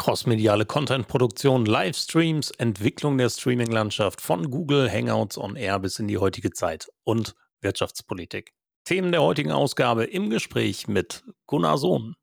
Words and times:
Crossmediale 0.00 0.64
Content-Produktion, 0.64 1.66
Livestreams, 1.66 2.52
Entwicklung 2.52 3.18
der 3.18 3.28
Streaming-Landschaft 3.28 4.22
von 4.22 4.50
Google 4.50 4.90
Hangouts 4.90 5.36
on 5.36 5.56
Air 5.56 5.78
bis 5.78 5.98
in 5.98 6.08
die 6.08 6.16
heutige 6.16 6.52
Zeit 6.52 6.88
und 7.04 7.34
Wirtschaftspolitik. 7.60 8.54
Themen 8.86 9.12
der 9.12 9.20
heutigen 9.20 9.52
Ausgabe 9.52 10.04
im 10.04 10.30
Gespräch 10.30 10.88
mit 10.88 11.22
Gunnar 11.46 11.76
Sohn. 11.76 12.16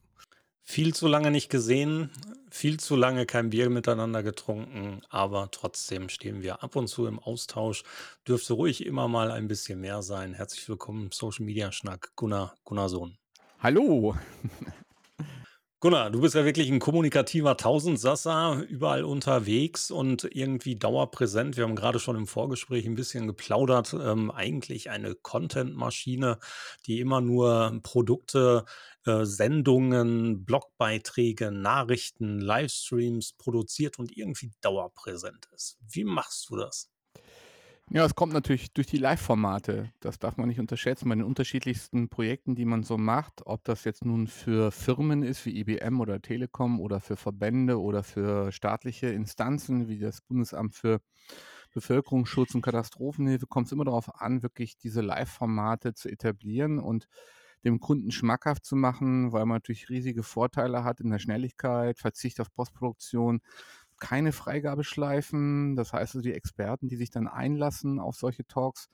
Viel 0.71 0.95
zu 0.95 1.09
lange 1.09 1.31
nicht 1.31 1.49
gesehen, 1.49 2.11
viel 2.51 2.79
zu 2.79 2.95
lange 2.95 3.25
kein 3.25 3.49
Bier 3.49 3.71
miteinander 3.71 4.23
getrunken, 4.23 5.01
aber 5.09 5.49
trotzdem 5.51 6.11
stehen 6.11 6.43
wir 6.43 6.63
ab 6.63 6.77
und 6.77 6.89
zu 6.89 7.07
im 7.07 7.19
Austausch. 7.19 7.85
Dürfte 8.29 8.53
ruhig 8.53 8.85
immer 8.85 9.09
mal 9.09 9.31
ein 9.31 9.49
bisschen 9.49 9.81
mehr 9.81 10.03
sein. 10.03 10.35
Herzlich 10.35 10.69
willkommen 10.69 11.09
Social 11.11 11.47
Media 11.47 11.73
Schnack, 11.73 12.13
Gunnar, 12.17 12.55
Gunnar 12.65 12.91
Sohn. 12.91 13.17
Hallo. 13.61 14.15
Gunnar, 15.81 16.11
du 16.11 16.21
bist 16.23 16.35
ja 16.35 16.45
wirklich 16.45 16.69
ein 16.71 16.81
kommunikativer 16.81 17.57
Tausendsasser, 17.57 18.65
überall 18.69 19.05
unterwegs 19.05 19.93
und 19.93 20.25
irgendwie 20.25 20.75
dauerpräsent. 20.75 21.57
Wir 21.57 21.63
haben 21.63 21.77
gerade 21.77 22.01
schon 22.01 22.17
im 22.17 22.27
Vorgespräch 22.27 22.85
ein 22.85 22.97
bisschen 22.97 23.29
geplaudert. 23.29 23.95
Ähm, 23.95 24.33
eigentlich 24.33 24.91
eine 24.91 25.15
Content-Maschine, 25.15 26.41
die 26.87 26.99
immer 26.99 27.21
nur 27.21 27.79
Produkte, 27.85 28.65
äh, 29.07 29.25
Sendungen, 29.25 30.45
Blogbeiträge, 30.45 31.53
Nachrichten, 31.53 32.41
Livestreams 32.41 33.35
produziert 33.35 34.01
und 34.01 34.17
irgendwie 34.17 34.51
dauerpräsent 34.61 35.47
ist. 35.55 35.79
Wie 35.89 36.03
machst 36.03 36.51
du 36.51 36.57
das? 36.57 36.91
Ja, 37.91 38.05
es 38.05 38.15
kommt 38.15 38.35
natürlich 38.35 38.75
durch 38.75 38.87
die 38.87 38.99
Live-Formate. 38.99 39.91
Das 40.01 40.19
darf 40.19 40.37
man 40.37 40.49
nicht 40.49 40.61
unterschätzen 40.61 41.09
bei 41.09 41.15
den 41.15 41.25
unterschiedlichsten 41.25 42.11
Projekten, 42.11 42.55
die 42.55 42.67
man 42.67 42.83
so 42.83 42.99
macht. 42.99 43.47
Ob 43.47 43.65
das 43.65 43.85
jetzt 43.85 44.05
nun 44.05 44.27
für 44.27 44.71
Firmen 44.71 45.23
ist 45.23 45.47
wie 45.47 45.59
IBM 45.59 45.99
oder 45.99 46.21
Telekom 46.21 46.81
oder 46.81 47.01
für 47.01 47.17
Verbände 47.17 47.81
oder 47.81 48.03
für 48.03 48.53
staatliche 48.53 49.07
Instanzen 49.07 49.89
wie 49.89 49.99
das 49.99 50.21
Bundesamt 50.21 50.75
für 50.75 51.01
Bevölkerungsschutz 51.73 52.55
und 52.55 52.61
Katastrophenhilfe, 52.61 53.47
kommt 53.47 53.69
es 53.69 53.73
immer 53.73 53.87
darauf 53.87 54.21
an, 54.21 54.43
wirklich 54.43 54.77
diese 54.77 55.01
Live-Formate 55.01 55.95
zu 55.95 56.11
etablieren 56.11 56.79
und 56.79 57.09
dem 57.65 57.81
Kunden 57.81 58.11
schmackhaft 58.11 58.65
zu 58.65 58.77
machen, 58.77 59.33
weil 59.33 59.47
man 59.47 59.57
natürlich 59.57 59.89
riesige 59.89 60.23
Vorteile 60.23 60.85
hat 60.85 61.01
in 61.01 61.11
der 61.11 61.19
Schnelligkeit, 61.19 61.99
Verzicht 61.99 62.41
auf 62.41 62.53
Postproduktion, 62.53 63.41
keine 63.99 64.33
Freigabeschleifen. 64.33 65.77
Das 65.77 65.93
heißt 65.93 66.17
also, 66.17 66.21
die 66.21 66.35
Experten, 66.35 66.89
die 66.89 66.97
sich 66.97 67.11
dann 67.11 67.29
einlassen 67.29 68.01
auf 68.01 68.17
solche 68.17 68.47
Talks, 68.47 68.89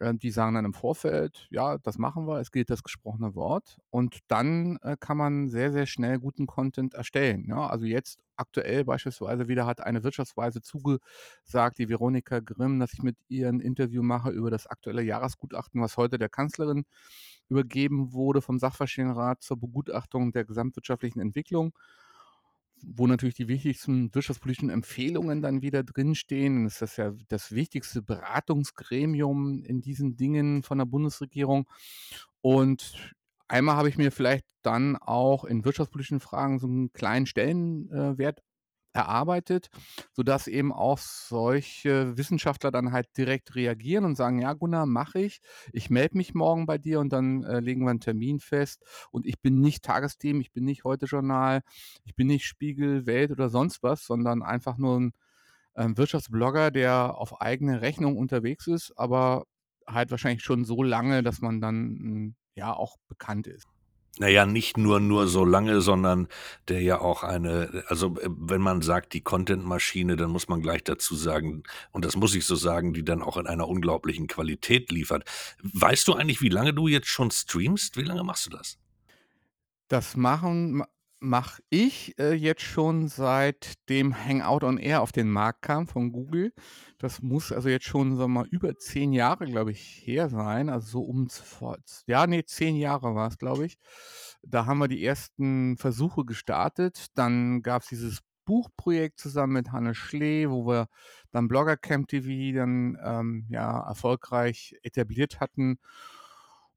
äh, 0.00 0.14
die 0.14 0.30
sagen 0.30 0.54
dann 0.54 0.64
im 0.64 0.74
Vorfeld, 0.74 1.46
ja, 1.50 1.78
das 1.78 1.98
machen 1.98 2.26
wir, 2.26 2.40
es 2.40 2.52
gilt 2.52 2.70
das 2.70 2.82
gesprochene 2.82 3.34
Wort. 3.34 3.78
Und 3.90 4.18
dann 4.28 4.78
äh, 4.82 4.96
kann 4.98 5.16
man 5.16 5.48
sehr, 5.48 5.72
sehr 5.72 5.86
schnell 5.86 6.18
guten 6.18 6.46
Content 6.46 6.94
erstellen. 6.94 7.46
Ja? 7.48 7.66
Also 7.66 7.86
jetzt 7.86 8.20
aktuell 8.36 8.84
beispielsweise 8.84 9.48
wieder 9.48 9.66
hat 9.66 9.80
eine 9.80 10.04
Wirtschaftsweise 10.04 10.60
zugesagt, 10.62 11.78
die 11.78 11.88
Veronika 11.88 12.40
Grimm, 12.40 12.78
dass 12.78 12.92
ich 12.94 13.02
mit 13.02 13.16
ihr 13.28 13.48
ein 13.48 13.60
Interview 13.60 14.02
mache 14.02 14.30
über 14.30 14.50
das 14.50 14.66
aktuelle 14.66 15.02
Jahresgutachten, 15.02 15.80
was 15.80 15.96
heute 15.96 16.18
der 16.18 16.28
Kanzlerin 16.28 16.84
übergeben 17.48 18.12
wurde 18.12 18.42
vom 18.42 18.58
Sachverständigenrat 18.58 19.42
zur 19.42 19.58
Begutachtung 19.58 20.32
der 20.32 20.44
gesamtwirtschaftlichen 20.44 21.20
Entwicklung 21.20 21.72
wo 22.86 23.06
natürlich 23.06 23.34
die 23.34 23.48
wichtigsten 23.48 24.14
wirtschaftspolitischen 24.14 24.70
Empfehlungen 24.70 25.42
dann 25.42 25.62
wieder 25.62 25.82
drinstehen. 25.84 26.64
Das 26.64 26.82
ist 26.82 26.96
ja 26.96 27.12
das 27.28 27.52
wichtigste 27.52 28.02
Beratungsgremium 28.02 29.64
in 29.64 29.80
diesen 29.80 30.16
Dingen 30.16 30.62
von 30.62 30.78
der 30.78 30.84
Bundesregierung. 30.86 31.68
Und 32.40 33.14
einmal 33.48 33.76
habe 33.76 33.88
ich 33.88 33.98
mir 33.98 34.12
vielleicht 34.12 34.46
dann 34.62 34.96
auch 34.96 35.44
in 35.44 35.64
wirtschaftspolitischen 35.64 36.20
Fragen 36.20 36.58
so 36.58 36.66
einen 36.66 36.92
kleinen 36.92 37.26
Stellenwert 37.26 38.42
erarbeitet, 38.98 39.68
sodass 40.12 40.48
eben 40.48 40.72
auch 40.72 40.98
solche 40.98 42.16
Wissenschaftler 42.18 42.72
dann 42.72 42.90
halt 42.92 43.16
direkt 43.16 43.54
reagieren 43.54 44.04
und 44.04 44.16
sagen, 44.16 44.40
ja 44.40 44.52
Gunnar, 44.54 44.86
mache 44.86 45.20
ich, 45.20 45.40
ich 45.72 45.88
melde 45.88 46.16
mich 46.16 46.34
morgen 46.34 46.66
bei 46.66 46.78
dir 46.78 46.98
und 46.98 47.12
dann 47.12 47.44
äh, 47.44 47.60
legen 47.60 47.84
wir 47.84 47.90
einen 47.90 48.00
Termin 48.00 48.40
fest 48.40 48.82
und 49.12 49.24
ich 49.24 49.40
bin 49.40 49.60
nicht 49.60 49.84
Tagesthemen, 49.84 50.42
ich 50.42 50.52
bin 50.52 50.64
nicht 50.64 50.84
Heute 50.84 51.06
Journal, 51.06 51.62
ich 52.04 52.16
bin 52.16 52.26
nicht 52.26 52.44
Spiegel, 52.44 53.06
Welt 53.06 53.30
oder 53.30 53.48
sonst 53.48 53.82
was, 53.82 54.04
sondern 54.04 54.42
einfach 54.42 54.78
nur 54.78 54.98
ein 54.98 55.12
äh, 55.74 55.88
Wirtschaftsblogger, 55.96 56.70
der 56.72 57.16
auf 57.16 57.40
eigene 57.40 57.80
Rechnung 57.80 58.16
unterwegs 58.16 58.66
ist, 58.66 58.92
aber 58.96 59.44
halt 59.86 60.10
wahrscheinlich 60.10 60.42
schon 60.42 60.64
so 60.64 60.82
lange, 60.82 61.22
dass 61.22 61.40
man 61.40 61.60
dann 61.60 62.34
ja 62.54 62.74
auch 62.74 62.96
bekannt 63.06 63.46
ist. 63.46 63.68
Naja, 64.18 64.46
nicht 64.46 64.76
nur 64.76 65.00
nur 65.00 65.28
so 65.28 65.44
lange, 65.44 65.80
sondern 65.80 66.28
der 66.68 66.82
ja 66.82 67.00
auch 67.00 67.22
eine 67.22 67.84
also, 67.86 68.16
äh, 68.18 68.28
wenn 68.28 68.60
man 68.60 68.82
sagt, 68.82 69.12
die 69.12 69.20
Content-Maschine, 69.20 70.16
dann 70.16 70.30
muss 70.30 70.48
man 70.48 70.62
gleich 70.62 70.84
dazu 70.84 71.14
sagen 71.14 71.62
und 71.92 72.04
das 72.04 72.16
muss 72.16 72.34
ich 72.34 72.44
so 72.44 72.56
sagen, 72.56 72.92
die 72.92 73.04
dann 73.04 73.22
auch 73.22 73.36
in 73.36 73.46
einer 73.46 73.68
unglaublichen 73.68 74.26
Qualität 74.26 74.90
liefert. 74.90 75.24
Weißt 75.62 76.06
du 76.08 76.14
eigentlich, 76.14 76.40
wie 76.40 76.48
lange 76.48 76.74
du 76.74 76.88
jetzt 76.88 77.08
schon 77.08 77.30
streamst? 77.30 77.96
Wie 77.96 78.02
lange 78.02 78.24
machst 78.24 78.46
du 78.46 78.50
das? 78.50 78.78
Das 79.88 80.16
machen 80.16 80.84
mache 81.20 81.62
ich, 81.70 82.18
äh, 82.18 82.32
jetzt 82.34 82.62
schon 82.62 83.08
seit 83.08 83.74
dem 83.88 84.14
Hangout 84.16 84.64
on 84.64 84.78
Air 84.78 85.02
auf 85.02 85.12
den 85.12 85.30
Markt 85.30 85.62
kam 85.62 85.86
von 85.86 86.12
Google. 86.12 86.52
Das 86.98 87.22
muss 87.22 87.52
also 87.52 87.68
jetzt 87.68 87.86
schon, 87.86 88.16
sagen 88.16 88.32
wir 88.32 88.42
mal, 88.42 88.48
über 88.50 88.76
zehn 88.76 89.12
Jahre, 89.12 89.46
glaube 89.46 89.72
ich, 89.72 90.02
her 90.04 90.28
sein. 90.28 90.68
Also 90.68 90.88
so 90.88 91.00
um 91.02 91.28
ja, 92.06 92.26
nee, 92.26 92.44
zehn 92.44 92.76
Jahre 92.76 93.14
war 93.14 93.28
es, 93.28 93.38
glaube 93.38 93.66
ich. 93.66 93.78
Da 94.42 94.66
haben 94.66 94.78
wir 94.78 94.88
die 94.88 95.04
ersten 95.04 95.76
Versuche 95.76 96.24
gestartet. 96.24 97.06
Dann 97.14 97.62
gab 97.62 97.82
es 97.82 97.88
dieses 97.88 98.20
Buchprojekt 98.44 99.18
zusammen 99.20 99.52
mit 99.54 99.72
Hanne 99.72 99.94
Schlee, 99.94 100.48
wo 100.48 100.66
wir 100.66 100.88
dann 101.30 101.48
Blogger 101.48 101.76
Camp 101.76 102.08
TV 102.08 102.56
dann 102.56 102.96
ähm, 103.04 103.46
ja 103.50 103.86
erfolgreich 103.86 104.74
etabliert 104.82 105.40
hatten. 105.40 105.78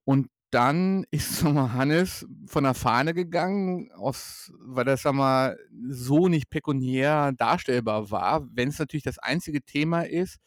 Und 0.03 0.29
dann 0.51 1.05
ist 1.11 1.35
so 1.39 1.49
mal 1.49 1.73
Hannes 1.73 2.27
von 2.47 2.63
der 2.63 2.73
Fahne 2.73 3.13
gegangen, 3.13 3.91
aus, 3.93 4.51
weil 4.59 4.85
das 4.85 5.03
sag 5.03 5.13
mal, 5.13 5.57
so 5.89 6.27
nicht 6.27 6.49
pekuniär 6.49 7.33
darstellbar 7.37 8.11
war. 8.11 8.47
Wenn 8.53 8.69
es 8.69 8.79
natürlich 8.79 9.03
das 9.03 9.19
einzige 9.19 9.61
Thema 9.61 10.01
ist, 10.01 10.37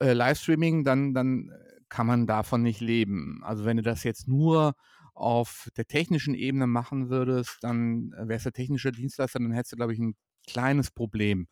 äh, 0.00 0.12
Livestreaming, 0.12 0.84
dann, 0.84 1.14
dann 1.14 1.50
kann 1.88 2.06
man 2.06 2.26
davon 2.26 2.62
nicht 2.62 2.80
leben. 2.80 3.40
Also 3.42 3.64
wenn 3.64 3.76
du 3.78 3.82
das 3.82 4.04
jetzt 4.04 4.28
nur 4.28 4.74
auf 5.14 5.68
der 5.76 5.86
technischen 5.86 6.34
Ebene 6.34 6.66
machen 6.66 7.10
würdest, 7.10 7.58
dann 7.62 8.12
wärst 8.16 8.46
du 8.46 8.52
technischer 8.52 8.92
Dienstleister, 8.92 9.40
dann 9.40 9.52
hättest 9.52 9.72
du, 9.72 9.76
glaube 9.76 9.92
ich, 9.94 9.98
ein 9.98 10.14
kleines 10.46 10.90
Problem 10.90 11.48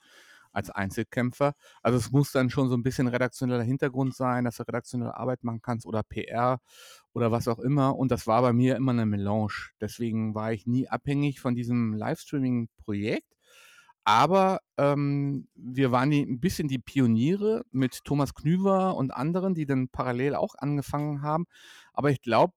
als 0.57 0.71
Einzelkämpfer. 0.71 1.53
Also 1.83 1.99
es 1.99 2.11
muss 2.11 2.33
dann 2.33 2.49
schon 2.51 2.69
so 2.69 2.77
ein 2.77 2.83
bisschen 2.83 3.09
redaktioneller 3.09 3.63
Hintergrund 3.63 4.15
sein, 4.15 4.45
dass 4.45 4.57
du 4.57 4.63
redaktionelle 4.63 5.15
Arbeit 5.15 5.45
machen 5.45 5.61
kannst 5.61 5.87
oder 5.87 6.03
PR 6.03 6.61
oder 7.13 7.31
was 7.31 7.47
auch 7.47 7.59
immer. 7.59 7.97
Und 7.97 8.11
das 8.11 8.27
war 8.27 8.41
bei 8.43 8.53
mir 8.55 8.77
immer 8.77 8.93
eine 8.93 9.07
Melange. 9.07 9.71
Deswegen 9.81 10.35
war 10.35 10.53
ich 10.53 10.67
nie 10.67 10.89
abhängig 10.89 11.41
von 11.41 11.55
diesem 11.55 11.93
Livestreaming-Projekt. 11.95 13.37
aber 14.05 14.61
ähm, 14.79 15.49
wir 15.57 15.93
waren 15.93 16.11
die, 16.11 16.23
ein 16.23 16.41
bisschen 16.41 16.69
die 16.69 16.79
Pioniere 16.79 17.65
mit 17.73 18.05
Thomas 18.05 18.35
Knüver 18.35 18.97
und 18.97 19.13
anderen, 19.13 19.55
die 19.55 19.67
dann 19.67 19.89
parallel 19.89 20.37
auch 20.37 20.55
angefangen 20.59 21.23
haben. 21.23 21.47
Aber 21.93 22.11
ich 22.11 22.23
glaube, 22.23 22.55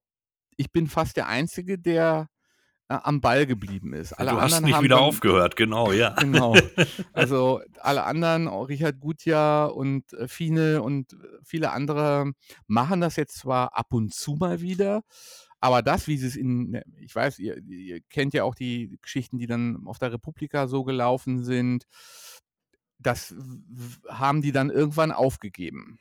ich 0.58 0.72
bin 0.72 0.88
fast 0.88 1.18
der 1.18 1.28
Einzige, 1.28 1.80
der 1.80 2.28
am 2.90 3.22
Ball 3.22 3.46
geblieben 3.46 3.94
ist. 3.94 4.14
Alle 4.14 4.32
du 4.32 4.42
hast 4.42 4.62
nicht 4.62 4.82
wieder 4.82 4.96
dann, 4.96 5.06
aufgehört, 5.06 5.56
genau, 5.56 5.92
ja. 5.92 6.10
genau. 6.20 6.56
Also 7.14 7.62
alle 7.80 8.04
anderen, 8.04 8.48
auch 8.48 8.68
Richard 8.68 9.00
Gutjahr 9.00 9.76
und 9.76 10.12
äh, 10.14 10.28
Fine 10.28 10.82
und 10.82 11.14
äh, 11.14 11.18
viele 11.44 11.72
andere 11.72 12.32
machen 12.68 13.02
das 13.02 13.16
jetzt 13.16 13.38
zwar 13.38 13.78
ab 13.78 13.94
und 13.94 14.14
zu 14.14 14.36
mal 14.36 14.62
wieder, 14.62 15.04
aber 15.62 15.82
das, 15.82 16.08
wie 16.08 16.18
sie 16.18 16.28
es 16.28 16.36
in, 16.36 16.72
ne, 16.72 16.84
ich 17.00 17.14
weiß, 17.14 17.40
ihr, 17.40 17.58
ihr 17.68 18.02
kennt 18.10 18.34
ja 18.34 18.44
auch 18.44 18.56
die 18.56 18.98
Geschichten, 19.02 19.38
die 19.38 19.48
dann 19.48 19.86
auf 19.86 20.00
der 20.00 20.14
Republika 20.14 20.68
so 20.68 20.84
gelaufen 20.84 21.44
sind, 21.44 21.86
das 22.98 23.36
haben 24.08 24.42
die 24.42 24.52
dann 24.52 24.70
irgendwann 24.70 25.12
aufgegeben. 25.12 26.00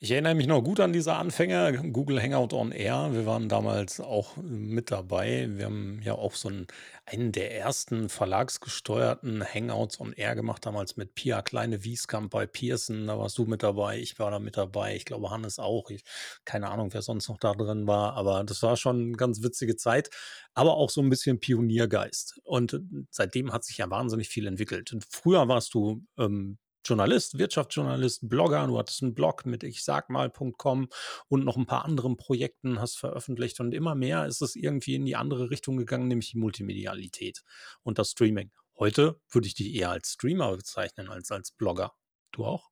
Ich 0.00 0.10
erinnere 0.10 0.34
mich 0.34 0.46
noch 0.46 0.62
gut 0.62 0.80
an 0.80 0.92
diese 0.92 1.14
Anfänge, 1.14 1.90
Google 1.90 2.20
Hangout 2.20 2.54
on 2.54 2.72
Air. 2.72 3.10
Wir 3.12 3.24
waren 3.24 3.48
damals 3.48 4.00
auch 4.00 4.36
mit 4.36 4.90
dabei. 4.90 5.48
Wir 5.48 5.64
haben 5.64 6.02
ja 6.02 6.12
auch 6.14 6.34
so 6.34 6.48
einen, 6.48 6.66
einen 7.06 7.32
der 7.32 7.56
ersten 7.56 8.10
verlagsgesteuerten 8.10 9.42
Hangouts 9.42 9.98
on 10.00 10.12
Air 10.12 10.34
gemacht, 10.34 10.66
damals 10.66 10.98
mit 10.98 11.14
Pia 11.14 11.40
Kleine-Wieskamp 11.40 12.30
bei 12.30 12.44
Pearson. 12.44 13.06
Da 13.06 13.18
warst 13.18 13.38
du 13.38 13.46
mit 13.46 13.62
dabei, 13.62 13.98
ich 13.98 14.18
war 14.18 14.30
da 14.30 14.40
mit 14.40 14.58
dabei. 14.58 14.94
Ich 14.94 15.06
glaube, 15.06 15.30
Hannes 15.30 15.58
auch. 15.58 15.88
Ich, 15.88 16.02
keine 16.44 16.68
Ahnung, 16.68 16.92
wer 16.92 17.00
sonst 17.00 17.28
noch 17.30 17.38
da 17.38 17.54
drin 17.54 17.86
war, 17.86 18.12
aber 18.14 18.44
das 18.44 18.62
war 18.62 18.76
schon 18.76 19.00
eine 19.00 19.16
ganz 19.16 19.42
witzige 19.42 19.76
Zeit, 19.76 20.10
aber 20.52 20.74
auch 20.74 20.90
so 20.90 21.00
ein 21.00 21.08
bisschen 21.08 21.40
Pioniergeist. 21.40 22.40
Und 22.44 22.78
seitdem 23.10 23.54
hat 23.54 23.64
sich 23.64 23.78
ja 23.78 23.88
wahnsinnig 23.88 24.28
viel 24.28 24.46
entwickelt. 24.46 24.94
Früher 25.08 25.48
warst 25.48 25.72
du 25.72 26.04
ähm, 26.18 26.58
Journalist, 26.84 27.38
Wirtschaftsjournalist, 27.38 28.28
Blogger. 28.28 28.66
Du 28.66 28.78
hattest 28.78 29.02
einen 29.02 29.14
Blog 29.14 29.46
mit 29.46 29.62
ich 29.62 29.82
sag 29.82 30.10
mal.com 30.10 30.88
und 31.28 31.44
noch 31.44 31.56
ein 31.56 31.66
paar 31.66 31.84
anderen 31.84 32.16
Projekten 32.16 32.80
hast 32.80 32.98
veröffentlicht 32.98 33.60
und 33.60 33.72
immer 33.72 33.94
mehr 33.94 34.26
ist 34.26 34.42
es 34.42 34.54
irgendwie 34.56 34.94
in 34.94 35.04
die 35.04 35.16
andere 35.16 35.50
Richtung 35.50 35.76
gegangen, 35.76 36.08
nämlich 36.08 36.30
die 36.30 36.38
Multimedialität 36.38 37.42
und 37.82 37.98
das 37.98 38.10
Streaming. 38.10 38.50
Heute 38.78 39.20
würde 39.30 39.46
ich 39.46 39.54
dich 39.54 39.74
eher 39.74 39.90
als 39.90 40.12
Streamer 40.12 40.56
bezeichnen 40.56 41.08
als 41.08 41.30
als 41.30 41.52
Blogger. 41.52 41.92
Du 42.32 42.44
auch? 42.44 42.70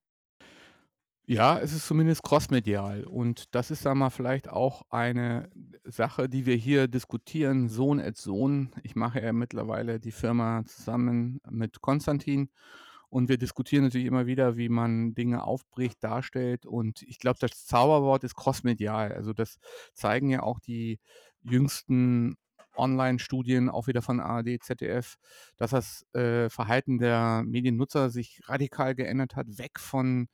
Ja, 1.25 1.59
es 1.61 1.73
ist 1.73 1.87
zumindest 1.87 2.25
crossmedial 2.25 3.05
und 3.05 3.55
das 3.55 3.71
ist, 3.71 3.87
da 3.87 3.95
mal, 3.95 4.11
vielleicht 4.11 4.49
auch 4.49 4.83
eine 4.91 5.51
Sache, 5.85 6.29
die 6.29 6.47
wir 6.47 6.57
hier 6.57 6.89
diskutieren, 6.89 7.69
Sohn 7.69 8.01
et 8.01 8.17
Sohn. 8.17 8.73
Ich 8.83 8.97
mache 8.97 9.23
ja 9.23 9.33
mittlerweile 9.33 10.01
die 10.01 10.11
Firma 10.11 10.65
zusammen 10.67 11.41
mit 11.49 11.81
Konstantin 11.81 12.51
und 13.13 13.29
wir 13.29 13.37
diskutieren 13.37 13.85
natürlich 13.85 14.07
immer 14.07 14.25
wieder, 14.25 14.57
wie 14.57 14.71
man 14.71 15.15
Dinge 15.15 15.45
aufbricht, 15.45 16.03
darstellt. 16.03 16.65
Und 16.65 17.03
ich 17.03 17.19
glaube, 17.19 17.37
das 17.41 17.67
Zauberwort 17.67 18.25
ist 18.25 18.35
crossmedial. 18.35 19.13
Also 19.13 19.35
das 19.35 19.59
zeigen 19.93 20.31
ja 20.31 20.43
auch 20.43 20.59
die 20.59 20.99
jüngsten 21.43 22.37
Online-Studien, 22.75 23.69
auch 23.69 23.87
wieder 23.87 24.01
von 24.01 24.19
ARD, 24.19 24.63
ZDF, 24.63 25.17
dass 25.59 25.73
das 25.73 26.07
äh, 26.15 26.49
Verhalten 26.49 26.97
der 26.97 27.43
Mediennutzer 27.45 28.09
sich 28.09 28.41
radikal 28.47 28.95
geändert 28.95 29.37
hat, 29.37 29.59
weg 29.59 29.79
von 29.79 30.29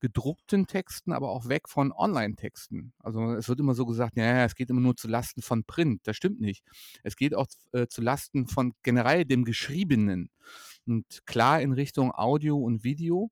gedruckten 0.00 0.66
Texten, 0.66 1.12
aber 1.12 1.30
auch 1.30 1.48
weg 1.48 1.68
von 1.68 1.92
Online-Texten. 1.92 2.94
Also 2.98 3.34
es 3.34 3.48
wird 3.48 3.60
immer 3.60 3.74
so 3.74 3.86
gesagt, 3.86 4.16
ja, 4.16 4.44
es 4.44 4.56
geht 4.56 4.70
immer 4.70 4.80
nur 4.80 4.96
zu 4.96 5.06
Lasten 5.06 5.40
von 5.40 5.62
Print. 5.62 6.00
Das 6.02 6.16
stimmt 6.16 6.40
nicht. 6.40 6.64
Es 7.04 7.14
geht 7.14 7.36
auch 7.36 7.46
äh, 7.70 7.86
zu 7.86 8.02
Lasten 8.02 8.48
von 8.48 8.72
generell 8.82 9.24
dem 9.24 9.44
Geschriebenen 9.44 10.30
und 10.86 11.26
klar 11.26 11.60
in 11.60 11.72
Richtung 11.72 12.12
Audio 12.12 12.58
und 12.58 12.84
Video. 12.84 13.30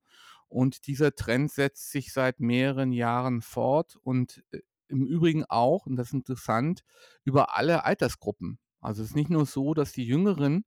Und 0.49 0.87
dieser 0.87 1.15
Trend 1.15 1.51
setzt 1.51 1.91
sich 1.91 2.13
seit 2.13 2.41
mehreren 2.41 2.93
Jahren 2.93 3.41
fort 3.41 3.97
und 4.03 4.45
äh, 4.53 4.61
im 4.89 5.07
Übrigen 5.07 5.45
auch, 5.45 5.87
und 5.87 5.97
das 5.97 6.09
ist 6.09 6.15
interessant, 6.15 6.83
über 7.25 7.57
alle 7.57 7.85
Altersgruppen. 7.85 8.59
Also 8.81 9.03
es 9.03 9.11
ist 9.11 9.17
nicht 9.17 9.31
nur 9.31 9.47
so, 9.47 9.75
dass 9.75 9.93
die 9.93 10.05
Jüngeren 10.05 10.65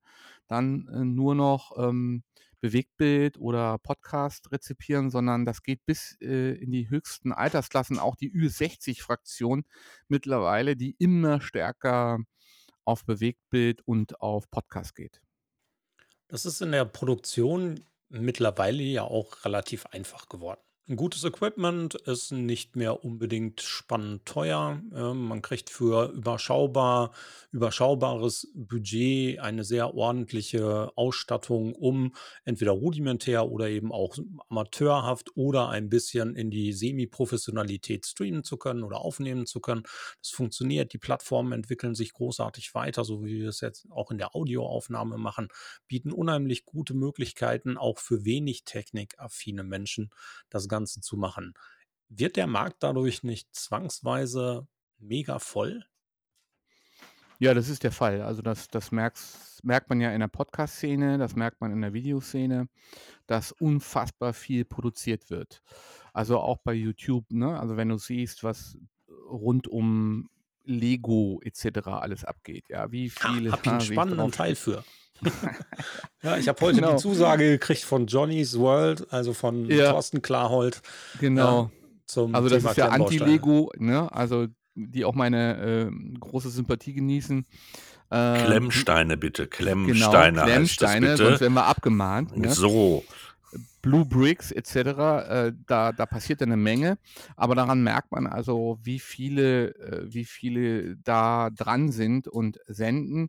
dann 0.48 0.88
äh, 0.88 1.04
nur 1.04 1.34
noch 1.34 1.72
ähm, 1.78 2.24
Bewegtbild 2.60 3.38
oder 3.38 3.78
Podcast 3.78 4.50
rezipieren, 4.50 5.10
sondern 5.10 5.44
das 5.44 5.62
geht 5.62 5.84
bis 5.86 6.16
äh, 6.20 6.54
in 6.54 6.72
die 6.72 6.88
höchsten 6.88 7.32
Altersklassen, 7.32 7.98
auch 7.98 8.16
die 8.16 8.32
Ü60-Fraktion 8.32 9.64
mittlerweile, 10.08 10.76
die 10.76 10.96
immer 10.98 11.40
stärker 11.40 12.18
auf 12.84 13.04
Bewegtbild 13.04 13.82
und 13.86 14.20
auf 14.20 14.50
Podcast 14.50 14.94
geht. 14.94 15.20
Das 16.28 16.44
ist 16.46 16.60
in 16.60 16.72
der 16.72 16.84
Produktion 16.84 17.84
mittlerweile 18.08 18.82
ja 18.82 19.02
auch 19.02 19.44
relativ 19.44 19.86
einfach 19.86 20.28
geworden. 20.28 20.60
Gutes 20.94 21.24
Equipment 21.24 21.96
ist 21.96 22.30
nicht 22.30 22.76
mehr 22.76 23.04
unbedingt 23.04 23.60
spannend 23.60 24.24
teuer. 24.24 24.80
Man 24.92 25.42
kriegt 25.42 25.68
für 25.68 26.12
überschaubar 26.12 27.12
überschaubares 27.50 28.52
Budget 28.54 29.40
eine 29.40 29.64
sehr 29.64 29.94
ordentliche 29.94 30.92
Ausstattung, 30.94 31.74
um 31.74 32.14
entweder 32.44 32.70
rudimentär 32.70 33.48
oder 33.48 33.68
eben 33.68 33.90
auch 33.90 34.16
amateurhaft 34.48 35.36
oder 35.36 35.70
ein 35.70 35.88
bisschen 35.88 36.36
in 36.36 36.52
die 36.52 36.72
Semi-Professionalität 36.72 38.06
streamen 38.06 38.44
zu 38.44 38.56
können 38.56 38.84
oder 38.84 38.98
aufnehmen 38.98 39.46
zu 39.46 39.58
können. 39.58 39.82
Das 40.22 40.30
funktioniert. 40.30 40.92
Die 40.92 40.98
Plattformen 40.98 41.50
entwickeln 41.50 41.96
sich 41.96 42.12
großartig 42.12 42.74
weiter, 42.74 43.02
so 43.02 43.24
wie 43.24 43.40
wir 43.40 43.48
es 43.48 43.60
jetzt 43.60 43.88
auch 43.90 44.12
in 44.12 44.18
der 44.18 44.36
Audioaufnahme 44.36 45.18
machen, 45.18 45.48
bieten 45.88 46.12
unheimlich 46.12 46.64
gute 46.64 46.94
Möglichkeiten, 46.94 47.76
auch 47.76 47.98
für 47.98 48.24
wenig 48.24 48.62
technikaffine 48.62 49.64
Menschen 49.64 50.10
das 50.48 50.68
Ganze 50.68 50.75
zu 50.84 51.16
machen. 51.16 51.54
Wird 52.08 52.36
der 52.36 52.46
Markt 52.46 52.82
dadurch 52.82 53.22
nicht 53.22 53.54
zwangsweise 53.54 54.66
mega 54.98 55.38
voll? 55.38 55.84
Ja, 57.38 57.52
das 57.52 57.68
ist 57.68 57.82
der 57.84 57.92
Fall. 57.92 58.22
Also 58.22 58.40
das, 58.42 58.68
das 58.68 58.92
merkst, 58.92 59.62
merkt 59.64 59.90
man 59.90 60.00
ja 60.00 60.10
in 60.12 60.20
der 60.20 60.28
Podcast-Szene, 60.28 61.18
das 61.18 61.36
merkt 61.36 61.60
man 61.60 61.70
in 61.70 61.82
der 61.82 61.92
Videoszene, 61.92 62.68
dass 63.26 63.52
unfassbar 63.52 64.32
viel 64.32 64.64
produziert 64.64 65.28
wird. 65.28 65.62
Also 66.12 66.38
auch 66.38 66.58
bei 66.58 66.72
YouTube, 66.72 67.30
ne? 67.30 67.58
Also 67.58 67.76
wenn 67.76 67.90
du 67.90 67.98
siehst, 67.98 68.42
was 68.42 68.78
rund 69.28 69.68
um 69.68 70.30
Lego 70.64 71.40
etc. 71.42 71.88
alles 71.88 72.24
abgeht, 72.24 72.68
ja, 72.70 72.90
wie 72.90 73.10
viele. 73.10 73.52
Hab 73.52 73.66
ich 73.66 73.72
einen 73.72 73.80
spannenden 73.82 74.32
Teil 74.32 74.54
für. 74.54 74.82
Ja, 76.22 76.36
ich 76.36 76.48
habe 76.48 76.60
heute 76.60 76.80
genau. 76.80 76.92
die 76.92 77.02
Zusage 77.02 77.50
gekriegt 77.50 77.82
von 77.82 78.06
Johnny's 78.06 78.58
World, 78.58 79.06
also 79.12 79.32
von 79.32 79.70
ja. 79.70 79.92
Thorsten 79.92 80.22
Klarhold. 80.22 80.82
Genau. 81.20 81.70
Ja, 82.16 82.28
also 82.32 82.48
das 82.48 82.58
Thema 82.58 82.70
ist 82.70 82.76
ja 82.76 82.88
Anti-Lego, 82.88 83.72
ne? 83.78 84.12
Also 84.12 84.46
die 84.76 85.04
auch 85.04 85.14
meine 85.14 85.88
äh, 85.88 86.18
große 86.18 86.50
Sympathie 86.50 86.92
genießen. 86.92 87.46
Äh, 88.10 88.44
Klemmsteine 88.44 89.16
bitte, 89.16 89.46
Klemmsteine. 89.46 90.32
Genau, 90.32 90.44
Klemmsteine, 90.44 91.06
bitte. 91.12 91.16
sonst 91.16 91.40
werden 91.40 91.54
wir 91.54 91.66
abgemahnt. 91.66 92.36
Ne? 92.36 92.50
So. 92.50 93.04
Blue 93.80 94.04
Bricks 94.04 94.50
etc., 94.50 94.76
äh, 94.76 95.52
da, 95.66 95.92
da 95.92 96.06
passiert 96.06 96.42
eine 96.42 96.56
Menge, 96.56 96.98
aber 97.36 97.54
daran 97.54 97.82
merkt 97.82 98.10
man 98.10 98.26
also, 98.26 98.78
wie 98.82 98.98
viele, 98.98 99.74
äh, 99.76 100.12
wie 100.12 100.24
viele 100.24 100.96
da 100.96 101.50
dran 101.50 101.92
sind 101.92 102.28
und 102.28 102.58
senden. 102.66 103.28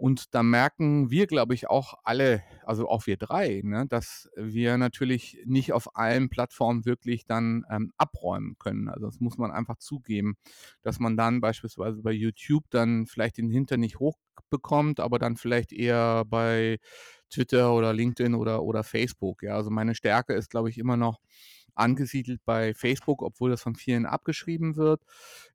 Und 0.00 0.34
da 0.34 0.42
merken 0.42 1.10
wir, 1.10 1.26
glaube 1.26 1.52
ich, 1.52 1.68
auch 1.68 1.92
alle, 2.04 2.42
also 2.64 2.88
auch 2.88 3.06
wir 3.06 3.18
drei, 3.18 3.60
ne, 3.62 3.84
dass 3.86 4.30
wir 4.34 4.78
natürlich 4.78 5.36
nicht 5.44 5.74
auf 5.74 5.94
allen 5.94 6.30
Plattformen 6.30 6.86
wirklich 6.86 7.26
dann 7.26 7.66
ähm, 7.70 7.92
abräumen 7.98 8.56
können. 8.58 8.88
Also 8.88 9.04
das 9.04 9.20
muss 9.20 9.36
man 9.36 9.50
einfach 9.50 9.76
zugeben, 9.76 10.38
dass 10.80 11.00
man 11.00 11.18
dann 11.18 11.42
beispielsweise 11.42 12.00
bei 12.00 12.12
YouTube 12.12 12.64
dann 12.70 13.04
vielleicht 13.04 13.36
den 13.36 13.50
Hintern 13.50 13.80
nicht 13.80 13.98
hochbekommt, 13.98 15.00
aber 15.00 15.18
dann 15.18 15.36
vielleicht 15.36 15.70
eher 15.70 16.24
bei 16.24 16.78
Twitter 17.28 17.74
oder 17.74 17.92
LinkedIn 17.92 18.34
oder, 18.34 18.62
oder 18.62 18.84
Facebook. 18.84 19.42
Ja, 19.42 19.56
also 19.56 19.68
meine 19.68 19.94
Stärke 19.94 20.32
ist, 20.32 20.48
glaube 20.48 20.70
ich, 20.70 20.78
immer 20.78 20.96
noch 20.96 21.20
angesiedelt 21.74 22.40
bei 22.46 22.72
Facebook, 22.72 23.20
obwohl 23.20 23.50
das 23.50 23.60
von 23.60 23.74
vielen 23.74 24.06
abgeschrieben 24.06 24.76
wird. 24.76 25.02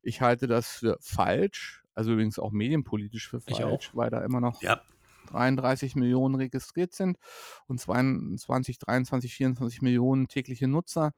Ich 0.04 0.22
halte 0.22 0.46
das 0.46 0.68
für 0.68 0.98
falsch 1.02 1.85
also 1.96 2.12
übrigens 2.12 2.40
auch 2.40 2.52
medienpolitisch 2.52 3.30
für 3.30 3.40
falsch, 3.40 3.92
weil 3.94 4.10
da 4.10 4.24
immer 4.24 4.42
noch 4.42 4.62
ja. 4.62 4.82
33 5.28 5.96
Millionen 5.96 6.36
registriert 6.36 6.94
sind 6.94 7.18
und 7.68 7.80
22, 7.80 8.78
23, 8.78 9.34
24 9.34 9.82
Millionen 9.82 10.28
tägliche 10.28 10.68
Nutzer. 10.68 11.12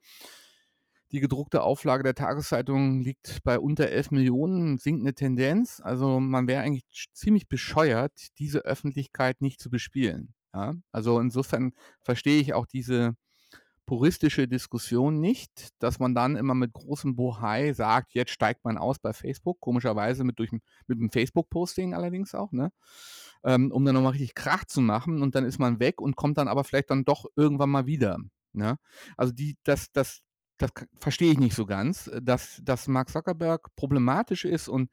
Die 1.10 1.20
gedruckte 1.20 1.62
Auflage 1.62 2.02
der 2.02 2.14
Tageszeitung 2.14 3.00
liegt 3.00 3.42
bei 3.42 3.58
unter 3.58 3.88
11 3.88 4.10
Millionen, 4.10 4.76
sinkende 4.76 5.14
Tendenz. 5.14 5.80
Also 5.82 6.20
man 6.20 6.46
wäre 6.46 6.62
eigentlich 6.62 6.84
ziemlich 7.14 7.48
bescheuert, 7.48 8.12
diese 8.38 8.60
Öffentlichkeit 8.60 9.40
nicht 9.40 9.60
zu 9.60 9.70
bespielen. 9.70 10.34
Ja? 10.54 10.74
Also 10.92 11.18
insofern 11.18 11.72
verstehe 12.02 12.40
ich 12.40 12.52
auch 12.52 12.66
diese 12.66 13.14
puristische 13.88 14.46
Diskussion 14.46 15.18
nicht, 15.18 15.70
dass 15.82 15.98
man 15.98 16.14
dann 16.14 16.36
immer 16.36 16.54
mit 16.54 16.74
großem 16.74 17.16
Bohai 17.16 17.72
sagt, 17.72 18.12
jetzt 18.12 18.32
steigt 18.32 18.62
man 18.62 18.76
aus 18.76 18.98
bei 18.98 19.14
Facebook, 19.14 19.60
komischerweise 19.60 20.24
mit, 20.24 20.38
durch, 20.38 20.52
mit 20.52 20.60
dem 21.00 21.10
Facebook-Posting 21.10 21.94
allerdings 21.94 22.34
auch, 22.34 22.52
ne? 22.52 22.70
ähm, 23.44 23.72
um 23.72 23.86
dann 23.86 23.94
nochmal 23.94 24.12
richtig 24.12 24.34
Krach 24.34 24.66
zu 24.66 24.82
machen 24.82 25.22
und 25.22 25.34
dann 25.34 25.46
ist 25.46 25.58
man 25.58 25.80
weg 25.80 26.02
und 26.02 26.16
kommt 26.16 26.36
dann 26.36 26.48
aber 26.48 26.64
vielleicht 26.64 26.90
dann 26.90 27.06
doch 27.06 27.24
irgendwann 27.34 27.70
mal 27.70 27.86
wieder. 27.86 28.18
Ne? 28.52 28.76
Also 29.16 29.32
die, 29.32 29.56
das, 29.64 29.90
das, 29.92 30.20
das 30.58 30.70
verstehe 31.00 31.32
ich 31.32 31.38
nicht 31.38 31.56
so 31.56 31.64
ganz, 31.64 32.10
dass, 32.20 32.60
dass 32.62 32.88
Mark 32.88 33.08
Zuckerberg 33.08 33.74
problematisch 33.74 34.44
ist 34.44 34.68
und 34.68 34.90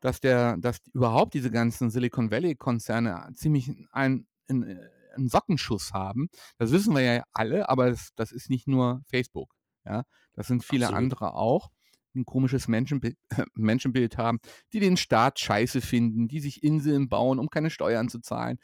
dass 0.00 0.20
der, 0.20 0.56
dass 0.56 0.78
überhaupt 0.94 1.34
diese 1.34 1.50
ganzen 1.50 1.90
Silicon 1.90 2.30
Valley-Konzerne 2.30 3.28
ziemlich 3.34 3.70
ein, 3.92 4.26
ein, 4.48 4.80
einen 5.14 5.28
Sockenschuss 5.28 5.92
haben. 5.92 6.28
Das 6.58 6.72
wissen 6.72 6.94
wir 6.94 7.02
ja 7.02 7.22
alle, 7.32 7.68
aber 7.68 7.90
das, 7.90 8.10
das 8.16 8.32
ist 8.32 8.50
nicht 8.50 8.68
nur 8.68 9.02
Facebook. 9.06 9.54
Ja, 9.84 10.04
das 10.34 10.46
sind 10.46 10.64
viele 10.64 10.86
Absolut. 10.86 11.02
andere 11.02 11.34
auch 11.34 11.70
ein 12.14 12.24
komisches 12.24 12.68
Menschenbild, 12.68 13.16
Menschenbild 13.54 14.18
haben, 14.18 14.38
die 14.72 14.80
den 14.80 14.96
Staat 14.96 15.38
scheiße 15.40 15.80
finden, 15.80 16.28
die 16.28 16.40
sich 16.40 16.62
Inseln 16.62 17.08
bauen, 17.08 17.38
um 17.38 17.48
keine 17.48 17.70
Steuern 17.70 18.08
zu 18.08 18.20
zahlen. 18.20 18.58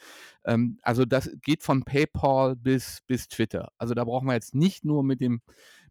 Ähm, 0.45 0.79
also 0.83 1.05
das 1.05 1.31
geht 1.43 1.63
von 1.63 1.85
PayPal 1.85 2.57
bis, 2.57 3.01
bis 3.07 3.29
Twitter. 3.29 3.71
Also 3.79 3.95
da 3.95 4.05
brauchen 4.05 4.27
wir 4.27 4.35
jetzt 4.35 4.55
nicht 4.55 4.85
nur 4.85 5.03
mit 5.03 5.21
dem, 5.21 5.41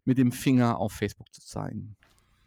mit 0.04 0.18
dem 0.18 0.32
Finger 0.32 0.78
auf 0.78 0.92
Facebook 0.92 1.32
zu 1.32 1.44
zeigen. 1.44 1.96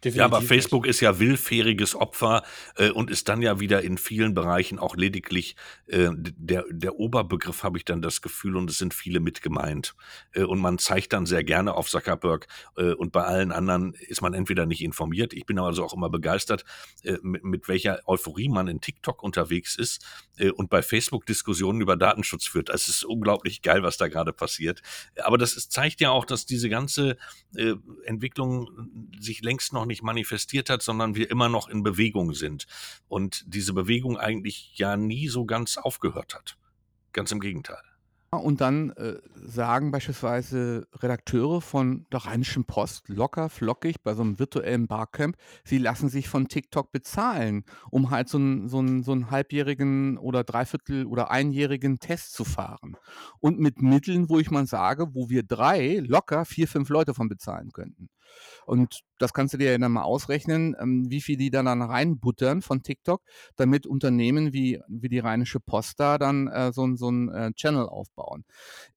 Definitiv 0.04 0.18
ja, 0.18 0.24
aber 0.24 0.42
Facebook 0.42 0.86
ist 0.86 0.98
ja 0.98 1.20
willfähriges 1.20 1.94
Opfer 1.94 2.42
äh, 2.76 2.90
und 2.90 3.08
ist 3.08 3.28
dann 3.28 3.40
ja 3.40 3.60
wieder 3.60 3.82
in 3.82 3.98
vielen 3.98 4.34
Bereichen 4.34 4.80
auch 4.80 4.96
lediglich 4.96 5.54
äh, 5.86 6.08
der, 6.16 6.64
der 6.70 6.96
Oberbegriff, 6.96 7.62
habe 7.62 7.78
ich 7.78 7.84
dann 7.84 8.02
das 8.02 8.20
Gefühl, 8.20 8.56
und 8.56 8.68
es 8.68 8.78
sind 8.78 8.94
viele 8.94 9.20
mit 9.20 9.42
gemeint. 9.42 9.94
Äh, 10.32 10.42
und 10.42 10.58
man 10.58 10.78
zeigt 10.78 11.12
dann 11.12 11.24
sehr 11.24 11.44
gerne 11.44 11.74
auf 11.74 11.88
Zuckerberg 11.88 12.48
äh, 12.76 12.94
und 12.94 13.12
bei 13.12 13.22
allen 13.22 13.52
anderen 13.52 13.94
ist 13.94 14.22
man 14.22 14.34
entweder 14.34 14.66
nicht 14.66 14.82
informiert. 14.82 15.32
Ich 15.34 15.46
bin 15.46 15.56
also 15.60 15.84
auch 15.84 15.94
immer 15.94 16.10
begeistert, 16.10 16.64
äh, 17.04 17.18
mit, 17.22 17.44
mit 17.44 17.68
welcher 17.68 18.00
Euphorie 18.06 18.48
man 18.48 18.66
in 18.66 18.80
TikTok 18.80 19.22
unterwegs 19.22 19.76
ist 19.76 20.04
äh, 20.36 20.50
und 20.50 20.68
bei 20.68 20.82
Facebook 20.82 21.26
Diskussionen 21.26 21.80
über 21.80 21.96
Datenschutz 21.96 22.46
führt. 22.46 22.70
Es 22.70 22.88
ist 22.88 23.04
unglaublich 23.04 23.62
geil, 23.62 23.84
was 23.84 23.98
da 23.98 24.08
gerade 24.08 24.32
passiert. 24.32 24.82
Aber 25.22 25.38
das 25.38 25.52
ist, 25.52 25.70
zeigt 25.70 26.00
ja 26.00 26.10
auch, 26.10 26.24
dass 26.24 26.44
diese 26.44 26.68
ganze 26.68 27.16
Entwicklung 28.04 28.68
sich 29.20 29.42
längst 29.42 29.72
noch 29.72 29.84
nicht 29.84 29.91
nicht 29.92 30.02
manifestiert 30.02 30.70
hat, 30.70 30.82
sondern 30.82 31.14
wir 31.14 31.30
immer 31.30 31.50
noch 31.50 31.68
in 31.68 31.82
Bewegung 31.82 32.32
sind. 32.32 32.66
Und 33.08 33.44
diese 33.46 33.74
Bewegung 33.74 34.16
eigentlich 34.16 34.72
ja 34.76 34.96
nie 34.96 35.28
so 35.28 35.44
ganz 35.44 35.76
aufgehört 35.76 36.34
hat. 36.34 36.56
Ganz 37.12 37.30
im 37.30 37.40
Gegenteil. 37.40 37.82
Und 38.34 38.62
dann 38.62 38.90
äh, 38.92 39.18
sagen 39.34 39.90
beispielsweise 39.90 40.88
Redakteure 40.94 41.60
von 41.60 42.06
der 42.10 42.20
Rheinischen 42.20 42.64
Post 42.64 43.10
locker, 43.10 43.50
flockig 43.50 43.96
bei 44.02 44.14
so 44.14 44.22
einem 44.22 44.38
virtuellen 44.38 44.86
Barcamp, 44.86 45.36
sie 45.64 45.76
lassen 45.76 46.08
sich 46.08 46.30
von 46.30 46.48
TikTok 46.48 46.92
bezahlen, 46.92 47.64
um 47.90 48.08
halt 48.08 48.30
so 48.30 48.38
einen, 48.38 48.70
so 48.70 48.78
einen, 48.78 49.02
so 49.02 49.12
einen 49.12 49.30
halbjährigen 49.30 50.16
oder 50.16 50.44
dreiviertel- 50.44 51.04
oder 51.04 51.30
einjährigen 51.30 51.98
Test 51.98 52.32
zu 52.32 52.44
fahren. 52.44 52.96
Und 53.40 53.60
mit 53.60 53.82
Mitteln, 53.82 54.30
wo 54.30 54.38
ich 54.38 54.50
mal 54.50 54.66
sage, 54.66 55.14
wo 55.14 55.28
wir 55.28 55.42
drei 55.42 55.98
locker 55.98 56.46
vier, 56.46 56.68
fünf 56.68 56.88
Leute 56.88 57.12
von 57.12 57.28
bezahlen 57.28 57.70
könnten. 57.70 58.08
Und 58.66 59.00
das 59.18 59.32
kannst 59.32 59.54
du 59.54 59.58
dir 59.58 59.72
ja 59.72 59.78
dann 59.78 59.92
mal 59.92 60.02
ausrechnen, 60.02 60.76
ähm, 60.80 61.10
wie 61.10 61.20
viel 61.20 61.36
die 61.36 61.50
dann, 61.50 61.66
dann 61.66 61.82
reinbuttern 61.82 62.62
von 62.62 62.82
TikTok, 62.82 63.22
damit 63.56 63.86
Unternehmen 63.86 64.52
wie, 64.52 64.80
wie 64.88 65.08
die 65.08 65.18
Rheinische 65.18 65.60
Post 65.60 66.00
da 66.00 66.18
dann 66.18 66.48
äh, 66.48 66.72
so, 66.72 66.94
so 66.96 67.08
einen 67.08 67.28
äh, 67.28 67.52
Channel 67.54 67.86
aufbauen. 67.86 68.44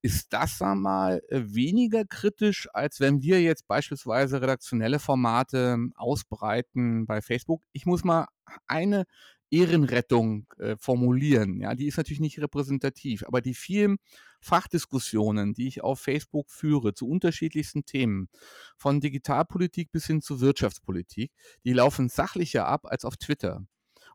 Ist 0.02 0.32
das 0.32 0.58
dann 0.58 0.80
mal 0.80 1.22
äh, 1.28 1.42
weniger 1.46 2.04
kritisch, 2.04 2.68
als 2.72 3.00
wenn 3.00 3.22
wir 3.22 3.40
jetzt 3.42 3.66
beispielsweise 3.66 4.40
redaktionelle 4.40 4.98
Formate 4.98 5.74
ähm, 5.74 5.92
ausbreiten 5.96 7.06
bei 7.06 7.22
Facebook? 7.22 7.62
Ich 7.72 7.86
muss 7.86 8.04
mal 8.04 8.26
eine 8.66 9.04
Ehrenrettung 9.50 10.46
äh, 10.58 10.76
formulieren. 10.78 11.60
Ja, 11.60 11.74
die 11.74 11.86
ist 11.86 11.96
natürlich 11.96 12.20
nicht 12.20 12.40
repräsentativ, 12.40 13.24
aber 13.26 13.40
die 13.40 13.54
vielen 13.54 13.98
Fachdiskussionen, 14.40 15.54
die 15.54 15.68
ich 15.68 15.82
auf 15.82 16.00
Facebook 16.00 16.50
führe 16.50 16.94
zu 16.94 17.08
unterschiedlichsten 17.08 17.84
Themen, 17.84 18.28
von 18.76 19.00
Digitalpolitik 19.00 19.90
bis 19.92 20.06
hin 20.06 20.20
zu 20.20 20.40
Wirtschaftspolitik, 20.40 21.32
die 21.64 21.72
laufen 21.72 22.08
sachlicher 22.08 22.66
ab 22.66 22.86
als 22.86 23.04
auf 23.04 23.16
Twitter. 23.16 23.64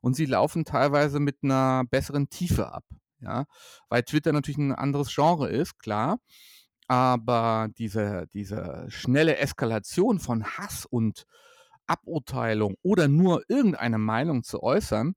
Und 0.02 0.16
sie 0.16 0.26
laufen 0.26 0.66
teilweise 0.66 1.20
mit 1.20 1.38
einer 1.44 1.84
besseren 1.90 2.30
Tiefe 2.30 2.74
ab. 2.74 2.86
Ja, 3.20 3.46
weil 3.88 4.02
Twitter 4.04 4.32
natürlich 4.34 4.58
ein 4.58 4.74
anderes 4.74 5.14
Genre 5.14 5.48
ist, 5.48 5.78
klar. 5.78 6.20
Aber 6.88 7.70
diese, 7.78 8.28
diese 8.34 8.86
schnelle 8.90 9.38
Eskalation 9.38 10.20
von 10.20 10.44
Hass 10.44 10.86
und 10.86 11.26
Aburteilung 11.92 12.76
oder 12.82 13.08
nur 13.08 13.44
irgendeine 13.50 13.98
Meinung 13.98 14.44
zu 14.44 14.64
äußern, 14.64 15.14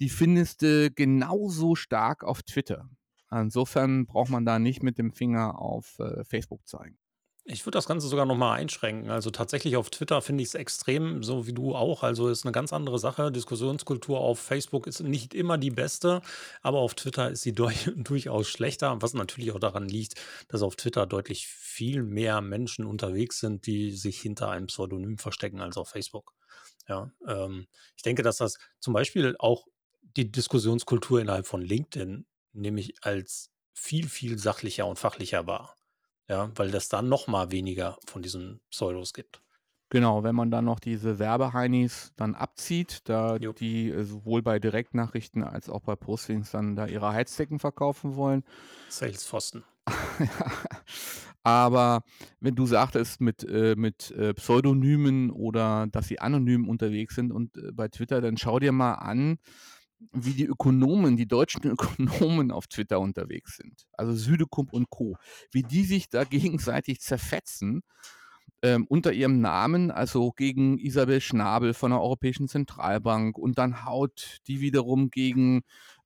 die 0.00 0.08
findest 0.08 0.62
du 0.62 0.90
genauso 0.90 1.74
stark 1.74 2.24
auf 2.24 2.42
Twitter. 2.42 2.88
Insofern 3.30 4.06
braucht 4.06 4.30
man 4.30 4.44
da 4.44 4.58
nicht 4.58 4.82
mit 4.82 4.98
dem 4.98 5.12
Finger 5.12 5.58
auf 5.58 5.98
äh, 5.98 6.24
Facebook 6.24 6.66
zeigen. 6.66 6.98
Ich 7.46 7.66
würde 7.66 7.76
das 7.76 7.86
Ganze 7.86 8.08
sogar 8.08 8.24
noch 8.24 8.36
mal 8.36 8.54
einschränken. 8.54 9.10
Also 9.10 9.30
tatsächlich 9.30 9.76
auf 9.76 9.90
Twitter 9.90 10.22
finde 10.22 10.42
ich 10.42 10.48
es 10.48 10.54
extrem, 10.54 11.22
so 11.22 11.46
wie 11.46 11.52
du 11.52 11.74
auch. 11.74 12.02
Also 12.02 12.28
ist 12.28 12.46
eine 12.46 12.52
ganz 12.52 12.72
andere 12.72 12.98
Sache. 12.98 13.30
Diskussionskultur 13.30 14.18
auf 14.18 14.38
Facebook 14.38 14.86
ist 14.86 15.00
nicht 15.00 15.34
immer 15.34 15.58
die 15.58 15.70
beste, 15.70 16.22
aber 16.62 16.78
auf 16.78 16.94
Twitter 16.94 17.30
ist 17.30 17.42
sie 17.42 17.52
durch, 17.54 17.90
durchaus 17.96 18.48
schlechter, 18.48 18.96
was 19.02 19.12
natürlich 19.12 19.52
auch 19.52 19.58
daran 19.58 19.86
liegt, 19.86 20.14
dass 20.48 20.62
auf 20.62 20.76
Twitter 20.76 21.06
deutlich 21.06 21.46
viel 21.46 22.02
mehr 22.02 22.40
Menschen 22.40 22.86
unterwegs 22.86 23.40
sind, 23.40 23.66
die 23.66 23.90
sich 23.90 24.20
hinter 24.20 24.48
einem 24.48 24.68
Pseudonym 24.68 25.18
verstecken 25.18 25.60
als 25.60 25.76
auf 25.76 25.90
Facebook. 25.90 26.32
Ja, 26.88 27.10
ähm, 27.28 27.66
ich 27.96 28.02
denke, 28.02 28.22
dass 28.22 28.38
das 28.38 28.56
zum 28.80 28.94
Beispiel 28.94 29.36
auch 29.38 29.66
die 30.16 30.30
Diskussionskultur 30.30 31.20
innerhalb 31.20 31.46
von 31.46 31.60
LinkedIn 31.60 32.26
nämlich 32.54 32.94
als 33.02 33.50
viel, 33.74 34.08
viel 34.08 34.38
sachlicher 34.38 34.86
und 34.86 34.98
fachlicher 34.98 35.46
war. 35.46 35.76
Ja, 36.28 36.50
weil 36.54 36.70
das 36.70 36.88
dann 36.88 37.08
noch 37.08 37.26
mal 37.26 37.50
weniger 37.50 37.98
von 38.06 38.22
diesen 38.22 38.60
Pseudos 38.70 39.12
gibt. 39.12 39.42
Genau, 39.90 40.24
wenn 40.24 40.34
man 40.34 40.50
dann 40.50 40.64
noch 40.64 40.80
diese 40.80 41.18
Werbeheinis 41.18 42.12
dann 42.16 42.34
abzieht, 42.34 43.02
da 43.04 43.36
jo. 43.36 43.52
die 43.52 43.90
äh, 43.90 44.02
sowohl 44.02 44.42
bei 44.42 44.58
Direktnachrichten 44.58 45.44
als 45.44 45.68
auch 45.68 45.82
bei 45.82 45.94
Postings 45.94 46.50
dann 46.50 46.74
da 46.74 46.86
ihre 46.86 47.12
Heizdecken 47.12 47.58
verkaufen 47.58 48.16
wollen. 48.16 48.42
Salespfosten. 48.88 49.62
Aber 51.44 52.02
wenn 52.40 52.54
du 52.54 52.66
sagtest 52.66 53.20
mit, 53.20 53.44
äh, 53.44 53.74
mit 53.76 54.10
äh, 54.12 54.32
Pseudonymen 54.32 55.30
oder 55.30 55.86
dass 55.92 56.08
sie 56.08 56.18
anonym 56.18 56.68
unterwegs 56.68 57.14
sind 57.14 57.30
und 57.30 57.56
äh, 57.58 57.70
bei 57.70 57.88
Twitter, 57.88 58.22
dann 58.22 58.38
schau 58.38 58.58
dir 58.58 58.72
mal 58.72 58.94
an, 58.94 59.36
wie 60.12 60.32
die 60.32 60.46
Ökonomen, 60.46 61.16
die 61.16 61.26
deutschen 61.26 61.64
Ökonomen 61.70 62.50
auf 62.50 62.66
Twitter 62.66 63.00
unterwegs 63.00 63.56
sind, 63.56 63.86
also 63.92 64.14
Südekump 64.14 64.72
und 64.72 64.90
Co., 64.90 65.16
wie 65.50 65.62
die 65.62 65.84
sich 65.84 66.08
da 66.08 66.24
gegenseitig 66.24 67.00
zerfetzen 67.00 67.82
ähm, 68.62 68.86
unter 68.88 69.12
ihrem 69.12 69.40
Namen, 69.40 69.90
also 69.90 70.32
gegen 70.32 70.78
Isabel 70.78 71.20
Schnabel 71.20 71.74
von 71.74 71.90
der 71.90 72.00
Europäischen 72.00 72.48
Zentralbank 72.48 73.38
und 73.38 73.58
dann 73.58 73.84
haut 73.84 74.38
die 74.46 74.60
wiederum 74.60 75.10
gegen 75.10 75.62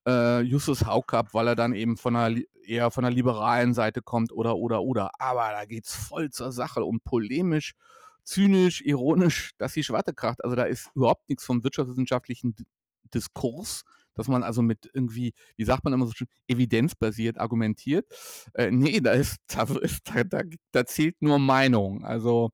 äh, 0.06 0.40
Justus 0.40 0.84
Haukapp, 0.84 1.34
weil 1.34 1.48
er 1.48 1.56
dann 1.56 1.72
eben 1.72 1.96
von 1.96 2.16
einer, 2.16 2.40
eher 2.64 2.90
von 2.90 3.04
der 3.04 3.12
liberalen 3.12 3.74
Seite 3.74 4.02
kommt 4.02 4.32
oder, 4.32 4.56
oder, 4.56 4.82
oder. 4.82 5.10
Aber 5.18 5.50
da 5.52 5.64
geht 5.66 5.86
es 5.86 5.94
voll 5.94 6.30
zur 6.30 6.52
Sache 6.52 6.84
und 6.84 7.04
polemisch 7.04 7.74
zynisch, 8.24 8.82
ironisch, 8.82 9.52
dass 9.56 9.72
die 9.72 9.82
Schwarte 9.82 10.12
kracht. 10.12 10.44
Also 10.44 10.54
da 10.54 10.64
ist 10.64 10.90
überhaupt 10.94 11.28
nichts 11.28 11.44
vom 11.44 11.64
wirtschaftswissenschaftlichen 11.64 12.54
Diskurs, 13.14 13.84
dass 14.14 14.28
man 14.28 14.42
also 14.42 14.62
mit 14.62 14.90
irgendwie, 14.92 15.32
wie 15.56 15.64
sagt 15.64 15.84
man 15.84 15.92
immer 15.92 16.06
so 16.06 16.12
schön, 16.12 16.28
evidenzbasiert 16.48 17.38
argumentiert. 17.38 18.06
Äh, 18.54 18.70
nee, 18.70 19.00
da 19.00 19.12
ist, 19.12 19.38
da, 19.48 19.62
ist 19.80 20.00
da, 20.04 20.24
da, 20.24 20.42
da 20.72 20.84
zählt 20.86 21.20
nur 21.22 21.38
Meinung. 21.38 22.04
Also 22.04 22.50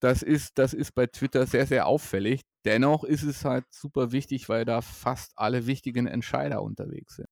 das 0.00 0.22
ist, 0.22 0.58
das 0.58 0.74
ist 0.74 0.92
bei 0.94 1.06
Twitter 1.06 1.46
sehr, 1.46 1.66
sehr 1.66 1.86
auffällig. 1.86 2.42
Dennoch 2.64 3.04
ist 3.04 3.22
es 3.22 3.44
halt 3.44 3.64
super 3.70 4.12
wichtig, 4.12 4.48
weil 4.48 4.64
da 4.64 4.82
fast 4.82 5.32
alle 5.36 5.66
wichtigen 5.66 6.06
Entscheider 6.06 6.62
unterwegs 6.62 7.16
sind. 7.16 7.28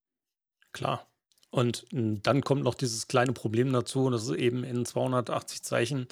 Klar. 0.71 1.07
Und 1.53 1.85
hm, 1.91 2.23
dann 2.23 2.41
kommt 2.41 2.63
noch 2.63 2.73
dieses 2.73 3.07
kleine 3.07 3.31
Problem 3.31 3.71
dazu, 3.71 4.09
dass 4.09 4.23
es 4.23 4.35
eben 4.35 4.63
in 4.63 4.85
280 4.85 5.61
Zeichen 5.61 6.07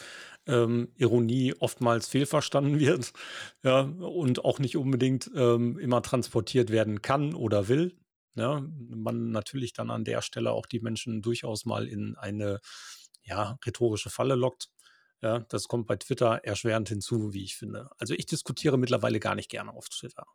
ähm, 0.45 0.89
Ironie 0.97 1.55
oftmals 1.57 2.07
fehlverstanden 2.07 2.79
wird 2.79 3.11
ja, 3.63 3.81
und 3.81 4.45
auch 4.45 4.59
nicht 4.59 4.77
unbedingt 4.77 5.31
ähm, 5.35 5.79
immer 5.79 6.03
transportiert 6.03 6.69
werden 6.69 7.01
kann 7.01 7.33
oder 7.33 7.67
will. 7.67 7.97
Ja, 8.35 8.63
man 8.87 9.31
natürlich 9.31 9.73
dann 9.73 9.89
an 9.89 10.03
der 10.03 10.21
Stelle 10.21 10.51
auch 10.51 10.67
die 10.67 10.79
Menschen 10.79 11.23
durchaus 11.23 11.65
mal 11.65 11.87
in 11.87 12.15
eine 12.17 12.59
ja, 13.23 13.57
rhetorische 13.65 14.11
Falle 14.11 14.35
lockt. 14.35 14.69
Ja, 15.23 15.39
das 15.39 15.67
kommt 15.67 15.87
bei 15.87 15.95
Twitter 15.95 16.41
erschwerend 16.43 16.87
hinzu, 16.89 17.33
wie 17.33 17.43
ich 17.43 17.55
finde. 17.55 17.89
Also 17.97 18.13
ich 18.13 18.27
diskutiere 18.27 18.77
mittlerweile 18.77 19.19
gar 19.19 19.33
nicht 19.33 19.49
gerne 19.49 19.73
auf 19.73 19.89
Twitter. 19.89 20.27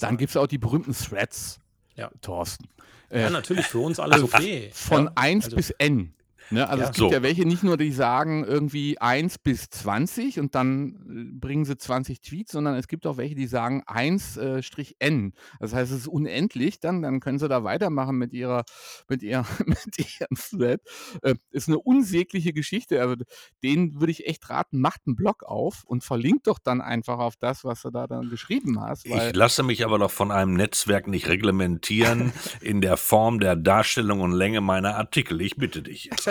Dann 0.00 0.16
gibt 0.16 0.30
es 0.30 0.36
auch 0.36 0.48
die 0.48 0.58
berühmten 0.58 0.92
Threads 0.92 1.60
ja. 1.98 2.10
Thorsten. 2.22 2.68
Ja, 3.10 3.26
äh, 3.26 3.30
natürlich, 3.30 3.66
für 3.66 3.78
uns 3.78 3.98
alle 3.98 4.14
also 4.14 4.26
okay. 4.26 4.70
Von 4.72 5.04
ja, 5.06 5.12
1 5.14 5.44
also, 5.46 5.56
bis 5.56 5.70
N. 5.70 6.14
Ne, 6.50 6.68
also 6.68 6.82
Ja, 6.82 6.90
es 6.90 6.96
gibt 6.96 7.10
so. 7.10 7.14
ja 7.14 7.22
welche 7.22 7.46
nicht 7.46 7.62
nur, 7.62 7.76
die 7.76 7.92
sagen 7.92 8.44
irgendwie 8.44 8.98
1 8.98 9.38
bis 9.38 9.68
20 9.70 10.40
und 10.40 10.54
dann 10.54 11.32
äh, 11.34 11.38
bringen 11.38 11.64
sie 11.64 11.76
20 11.76 12.20
Tweets, 12.20 12.52
sondern 12.52 12.74
es 12.74 12.88
gibt 12.88 13.06
auch 13.06 13.16
welche, 13.16 13.34
die 13.34 13.46
sagen 13.46 13.82
1 13.86 14.36
äh, 14.36 14.62
Strich 14.62 14.96
N. 14.98 15.32
Das 15.60 15.74
heißt, 15.74 15.92
es 15.92 16.00
ist 16.00 16.08
unendlich, 16.08 16.80
dann, 16.80 17.02
dann 17.02 17.20
können 17.20 17.38
sie 17.38 17.48
da 17.48 17.64
weitermachen 17.64 18.16
mit 18.16 18.32
ihrer, 18.32 18.64
mit 19.08 19.22
ihrer, 19.22 19.46
mit 19.66 19.98
ihrem 19.98 20.36
Thread. 20.36 20.80
Äh, 21.22 21.34
ist 21.50 21.68
eine 21.68 21.78
unsägliche 21.78 22.52
Geschichte. 22.52 23.00
Also 23.00 23.16
den 23.62 24.00
würde 24.00 24.12
ich 24.12 24.26
echt 24.26 24.48
raten, 24.50 24.80
macht 24.80 25.02
einen 25.06 25.16
Blog 25.16 25.42
auf 25.44 25.84
und 25.84 26.04
verlinkt 26.04 26.46
doch 26.46 26.58
dann 26.58 26.80
einfach 26.80 27.18
auf 27.18 27.36
das, 27.36 27.64
was 27.64 27.82
du 27.82 27.90
da 27.90 28.06
dann 28.06 28.30
geschrieben 28.30 28.80
hast. 28.80 29.08
Weil 29.08 29.30
Ich 29.30 29.36
lasse 29.36 29.62
mich 29.62 29.84
aber 29.84 29.98
doch 29.98 30.10
von 30.10 30.30
einem 30.30 30.54
Netzwerk 30.54 31.08
nicht 31.08 31.28
reglementieren 31.28 32.32
in 32.60 32.80
der 32.80 32.96
Form 32.96 33.40
der 33.40 33.56
Darstellung 33.56 34.20
und 34.20 34.32
Länge 34.32 34.60
meiner 34.60 34.96
Artikel. 34.96 35.40
Ich 35.40 35.56
bitte 35.56 35.82
dich 35.82 36.04
jetzt. 36.04 36.28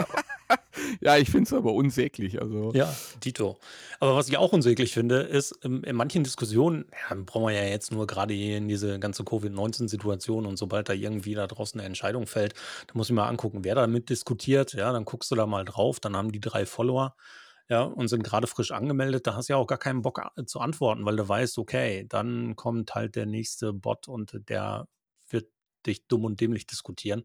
Ja, 1.02 1.18
ich 1.18 1.30
finde 1.30 1.44
es 1.44 1.54
aber 1.54 1.74
unsäglich. 1.74 2.42
Also 2.42 2.72
Ja, 2.74 2.94
Dito. 3.24 3.58
Aber 4.00 4.16
was 4.16 4.30
ich 4.30 4.38
auch 4.38 4.54
unsäglich 4.54 4.94
finde, 4.94 5.22
ist, 5.22 5.60
ähm, 5.64 5.84
in 5.84 5.96
manchen 5.96 6.24
Diskussionen, 6.24 6.86
ja, 7.10 7.16
brauchen 7.26 7.48
wir 7.48 7.52
ja 7.54 7.68
jetzt 7.70 7.92
nur 7.92 8.08
gerade 8.08 8.34
hier 8.34 8.58
in 8.58 8.68
diese 8.68 9.00
ganze 9.00 9.24
Covid-19-Situation 9.24 10.46
und 10.46 10.58
sobald 10.58 10.90
da 10.90 10.94
irgendwie 10.94 11.34
da 11.34 11.48
draußen 11.48 11.80
eine 11.80 11.88
Entscheidung 11.88 12.28
fällt, 12.28 12.54
da 12.88 12.94
muss 12.94 13.10
ich 13.10 13.16
mal 13.16 13.28
angucken, 13.28 13.64
wer 13.64 13.76
da 13.76 13.88
mit 13.88 14.10
diskutiert. 14.10 14.74
Ja, 14.74 14.92
dann 14.94 15.06
guckst 15.06 15.32
du 15.32 15.36
da 15.36 15.46
mal 15.46 15.66
drauf, 15.66 16.00
dann 16.00 16.16
haben 16.16 16.32
die 16.32 16.40
drei 16.40 16.66
Follower, 16.66 17.16
ja, 17.70 17.82
und 17.84 18.08
sind 18.08 18.24
gerade 18.24 18.48
frisch 18.48 18.72
angemeldet. 18.72 19.28
Da 19.28 19.36
hast 19.36 19.50
du 19.50 19.54
ja 19.54 19.58
auch 19.58 19.68
gar 19.68 19.78
keinen 19.80 20.02
Bock 20.02 20.20
a- 20.20 20.32
zu 20.46 20.60
antworten, 20.60 21.04
weil 21.06 21.18
du 21.18 21.28
weißt, 21.28 21.58
okay, 21.58 22.06
dann 22.08 22.56
kommt 22.56 22.96
halt 22.96 23.16
der 23.16 23.26
nächste 23.26 23.74
Bot 23.74 24.08
und 24.08 24.40
der 24.48 24.88
wird 25.30 25.48
dich 25.86 26.08
dumm 26.08 26.24
und 26.26 26.40
dämlich 26.40 26.66
diskutieren. 26.68 27.24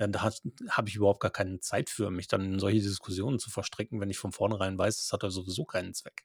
Ja, 0.00 0.06
da 0.06 0.22
habe 0.22 0.88
ich 0.88 0.96
überhaupt 0.96 1.20
gar 1.20 1.30
keine 1.30 1.60
Zeit 1.60 1.90
für, 1.90 2.10
mich 2.10 2.26
dann 2.26 2.54
in 2.54 2.58
solche 2.58 2.80
Diskussionen 2.80 3.38
zu 3.38 3.50
verstricken, 3.50 4.00
wenn 4.00 4.08
ich 4.10 4.18
von 4.18 4.32
vornherein 4.32 4.78
weiß, 4.78 4.98
es 4.98 5.12
hat 5.12 5.22
ja 5.22 5.30
sowieso 5.30 5.66
keinen 5.66 5.92
Zweck. 5.92 6.24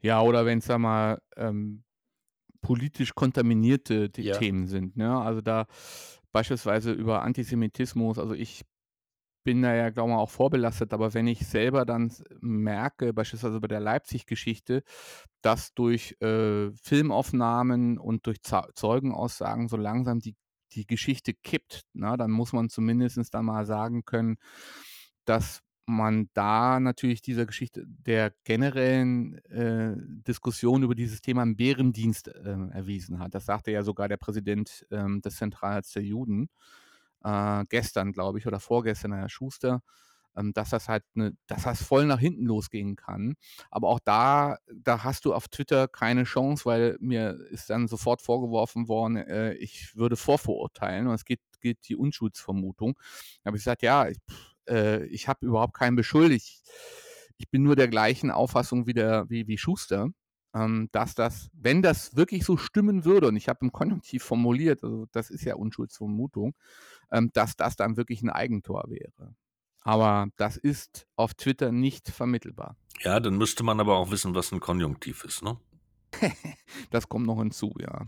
Ja, 0.00 0.22
oder 0.22 0.46
wenn 0.46 0.58
es 0.58 0.66
da 0.66 0.78
mal 0.78 1.20
ähm, 1.36 1.84
politisch 2.62 3.14
kontaminierte 3.14 4.10
Ja. 4.16 4.38
Themen 4.38 4.66
sind. 4.68 4.96
Ne? 4.96 5.14
Also 5.16 5.42
da 5.42 5.66
beispielsweise 6.32 6.92
über 6.92 7.22
Antisemitismus, 7.22 8.18
also 8.18 8.32
ich 8.32 8.62
bin 9.44 9.60
da 9.62 9.74
ja, 9.74 9.90
glaube 9.90 10.10
ich, 10.12 10.16
auch 10.16 10.30
vorbelastet, 10.30 10.94
aber 10.94 11.14
wenn 11.14 11.26
ich 11.26 11.46
selber 11.46 11.84
dann 11.84 12.12
merke, 12.40 13.12
beispielsweise 13.12 13.60
bei 13.60 13.68
der 13.68 13.80
Leipzig-Geschichte, 13.80 14.82
dass 15.42 15.74
durch 15.74 16.16
äh, 16.20 16.70
Filmaufnahmen 16.72 17.98
und 17.98 18.26
durch 18.26 18.38
Zeugenaussagen 18.42 19.68
so 19.68 19.76
langsam 19.76 20.20
die, 20.20 20.36
die 20.74 20.86
Geschichte 20.86 21.34
kippt, 21.34 21.82
na, 21.92 22.16
dann 22.16 22.30
muss 22.30 22.52
man 22.52 22.68
zumindest 22.68 23.34
dann 23.34 23.44
mal 23.46 23.66
sagen 23.66 24.04
können, 24.04 24.36
dass 25.24 25.62
man 25.86 26.30
da 26.34 26.80
natürlich 26.80 27.22
dieser 27.22 27.44
Geschichte 27.46 27.84
der 27.86 28.32
generellen 28.44 29.38
äh, 29.46 29.94
Diskussion 29.98 30.82
über 30.82 30.94
dieses 30.94 31.20
Thema 31.20 31.42
einen 31.42 31.56
Bärendienst 31.56 32.28
äh, 32.28 32.68
erwiesen 32.70 33.18
hat. 33.18 33.34
Das 33.34 33.46
sagte 33.46 33.72
ja 33.72 33.82
sogar 33.82 34.08
der 34.08 34.16
Präsident 34.16 34.86
ähm, 34.90 35.20
des 35.22 35.36
Zentralrats 35.36 35.92
der 35.92 36.04
Juden 36.04 36.48
äh, 37.24 37.64
gestern, 37.68 38.12
glaube 38.12 38.38
ich, 38.38 38.46
oder 38.46 38.60
vorgestern, 38.60 39.12
Herr 39.12 39.28
Schuster, 39.28 39.82
ähm, 40.36 40.52
dass 40.52 40.70
das 40.70 40.88
halt, 40.88 41.04
ne, 41.14 41.36
dass 41.46 41.64
das 41.64 41.82
voll 41.82 42.06
nach 42.06 42.18
hinten 42.18 42.44
losgehen 42.46 42.96
kann. 42.96 43.34
Aber 43.70 43.88
auch 43.88 44.00
da, 44.00 44.56
da 44.74 45.04
hast 45.04 45.24
du 45.24 45.34
auf 45.34 45.48
Twitter 45.48 45.88
keine 45.88 46.24
Chance, 46.24 46.64
weil 46.64 46.96
mir 47.00 47.38
ist 47.50 47.70
dann 47.70 47.88
sofort 47.88 48.22
vorgeworfen 48.22 48.88
worden, 48.88 49.16
äh, 49.16 49.54
ich 49.54 49.96
würde 49.96 50.16
vorverurteilen 50.16 51.06
und 51.06 51.14
es 51.14 51.24
geht, 51.24 51.40
geht 51.60 51.78
die 51.88 51.96
Unschuldsvermutung. 51.96 52.94
Da 53.42 53.48
habe 53.48 53.56
ich 53.56 53.62
gesagt, 53.62 53.82
ja, 53.82 54.08
ich, 54.08 54.18
äh, 54.68 55.04
ich 55.06 55.28
habe 55.28 55.46
überhaupt 55.46 55.74
keinen 55.74 55.96
beschuldigt. 55.96 56.62
Ich 57.38 57.50
bin 57.50 57.62
nur 57.62 57.76
der 57.76 57.88
gleichen 57.88 58.30
Auffassung 58.30 58.86
wie, 58.86 58.94
der, 58.94 59.28
wie, 59.28 59.46
wie 59.48 59.58
Schuster 59.58 60.08
ähm, 60.54 60.88
dass 60.92 61.14
das, 61.14 61.48
wenn 61.54 61.82
das 61.82 62.14
wirklich 62.16 62.44
so 62.44 62.56
stimmen 62.56 63.04
würde, 63.04 63.28
und 63.28 63.36
ich 63.36 63.48
habe 63.48 63.60
im 63.62 63.72
Konjunktiv 63.72 64.22
formuliert, 64.22 64.82
also 64.84 65.06
das 65.12 65.30
ist 65.30 65.44
ja 65.44 65.54
Unschuldsvermutung, 65.56 66.54
ähm, 67.10 67.30
dass 67.32 67.56
das 67.56 67.76
dann 67.76 67.96
wirklich 67.96 68.22
ein 68.22 68.30
Eigentor 68.30 68.84
wäre. 68.88 69.34
Aber 69.84 70.28
das 70.36 70.56
ist 70.56 71.06
auf 71.16 71.34
Twitter 71.34 71.72
nicht 71.72 72.08
vermittelbar. 72.08 72.76
Ja, 73.00 73.18
dann 73.20 73.36
müsste 73.36 73.62
man 73.64 73.80
aber 73.80 73.96
auch 73.96 74.10
wissen, 74.10 74.34
was 74.34 74.52
ein 74.52 74.60
Konjunktiv 74.60 75.24
ist, 75.24 75.42
ne? 75.42 75.56
Das 76.90 77.08
kommt 77.08 77.26
noch 77.26 77.38
hinzu, 77.38 77.74
ja. 77.80 78.06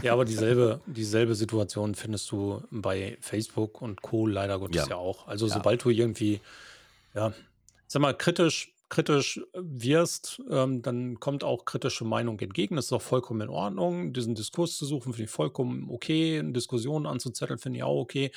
Ja, 0.00 0.14
aber 0.14 0.24
dieselbe, 0.24 0.80
dieselbe 0.86 1.34
Situation 1.34 1.94
findest 1.94 2.30
du 2.30 2.62
bei 2.70 3.18
Facebook 3.20 3.82
und 3.82 4.00
Co. 4.00 4.26
leider 4.26 4.58
Gottes 4.58 4.76
Ja. 4.76 4.86
ja, 4.90 4.96
auch. 4.96 5.26
Also 5.28 5.46
Ja. 5.48 5.54
sobald 5.54 5.84
du 5.84 5.90
irgendwie, 5.90 6.40
ja, 7.14 7.32
sag 7.88 8.00
mal, 8.00 8.16
kritisch, 8.16 8.71
kritisch 8.92 9.40
wirst, 9.54 10.42
ähm, 10.50 10.82
dann 10.82 11.18
kommt 11.18 11.44
auch 11.44 11.64
kritische 11.64 12.04
Meinung 12.04 12.38
entgegen. 12.40 12.76
Das 12.76 12.84
ist 12.86 12.92
auch 12.92 13.00
vollkommen 13.00 13.40
in 13.40 13.48
Ordnung. 13.48 14.12
Diesen 14.12 14.34
Diskurs 14.34 14.76
zu 14.76 14.84
suchen, 14.84 15.14
finde 15.14 15.24
ich 15.24 15.30
vollkommen 15.30 15.88
okay. 15.88 16.42
Diskussionen 16.52 17.06
anzuzetteln, 17.06 17.58
finde 17.58 17.78
ich 17.78 17.84
auch 17.84 17.98
okay. 17.98 18.30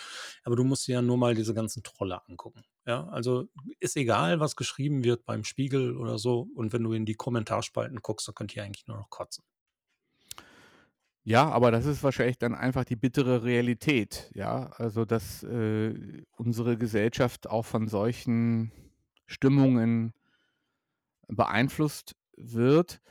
Aber 0.46 0.56
du 0.56 0.64
musst 0.64 0.88
dir 0.88 0.94
ja 0.94 1.02
nur 1.02 1.18
mal 1.18 1.36
diese 1.36 1.54
ganzen 1.54 1.84
Trolle 1.84 2.22
angucken. 2.30 2.64
Ja, 2.88 3.06
also 3.10 3.50
ist 3.82 3.98
egal, 3.98 4.40
was 4.40 4.56
geschrieben 4.56 5.04
wird 5.04 5.26
beim 5.26 5.44
Spiegel 5.44 5.98
oder 5.98 6.18
so. 6.18 6.48
Und 6.56 6.72
wenn 6.72 6.84
du 6.84 6.94
in 6.94 7.06
die 7.06 7.16
Kommentarspalten 7.16 8.00
guckst, 8.00 8.30
dann 8.30 8.36
könnt 8.36 8.56
ihr 8.56 8.64
eigentlich 8.64 8.88
nur 8.88 8.96
noch 8.96 9.10
kotzen. 9.10 9.44
Ja, 11.26 11.50
aber 11.50 11.72
das 11.72 11.86
ist 11.86 12.02
wahrscheinlich 12.02 12.38
dann 12.38 12.56
einfach 12.56 12.86
die 12.86 12.96
bittere 12.96 13.44
Realität, 13.44 14.32
ja. 14.34 14.68
Also, 14.78 15.04
dass 15.04 15.44
äh, 15.44 16.24
unsere 16.38 16.78
Gesellschaft 16.78 17.50
auch 17.50 17.66
von 17.66 17.90
solchen 17.90 18.72
Stimmungen 19.26 20.14
beeinflusst 21.28 22.16
wird. 22.38 23.02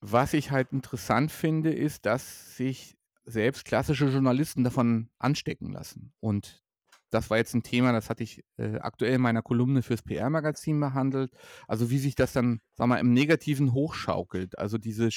Was 0.00 0.34
ich 0.34 0.50
halt 0.50 0.72
interessant 0.72 1.32
finde, 1.32 1.72
ist, 1.72 2.06
dass 2.06 2.56
sich 2.56 2.96
selbst 3.24 3.64
klassische 3.64 4.06
Journalisten 4.06 4.62
davon 4.62 5.10
anstecken 5.18 5.72
lassen. 5.72 6.12
Und 6.20 6.62
das 7.10 7.30
war 7.30 7.38
jetzt 7.38 7.54
ein 7.54 7.62
Thema, 7.62 7.92
das 7.92 8.10
hatte 8.10 8.22
ich 8.22 8.44
äh, 8.56 8.76
aktuell 8.78 9.14
in 9.14 9.20
meiner 9.20 9.42
Kolumne 9.42 9.82
fürs 9.82 10.02
PR-Magazin 10.02 10.78
behandelt. 10.80 11.32
Also 11.66 11.90
wie 11.90 11.98
sich 11.98 12.14
das 12.14 12.32
dann, 12.32 12.60
sag 12.74 12.88
mal, 12.88 12.98
im 12.98 13.12
Negativen 13.12 13.72
hochschaukelt. 13.72 14.58
Also 14.58 14.78
diese, 14.78 15.08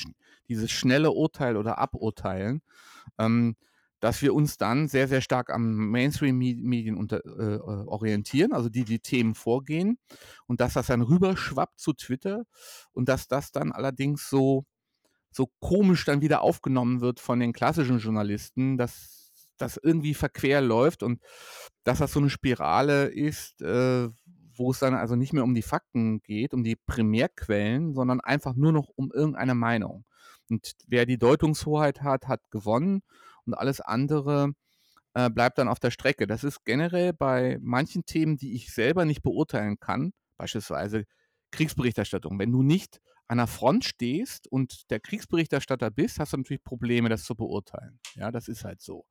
dieses 0.48 0.72
schnelle 0.72 1.12
Urteil 1.12 1.58
oder 1.58 1.78
Aburteilen, 1.78 2.62
ähm, 3.18 3.56
dass 4.00 4.22
wir 4.22 4.34
uns 4.34 4.58
dann 4.58 4.88
sehr, 4.88 5.08
sehr 5.08 5.22
stark 5.22 5.50
am 5.50 5.90
Mainstream-Medien 5.92 7.10
äh, 7.12 7.58
orientieren, 7.60 8.54
also 8.54 8.70
die 8.70 8.86
die 8.86 9.00
Themen 9.00 9.36
vorgehen 9.36 9.98
und 10.48 10.62
dass 10.62 10.74
das 10.74 10.88
dann 10.88 11.02
rüberschwappt 11.02 11.80
zu 11.80 11.94
Twitter 11.94 12.44
und 12.92 13.10
dass 13.10 13.28
das 13.28 13.52
dann 13.52 13.72
allerdings 13.72 14.30
so, 14.30 14.66
so 15.32 15.48
komisch 15.60 16.06
dann 16.06 16.22
wieder 16.22 16.42
aufgenommen 16.42 17.02
wird 17.02 17.20
von 17.20 17.40
den 17.40 17.54
klassischen 17.54 18.00
Journalisten, 18.00 18.78
dass 18.78 19.20
das 19.58 19.78
irgendwie 19.78 20.14
verquer 20.14 20.62
läuft 20.62 21.04
und 21.04 21.22
dass 21.84 22.00
das 22.00 22.14
so 22.14 22.20
eine 22.20 22.30
Spirale 22.30 23.08
ist, 23.08 23.62
äh, 23.62 24.10
wo 24.56 24.72
es 24.72 24.80
dann 24.80 24.94
also 24.94 25.16
nicht 25.16 25.34
mehr 25.34 25.44
um 25.44 25.56
die 25.56 25.62
Fakten 25.62 26.22
geht, 26.22 26.54
um 26.54 26.64
die 26.64 26.76
Primärquellen, 26.76 27.94
sondern 27.94 28.20
einfach 28.22 28.56
nur 28.56 28.72
noch 28.72 28.90
um 28.96 29.12
irgendeine 29.12 29.56
Meinung. 29.56 30.06
Und 30.50 30.74
wer 30.88 31.06
die 31.06 31.18
Deutungshoheit 31.18 32.02
hat, 32.02 32.28
hat 32.28 32.42
gewonnen 32.50 33.02
und 33.46 33.54
alles 33.54 33.82
andere 33.82 34.54
äh, 35.14 35.30
bleibt 35.30 35.58
dann 35.58 35.68
auf 35.68 35.80
der 35.80 35.92
Strecke. 35.92 36.28
Das 36.28 36.44
ist 36.44 36.66
generell 36.66 37.14
bei 37.14 37.58
manchen 37.62 38.06
Themen, 38.06 38.38
die 38.38 38.54
ich 38.54 38.74
selber 38.74 39.06
nicht 39.06 39.22
beurteilen 39.22 39.80
kann, 39.80 40.14
beispielsweise 40.38 41.06
Kriegsberichterstattung. 41.52 42.38
Wenn 42.40 42.52
du 42.52 42.62
nicht 42.62 43.02
an 43.28 43.38
der 43.38 43.48
Front 43.48 43.86
stehst 43.86 44.48
und 44.48 44.90
der 44.90 45.00
Kriegsberichterstatter 45.00 45.92
bist, 45.92 46.20
hast 46.20 46.34
du 46.34 46.38
natürlich 46.38 46.64
Probleme, 46.64 47.10
das 47.10 47.24
zu 47.24 47.36
beurteilen. 47.36 48.00
Ja, 48.16 48.32
das 48.32 48.48
ist 48.48 48.66
halt 48.66 48.82
so. 48.82 49.06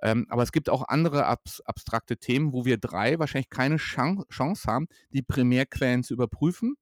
Ähm, 0.00 0.26
aber 0.30 0.42
es 0.42 0.50
gibt 0.50 0.70
auch 0.70 0.88
andere 0.88 1.26
abs 1.26 1.60
abstrakte 1.60 2.16
Themen, 2.16 2.54
wo 2.54 2.64
wir 2.64 2.78
drei 2.78 3.18
wahrscheinlich 3.18 3.50
keine 3.50 3.76
Chan 3.76 4.24
Chance 4.30 4.66
haben, 4.66 4.88
die 5.10 5.22
Primärquellen 5.22 6.02
zu 6.02 6.14
überprüfen. 6.14 6.76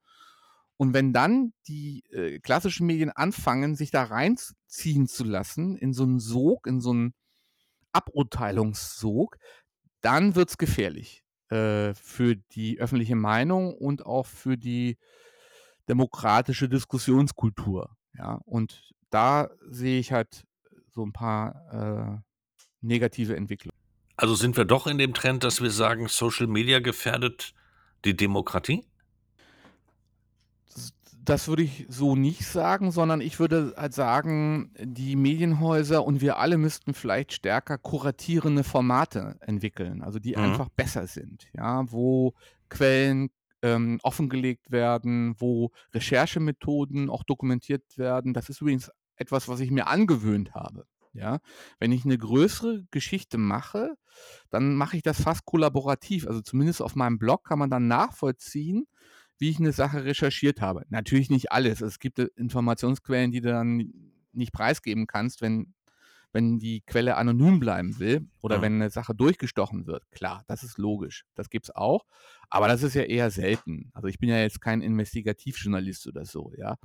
Und 0.79 0.95
wenn 0.95 1.13
dann 1.13 1.53
die 1.67 2.05
äh, 2.13 2.39
klassischen 2.39 2.87
Medien 2.87 3.11
anfangen, 3.11 3.75
sich 3.75 3.91
da 3.91 4.05
reinziehen 4.05 5.09
zu 5.09 5.25
lassen, 5.25 5.77
in 5.77 5.93
so 5.93 6.05
einen 6.05 6.21
Sog, 6.21 6.69
in 6.69 6.81
so 6.81 6.91
einen 6.91 7.15
Aburteilungssog, 7.93 9.39
dann 10.01 10.37
wird 10.37 10.51
es 10.51 10.57
gefährlich 10.57 11.25
äh, 11.51 11.95
für 11.95 12.37
die 12.53 12.79
öffentliche 12.79 13.17
Meinung 13.17 13.75
und 13.75 14.07
auch 14.07 14.27
für 14.27 14.57
die 14.57 14.99
demokratische 15.89 16.69
Diskussionskultur. 16.69 17.97
Ja, 18.17 18.41
und 18.45 18.93
da 19.11 19.51
sehe 19.69 19.99
ich 19.99 20.13
halt 20.13 20.45
so 20.91 21.05
ein 21.05 21.13
paar 21.13 22.23
äh, 22.23 22.87
negative 22.87 23.35
Entwicklungen. 23.35 23.77
Also 24.17 24.37
sind 24.37 24.57
wir 24.57 24.65
doch 24.65 24.87
in 24.87 24.99
dem 24.99 25.13
Trend, 25.13 25.43
dass 25.43 25.61
wir 25.61 25.71
sagen, 25.71 26.07
Social 26.09 26.47
Media 26.47 26.79
gefährdet 26.79 27.53
die 28.05 28.17
Demokratie? 28.17 28.85
Das 31.29 31.49
würde 31.49 31.63
ich 31.63 31.87
so 31.89 32.17
nicht 32.17 32.45
sagen, 32.47 32.91
sondern 32.91 33.21
ich 33.21 33.39
würde 33.39 33.75
halt 33.77 33.95
sagen, 33.95 34.73
die 34.79 35.17
Medienhäuser 35.17 36.05
und 36.05 36.21
wir 36.21 36.39
alle 36.39 36.59
müssten 36.59 36.95
vielleicht 36.95 37.33
stärker 37.33 37.79
kuratierende 37.79 38.65
Formate 38.65 39.37
entwickeln, 39.41 40.03
also 40.03 40.19
die 40.19 40.37
Mhm. 40.37 40.45
einfach 40.45 40.69
besser 40.71 41.07
sind, 41.07 41.49
ja, 41.55 41.91
wo 41.91 42.35
Quellen 42.69 43.31
ähm, 43.63 43.99
offengelegt 44.03 44.71
werden, 44.71 45.35
wo 45.39 45.71
Recherchemethoden 45.93 47.11
auch 47.11 47.25
dokumentiert 47.25 47.99
werden. 47.99 48.33
Das 48.33 48.49
ist 48.49 48.61
übrigens 48.61 48.91
etwas, 49.17 49.49
was 49.49 49.61
ich 49.61 49.71
mir 49.71 49.89
angewöhnt 49.89 50.55
habe. 50.55 50.87
Ja, 51.15 51.41
wenn 51.81 51.91
ich 51.91 52.05
eine 52.05 52.19
größere 52.19 52.85
Geschichte 52.91 53.39
mache, 53.39 53.95
dann 54.51 54.75
mache 54.77 54.97
ich 54.97 55.03
das 55.03 55.21
fast 55.23 55.45
kollaborativ. 55.47 56.27
Also 56.29 56.41
zumindest 56.43 56.83
auf 56.83 56.95
meinem 56.95 57.19
Blog 57.19 57.45
kann 57.45 57.59
man 57.59 57.71
dann 57.71 57.89
nachvollziehen, 57.89 58.87
wie 59.39 59.51
ich 59.51 59.59
eine 59.59 59.73
Sache 59.73 60.05
recherchiert 60.05 60.61
habe. 60.61 60.85
Natürlich 60.89 61.31
nicht 61.31 61.53
alles. 61.53 61.81
Es 61.81 61.99
gibt 61.99 62.19
äh, 62.19 62.29
Informationsquellen, 62.37 63.31
die 63.31 63.41
du 63.41 63.51
dann 63.51 63.93
nicht 64.33 64.53
preisgeben 64.53 65.07
kannst, 65.07 65.41
wenn, 65.41 65.75
wenn 66.33 66.59
die 66.59 66.83
Quelle 66.83 67.17
anonym 67.17 67.59
bleiben 67.61 67.99
will 67.99 68.29
oder 68.43 68.59
Mhm. 68.59 68.63
wenn 68.63 68.75
eine 68.75 68.91
Sache 68.91 69.15
durchgestochen 69.15 69.87
wird. 69.87 70.11
Klar, 70.11 70.45
das 70.47 70.63
ist 70.63 70.79
logisch. 70.79 71.25
Das 71.35 71.51
gibt 71.51 71.67
es 71.67 71.75
auch. 71.75 72.05
Aber 72.51 72.69
das 72.69 72.83
ist 72.83 72.95
ja 72.95 73.03
eher 73.03 73.31
selten. 73.31 73.91
Also 73.95 74.09
ich 74.09 74.19
bin 74.19 74.29
ja 74.29 74.39
jetzt 74.39 74.61
kein 74.61 74.83
Investigativjournalist 74.83 76.07
oder 76.07 76.25
so, 76.25 76.53
ja. 76.57 76.77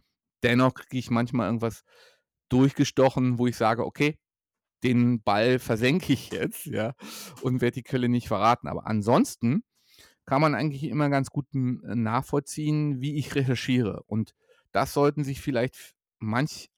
Dennoch 0.44 0.74
kriege 0.74 0.98
ich 1.00 1.10
manchmal 1.10 1.48
irgendwas 1.48 1.84
durchgestochen, 2.50 3.38
wo 3.38 3.48
ich 3.48 3.56
sage, 3.58 3.86
okay, 3.86 4.18
den 4.84 5.22
Ball 5.24 5.60
versenke 5.60 6.12
ich 6.14 6.32
jetzt, 6.32 6.66
ja, 6.66 6.94
und 7.42 7.62
werde 7.62 7.76
die 7.76 7.84
Quelle 7.84 8.10
nicht 8.10 8.28
verraten. 8.28 8.68
Aber 8.68 8.86
ansonsten 8.86 9.64
kann 10.26 10.42
man 10.42 10.56
eigentlich 10.56 10.84
immer 10.84 11.10
ganz 11.10 11.30
gut 11.30 11.46
äh, 11.54 11.58
nachvollziehen, 11.58 13.02
wie 13.02 13.16
ich 13.16 13.36
recherchiere. 13.36 14.04
Und 14.08 14.34
das 14.72 14.94
sollten 14.94 15.24
sich 15.24 15.42
vielleicht 15.42 15.94
manch 16.20 16.70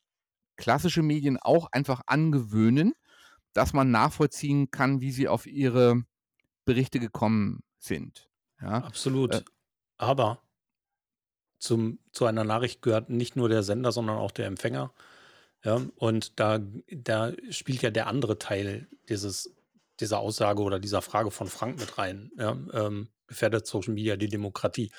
klassische 0.57 1.03
Medien 1.03 1.37
auch 1.37 1.71
einfach 1.71 2.01
angewöhnen, 2.07 2.93
dass 3.53 3.73
man 3.73 3.91
nachvollziehen 3.91 4.71
kann, 4.71 5.01
wie 5.01 5.11
sie 5.11 5.27
auf 5.27 5.45
ihre 5.45 6.03
Berichte 6.65 6.99
gekommen 6.99 7.63
sind. 7.77 8.29
Ja, 8.61 8.83
Absolut. 8.83 9.35
Äh. 9.35 9.43
Aber 9.97 10.41
zum, 11.59 11.99
zu 12.11 12.25
einer 12.25 12.43
Nachricht 12.43 12.81
gehört 12.81 13.09
nicht 13.09 13.35
nur 13.35 13.49
der 13.49 13.63
Sender, 13.63 13.91
sondern 13.91 14.17
auch 14.17 14.31
der 14.31 14.47
Empfänger. 14.47 14.93
Ja, 15.63 15.81
und 15.95 16.39
da, 16.39 16.59
da 16.91 17.31
spielt 17.49 17.81
ja 17.81 17.89
der 17.89 18.07
andere 18.07 18.37
Teil 18.37 18.87
dieses, 19.09 19.54
dieser 19.99 20.19
Aussage 20.19 20.61
oder 20.61 20.79
dieser 20.79 21.01
Frage 21.01 21.31
von 21.31 21.47
Frank 21.47 21.79
mit 21.79 21.97
rein. 21.97 22.31
Ja, 22.37 22.57
ähm, 22.73 23.09
gefährdet 23.27 23.67
Social 23.67 23.93
Media 23.93 24.15
die 24.15 24.29
Demokratie? 24.29 24.91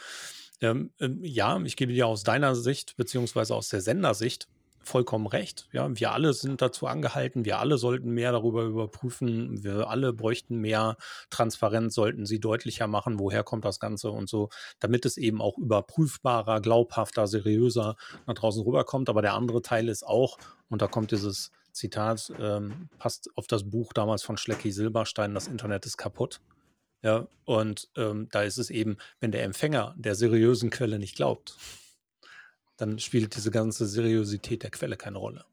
Ähm, 0.60 0.90
ähm, 1.00 1.22
ja, 1.22 1.60
ich 1.62 1.76
gebe 1.76 1.92
dir 1.92 2.06
aus 2.06 2.22
deiner 2.22 2.54
Sicht, 2.54 2.96
beziehungsweise 2.96 3.54
aus 3.54 3.68
der 3.68 3.80
Sendersicht, 3.80 4.48
vollkommen 4.86 5.26
recht. 5.26 5.68
Ja, 5.72 5.88
wir 5.92 6.12
alle 6.12 6.32
sind 6.32 6.62
dazu 6.62 6.86
angehalten, 6.86 7.44
wir 7.44 7.58
alle 7.58 7.76
sollten 7.76 8.10
mehr 8.10 8.32
darüber 8.32 8.62
überprüfen, 8.62 9.64
wir 9.64 9.90
alle 9.90 10.12
bräuchten 10.12 10.58
mehr 10.58 10.96
Transparenz, 11.28 11.94
sollten 11.94 12.24
sie 12.24 12.38
deutlicher 12.38 12.86
machen, 12.86 13.18
woher 13.18 13.42
kommt 13.42 13.64
das 13.64 13.80
Ganze 13.80 14.10
und 14.10 14.28
so, 14.28 14.48
damit 14.78 15.04
es 15.04 15.16
eben 15.16 15.42
auch 15.42 15.58
überprüfbarer, 15.58 16.60
glaubhafter, 16.60 17.26
seriöser 17.26 17.96
nach 18.26 18.34
draußen 18.34 18.62
rüberkommt. 18.62 19.08
Aber 19.08 19.22
der 19.22 19.34
andere 19.34 19.60
Teil 19.60 19.88
ist 19.88 20.06
auch, 20.06 20.38
und 20.68 20.82
da 20.82 20.86
kommt 20.86 21.10
dieses 21.10 21.50
Zitat, 21.76 22.32
ähm, 22.40 22.88
passt 22.98 23.30
auf 23.36 23.46
das 23.46 23.68
Buch 23.68 23.92
damals 23.92 24.22
von 24.22 24.36
Schlecki 24.36 24.72
Silberstein, 24.72 25.34
das 25.34 25.46
Internet 25.46 25.86
ist 25.86 25.96
kaputt. 25.98 26.40
Ja, 27.02 27.28
und 27.44 27.88
ähm, 27.96 28.28
da 28.32 28.42
ist 28.42 28.58
es 28.58 28.70
eben, 28.70 28.96
wenn 29.20 29.30
der 29.30 29.44
Empfänger 29.44 29.94
der 29.96 30.14
seriösen 30.14 30.70
Quelle 30.70 30.98
nicht 30.98 31.14
glaubt, 31.14 31.56
dann 32.78 32.98
spielt 32.98 33.36
diese 33.36 33.50
ganze 33.50 33.86
Seriosität 33.86 34.62
der 34.62 34.70
Quelle 34.70 34.96
keine 34.96 35.18
Rolle. 35.18 35.44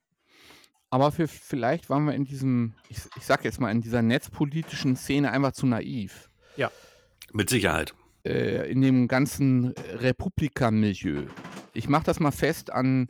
aber 0.90 1.12
für, 1.12 1.28
vielleicht 1.28 1.90
waren 1.90 2.06
wir 2.06 2.14
in 2.14 2.24
diesem, 2.26 2.74
ich, 2.88 3.00
ich 3.18 3.26
sag 3.26 3.44
jetzt 3.44 3.60
mal, 3.60 3.72
in 3.72 3.82
dieser 3.82 4.02
netzpolitischen 4.02 4.96
Szene 4.96 5.32
einfach 5.32 5.52
zu 5.52 5.66
naiv. 5.66 6.30
Mit 7.34 7.50
Sicherheit. 7.50 7.94
äh, 8.26 8.72
in 8.72 8.82
dem 8.82 9.08
ganzen 9.08 9.74
Republika-Milieu. 9.96 11.26
Ich 11.74 11.90
mache 11.90 12.06
das 12.06 12.20
mal 12.20 12.32
fest 12.32 12.72
an 12.72 13.10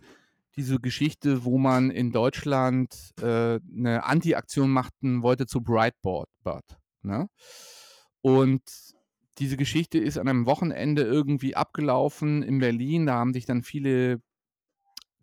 diese 0.56 0.80
Geschichte, 0.80 1.46
wo 1.46 1.58
man 1.58 1.90
in 1.90 2.12
Deutschland 2.12 3.12
äh, 3.22 3.60
eine 3.76 4.04
Anti-Aktion 4.04 4.70
machen 4.70 5.24
wollte 5.24 5.46
zu 5.46 5.62
Breitboard. 5.62 6.30
Ne? 7.02 7.28
Und 8.22 8.62
diese 9.40 9.58
Geschichte 9.58 9.98
ist 9.98 10.18
an 10.18 10.28
einem 10.28 10.46
Wochenende 10.46 11.04
irgendwie 11.04 11.56
abgelaufen 11.56 12.44
in 12.44 12.60
Berlin. 12.60 13.06
Da 13.06 13.16
haben 13.16 13.34
sich 13.34 13.46
dann 13.46 13.64
viele 13.64 14.22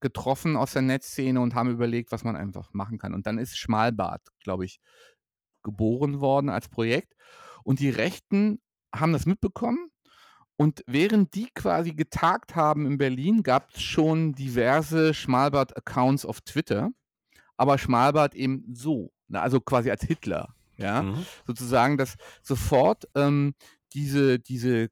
getroffen 0.01 0.57
aus 0.57 0.73
der 0.73 0.83
Netzszene 0.83 1.41
und 1.41 1.55
haben 1.55 1.71
überlegt, 1.71 2.11
was 2.11 2.25
man 2.25 2.37
einfach 2.37 2.73
machen 2.73 2.99
kann. 2.99 3.15
Und 3.15 3.27
dann 3.27 3.39
ist 3.39 3.57
Schmalbart, 3.57 4.23
glaube 4.43 4.65
ich, 4.65 4.81
geboren 5.63 6.21
worden 6.21 6.49
als 6.49 6.69
Projekt. 6.69 7.15
Und 7.63 7.81
die 7.81 7.91
Rechten 7.91 8.61
haben 8.95 9.13
das 9.13 9.27
mitbekommen. 9.27 9.91
Und 10.61 10.85
während 10.87 11.35
die 11.35 11.49
quasi 11.55 11.93
getagt 11.93 12.55
haben 12.55 12.85
in 12.85 12.99
Berlin, 12.99 13.43
gab 13.43 13.71
es 13.75 13.81
schon 13.81 14.35
diverse 14.35 15.15
Schmalbart-Accounts 15.15 16.27
auf 16.27 16.43
Twitter. 16.43 16.91
Aber 17.57 17.79
Schmalbart 17.79 18.35
eben 18.35 18.67
so, 18.75 19.11
ne, 19.29 19.41
also 19.41 19.63
quasi 19.63 19.91
als 19.91 20.03
Hitler. 20.03 20.55
Ja, 20.77 21.01
Mhm. 21.01 21.25
sozusagen, 21.47 21.97
dass 21.97 22.17
sofort 22.43 23.09
ähm, 23.15 23.55
diese, 23.95 24.39
diese 24.39 24.91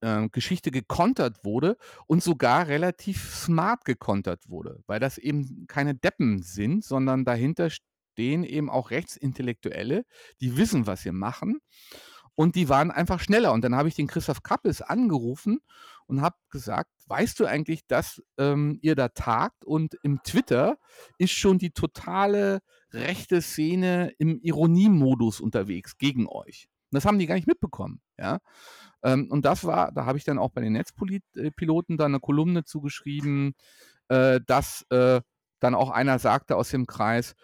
ähm, 0.00 0.30
Geschichte 0.32 0.70
gekontert 0.70 1.44
wurde 1.44 1.76
und 2.06 2.22
sogar 2.22 2.68
relativ 2.68 3.30
smart 3.30 3.84
gekontert 3.84 4.48
wurde, 4.48 4.82
weil 4.86 5.00
das 5.00 5.18
eben 5.18 5.66
keine 5.66 5.94
Deppen 5.94 6.42
sind, 6.42 6.82
sondern 6.82 7.26
dahinter 7.26 7.68
stehen 7.68 8.42
eben 8.42 8.70
auch 8.70 8.90
Rechtsintellektuelle, 8.90 10.06
die 10.40 10.56
wissen, 10.56 10.86
was 10.86 11.02
sie 11.02 11.12
machen 11.12 11.60
und 12.34 12.56
die 12.56 12.68
waren 12.68 12.90
einfach 12.90 13.20
schneller. 13.20 13.52
Und 13.52 13.62
dann 13.62 13.74
habe 13.74 13.88
ich 13.88 13.94
den 13.94 14.06
Christoph 14.06 14.42
Kappes 14.42 14.82
angerufen 14.82 15.60
und 16.06 16.20
habe 16.20 16.36
gesagt, 16.50 16.90
weißt 17.06 17.40
du 17.40 17.46
eigentlich, 17.46 17.86
dass 17.86 18.22
ähm, 18.38 18.78
ihr 18.82 18.94
da 18.94 19.08
tagt 19.08 19.64
und 19.64 19.94
im 20.02 20.22
Twitter 20.22 20.78
ist 21.18 21.32
schon 21.32 21.58
die 21.58 21.70
totale 21.70 22.60
rechte 22.92 23.42
Szene 23.42 24.12
im 24.18 24.40
Ironiemodus 24.40 25.40
unterwegs 25.40 25.98
gegen 25.98 26.26
euch. 26.28 26.68
Und 26.90 26.96
das 26.96 27.04
haben 27.04 27.18
die 27.18 27.26
gar 27.26 27.34
nicht 27.34 27.48
mitbekommen, 27.48 28.00
ja. 28.18 28.38
Ähm, 29.02 29.30
und 29.30 29.44
das 29.44 29.64
war, 29.64 29.92
da 29.92 30.06
habe 30.06 30.18
ich 30.18 30.24
dann 30.24 30.38
auch 30.38 30.50
bei 30.50 30.60
den 30.60 30.72
Netzpiloten 30.74 31.96
dann 31.96 32.12
eine 32.12 32.20
Kolumne 32.20 32.64
zugeschrieben, 32.64 33.54
äh, 34.08 34.40
dass 34.46 34.86
äh, 34.90 35.20
dann 35.60 35.74
auch 35.74 35.90
einer 35.90 36.18
sagte 36.18 36.56
aus 36.56 36.70
dem 36.70 36.86
Kreis, 36.86 37.34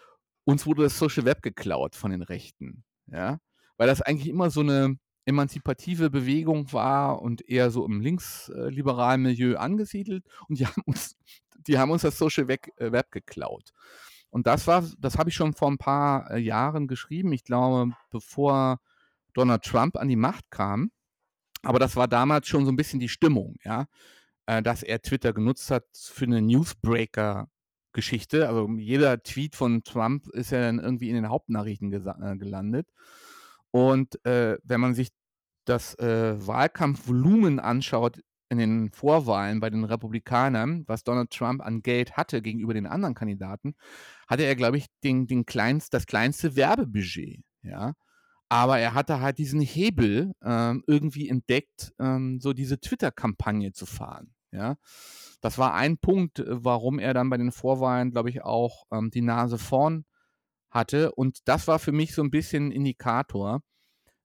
uns 0.45 0.67
wurde 0.67 0.85
das 0.85 0.99
Social 0.99 1.25
Web 1.25 1.43
geklaut 1.43 1.97
von 1.97 2.11
den 2.11 2.23
Rechten, 2.23 2.85
ja. 3.07 3.39
Weil 3.81 3.87
das 3.87 4.03
eigentlich 4.03 4.29
immer 4.29 4.51
so 4.51 4.61
eine 4.61 4.99
emanzipative 5.25 6.11
Bewegung 6.11 6.71
war 6.75 7.23
und 7.23 7.49
eher 7.49 7.71
so 7.71 7.87
im 7.87 8.03
linksliberalen 8.03 9.23
Milieu 9.23 9.57
angesiedelt 9.57 10.27
und 10.49 10.59
die 10.59 10.67
haben 10.67 10.83
uns, 10.85 11.17
die 11.67 11.79
haben 11.79 11.91
uns 11.91 12.03
das 12.03 12.19
Social 12.19 12.47
Web, 12.47 12.67
äh, 12.77 12.93
Web 12.93 13.11
geklaut. 13.11 13.71
Und 14.29 14.47
das 14.47 14.67
war, 14.67 14.85
das 14.99 15.17
habe 15.17 15.31
ich 15.31 15.35
schon 15.35 15.55
vor 15.55 15.71
ein 15.71 15.79
paar 15.79 16.31
äh, 16.31 16.37
Jahren 16.37 16.89
geschrieben. 16.89 17.33
Ich 17.33 17.43
glaube, 17.43 17.95
bevor 18.11 18.81
Donald 19.33 19.63
Trump 19.63 19.97
an 19.97 20.09
die 20.09 20.17
Macht 20.17 20.51
kam. 20.51 20.91
Aber 21.63 21.79
das 21.79 21.97
war 21.97 22.07
damals 22.07 22.49
schon 22.49 22.67
so 22.67 22.73
ein 22.73 22.77
bisschen 22.77 23.01
die 23.01 23.09
Stimmung, 23.09 23.57
ja, 23.65 23.87
äh, 24.45 24.61
dass 24.61 24.83
er 24.83 25.01
Twitter 25.01 25.33
genutzt 25.33 25.71
hat 25.71 25.87
für 25.95 26.27
eine 26.27 26.43
Newsbreaker-Geschichte. 26.43 28.47
Also 28.47 28.69
jeder 28.77 29.23
Tweet 29.23 29.57
von 29.57 29.85
Trump 29.85 30.29
ist 30.29 30.51
ja 30.51 30.61
dann 30.61 30.81
irgendwie 30.81 31.09
in 31.09 31.15
den 31.15 31.31
Hauptnachrichten 31.31 31.91
gelandet. 31.91 32.89
Und 33.71 34.25
äh, 34.25 34.59
wenn 34.65 34.81
man 34.81 34.95
sich 34.95 35.11
das 35.65 35.95
äh, 35.99 36.35
Wahlkampfvolumen 36.47 37.61
anschaut 37.61 38.21
in 38.49 38.59
den 38.59 38.91
Vorwahlen 38.91 39.61
bei 39.61 39.71
den 39.71 39.85
Republikanern, 39.85 40.85
was 40.87 41.05
Donald 41.05 41.31
Trump 41.31 41.63
an 41.63 41.83
Geld 41.83 42.17
hatte 42.17 42.43
gegenüber 42.43 42.75
den 42.75 42.87
anderen 42.87 43.15
Kandidaten, 43.15 43.75
hatte 44.27 44.43
er, 44.43 44.57
glaube 44.57 44.77
ich, 44.77 44.87
den, 45.05 45.27
den 45.27 45.47
kleinst, 45.47 45.95
das 45.95 46.07
kleinste 46.07 46.57
Werbebudget. 46.57 47.43
Ja. 47.63 47.95
Aber 48.49 48.81
er 48.81 48.95
hatte 48.95 49.21
halt 49.21 49.39
diesen 49.39 49.61
Hebel 49.61 50.33
ähm, 50.43 50.83
irgendwie 50.89 51.29
entdeckt, 51.29 51.93
ähm, 52.01 52.41
so 52.41 52.53
diese 52.53 52.81
Twitter-Kampagne 52.81 53.73
zu 53.73 53.87
fahren. 53.87 54.35
Ja. 54.51 54.77
Das 55.41 55.57
war 55.57 55.75
ein 55.75 55.99
Punkt, 55.99 56.41
äh, 56.41 56.45
warum 56.49 56.99
er 56.99 57.15
dann 57.15 57.31
bei 57.31 57.37
den 57.37 57.53
Vorwahlen, 57.53 58.11
glaube 58.11 58.31
ich, 58.31 58.43
auch 58.43 58.87
ähm, 58.91 59.11
die 59.11 59.23
Nase 59.23 59.59
vorn 59.59 60.05
hatte. 60.71 61.13
Und 61.13 61.47
das 61.49 61.67
war 61.69 61.79
für 61.79 61.93
mich 61.93 62.15
so 62.15 62.23
ein 62.23 62.31
bisschen 62.31 62.69
ein 62.69 62.73
Indikator, 62.73 63.63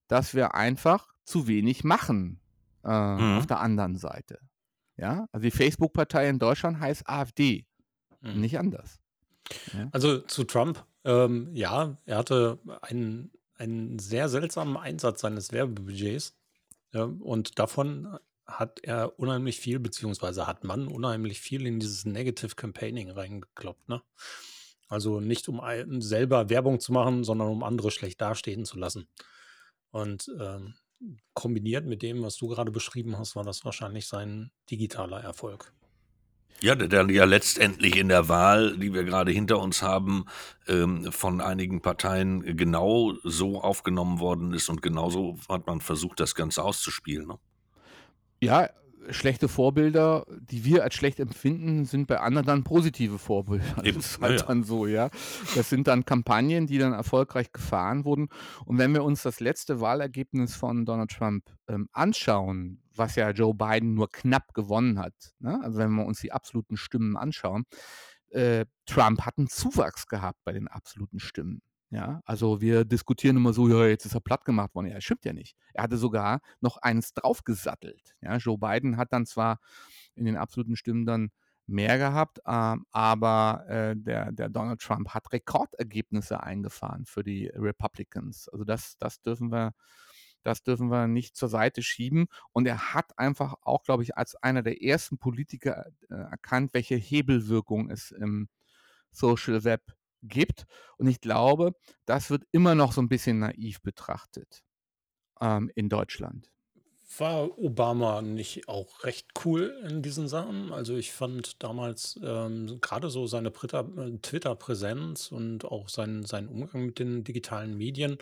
dass 0.07 0.33
wir 0.33 0.53
einfach 0.55 1.07
zu 1.23 1.47
wenig 1.47 1.83
machen 1.83 2.39
äh, 2.83 2.87
Mhm. 2.89 3.37
auf 3.39 3.47
der 3.47 3.59
anderen 3.61 3.95
Seite. 3.97 4.39
Ja, 4.97 5.27
also 5.31 5.43
die 5.43 5.51
Facebook-Partei 5.51 6.29
in 6.29 6.39
Deutschland 6.39 6.79
heißt 6.79 7.09
AfD, 7.09 7.65
Mhm. 8.21 8.39
nicht 8.41 8.59
anders. 8.59 8.99
Also 9.91 10.19
zu 10.19 10.43
Trump, 10.43 10.83
ähm, 11.03 11.49
ja, 11.53 11.97
er 12.05 12.17
hatte 12.17 12.59
einen, 12.81 13.31
einen 13.57 13.99
sehr 13.99 14.29
seltsamen 14.29 14.77
Einsatz 14.77 15.21
seines 15.21 15.51
Werbebudgets. 15.51 16.35
Ja, 16.93 17.03
und 17.03 17.59
davon 17.59 18.17
hat 18.45 18.79
er 18.83 19.19
unheimlich 19.19 19.59
viel, 19.59 19.79
beziehungsweise 19.79 20.45
hat 20.47 20.63
man 20.63 20.87
unheimlich 20.87 21.41
viel 21.41 21.65
in 21.65 21.79
dieses 21.79 22.05
Negative 22.05 22.55
Campaigning 22.55 23.09
reingekloppt, 23.09 23.89
ne? 23.89 24.01
Also 24.87 25.19
nicht 25.19 25.47
um 25.49 25.59
ein, 25.59 26.01
selber 26.01 26.49
Werbung 26.49 26.79
zu 26.79 26.93
machen, 26.93 27.23
sondern 27.23 27.49
um 27.49 27.63
andere 27.63 27.91
schlecht 27.91 28.21
dastehen 28.21 28.65
zu 28.65 28.77
lassen. 28.77 29.07
Und 29.91 30.31
ähm, 30.39 30.75
kombiniert 31.33 31.85
mit 31.85 32.01
dem, 32.01 32.21
was 32.23 32.37
du 32.37 32.47
gerade 32.47 32.71
beschrieben 32.71 33.17
hast, 33.17 33.35
war 33.35 33.43
das 33.43 33.65
wahrscheinlich 33.65 34.07
sein 34.07 34.51
digitaler 34.69 35.21
Erfolg. 35.21 35.73
Ja, 36.61 36.73
der 36.75 36.87
dann 36.87 37.09
ja 37.09 37.25
letztendlich 37.25 37.97
in 37.97 38.07
der 38.07 38.29
Wahl, 38.29 38.77
die 38.77 38.93
wir 38.93 39.03
gerade 39.03 39.31
hinter 39.31 39.59
uns 39.59 39.81
haben, 39.81 40.25
ähm, 40.67 41.11
von 41.11 41.41
einigen 41.41 41.81
Parteien 41.81 42.55
genau 42.55 43.13
so 43.23 43.61
aufgenommen 43.61 44.19
worden 44.19 44.53
ist 44.53 44.69
und 44.69 44.81
genauso 44.81 45.37
hat 45.49 45.67
man 45.67 45.81
versucht, 45.81 46.19
das 46.19 46.33
Ganze 46.33 46.63
auszuspielen. 46.63 47.27
Ne? 47.27 47.39
Ja, 48.41 48.69
schlechte 49.09 49.47
Vorbilder, 49.47 50.25
die 50.39 50.65
wir 50.65 50.83
als 50.83 50.95
schlecht 50.95 51.19
empfinden, 51.19 51.85
sind 51.85 52.07
bei 52.07 52.19
anderen 52.19 52.45
dann 52.45 52.63
positive 52.63 53.17
Vorbilder. 53.17 53.83
Eben, 53.83 53.97
Das 53.97 54.11
ist 54.11 54.21
halt 54.21 54.41
ja, 54.41 54.47
dann 54.47 54.63
so, 54.63 54.85
ja. 54.87 55.09
Das 55.55 55.69
sind 55.69 55.87
dann 55.87 56.05
Kampagnen, 56.05 56.67
die 56.67 56.77
dann 56.77 56.93
erfolgreich 56.93 57.51
gefahren 57.51 58.05
wurden. 58.05 58.29
Und 58.65 58.77
wenn 58.77 58.93
wir 58.93 59.03
uns 59.03 59.23
das 59.23 59.39
letzte 59.39 59.81
Wahlergebnis 59.81 60.55
von 60.55 60.85
Donald 60.85 61.11
Trump 61.11 61.45
ähm, 61.67 61.87
anschauen, 61.91 62.81
was 62.95 63.15
ja 63.15 63.31
Joe 63.31 63.53
Biden 63.53 63.93
nur 63.93 64.09
knapp 64.09 64.53
gewonnen 64.53 64.99
hat, 64.99 65.13
ne? 65.39 65.59
also 65.61 65.77
wenn 65.77 65.91
wir 65.91 66.05
uns 66.05 66.21
die 66.21 66.31
absoluten 66.31 66.77
Stimmen 66.77 67.17
anschauen, 67.17 67.65
äh, 68.29 68.65
Trump 68.85 69.21
hat 69.21 69.37
einen 69.37 69.47
Zuwachs 69.47 70.07
gehabt 70.07 70.39
bei 70.43 70.53
den 70.53 70.67
absoluten 70.67 71.19
Stimmen. 71.19 71.61
Ja, 71.91 72.21
also 72.25 72.61
wir 72.61 72.83
diskutieren 72.83 73.37
immer 73.37 73.53
so, 73.53 73.69
ja, 73.69 73.85
jetzt 73.85 74.05
ist 74.05 74.15
er 74.15 74.19
platt 74.21 74.43
gemacht 74.43 74.73
worden. 74.75 74.87
Ja, 74.87 74.99
stimmt 74.99 75.23
ja 75.23 75.33
nicht. 75.33 75.55
Er 75.73 75.83
hatte 75.83 75.97
sogar 75.97 76.41
noch 76.59 76.77
eins 76.77 77.13
draufgesattelt. 77.13 78.15
Ja, 78.21 78.37
Joe 78.37 78.57
Biden 78.57 78.97
hat 78.97 79.13
dann 79.13 79.25
zwar 79.25 79.59
in 80.15 80.25
den 80.25 80.35
absoluten 80.35 80.75
Stimmen 80.75 81.05
dann 81.05 81.31
mehr 81.67 81.97
gehabt, 81.97 82.39
ähm, 82.45 82.85
aber 82.91 83.65
äh, 83.67 83.95
der, 83.95 84.31
der 84.31 84.49
Donald 84.49 84.81
Trump 84.81 85.09
hat 85.09 85.31
Rekordergebnisse 85.31 86.41
eingefahren 86.41 87.05
für 87.05 87.23
die 87.23 87.47
Republicans. 87.47 88.49
Also 88.49 88.63
das, 88.65 88.97
das 88.97 89.21
dürfen 89.21 89.51
wir, 89.51 89.73
das 90.43 90.63
dürfen 90.63 90.89
wir 90.89 91.07
nicht 91.07 91.35
zur 91.35 91.49
Seite 91.49 91.81
schieben. 91.81 92.27
Und 92.51 92.67
er 92.67 92.93
hat 92.93 93.17
einfach 93.17 93.55
auch, 93.61 93.83
glaube 93.83 94.03
ich, 94.03 94.17
als 94.17 94.35
einer 94.35 94.61
der 94.63 94.83
ersten 94.83 95.17
Politiker 95.17 95.87
äh, 96.09 96.15
erkannt, 96.15 96.73
welche 96.73 96.95
Hebelwirkung 96.95 97.89
es 97.89 98.11
im 98.11 98.47
Social 99.11 99.63
Web 99.63 99.95
gibt. 100.27 100.65
Und 100.97 101.07
ich 101.07 101.21
glaube, 101.21 101.73
das 102.05 102.29
wird 102.29 102.43
immer 102.51 102.75
noch 102.75 102.91
so 102.91 103.01
ein 103.01 103.09
bisschen 103.09 103.39
naiv 103.39 103.81
betrachtet 103.81 104.63
ähm, 105.41 105.71
in 105.75 105.89
Deutschland. 105.89 106.49
War 107.17 107.57
Obama 107.57 108.21
nicht 108.21 108.67
auch 108.67 109.03
recht 109.03 109.27
cool 109.45 109.73
in 109.87 110.01
diesen 110.01 110.27
Sachen? 110.27 110.73
Also 110.73 110.97
ich 110.97 111.13
fand 111.13 111.63
damals 111.63 112.19
ähm, 112.21 112.79
gerade 112.81 113.09
so 113.09 113.27
seine 113.27 113.49
äh, 113.49 114.17
Twitter-Präsenz 114.21 115.31
und 115.31 115.65
auch 115.65 115.87
sein, 115.87 116.25
sein 116.25 116.47
Umgang 116.47 116.87
mit 116.87 116.99
den 116.99 117.23
digitalen 117.23 117.77
Medien 117.77 118.17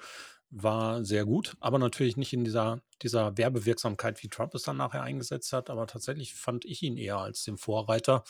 war 0.56 1.04
sehr 1.04 1.26
gut, 1.26 1.56
aber 1.60 1.80
natürlich 1.80 2.16
nicht 2.16 2.32
in 2.32 2.44
dieser, 2.44 2.82
dieser 3.02 3.38
Werbewirksamkeit, 3.38 4.22
wie 4.22 4.30
Trump 4.30 4.54
es 4.54 4.62
dann 4.62 4.78
nachher 4.78 5.02
eingesetzt 5.02 5.52
hat. 5.52 5.72
Aber 5.72 5.88
tatsächlich 5.88 6.36
fand 6.36 6.64
ich 6.66 6.84
ihn 6.84 6.98
eher 6.98 7.18
als 7.18 7.44
den 7.44 7.58
Vorreiter. 7.58 8.24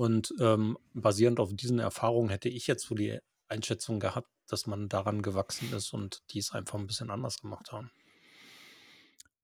Und 0.00 0.32
ähm, 0.40 0.78
basierend 0.94 1.40
auf 1.40 1.52
diesen 1.52 1.78
Erfahrungen 1.78 2.30
hätte 2.30 2.48
ich 2.48 2.66
jetzt 2.66 2.86
so 2.86 2.94
die 2.94 3.18
Einschätzung 3.48 4.00
gehabt, 4.00 4.30
dass 4.48 4.66
man 4.66 4.88
daran 4.88 5.20
gewachsen 5.20 5.70
ist 5.74 5.92
und 5.92 6.22
die 6.30 6.38
es 6.38 6.52
einfach 6.52 6.78
ein 6.78 6.86
bisschen 6.86 7.10
anders 7.10 7.36
gemacht 7.42 7.70
haben. 7.70 7.90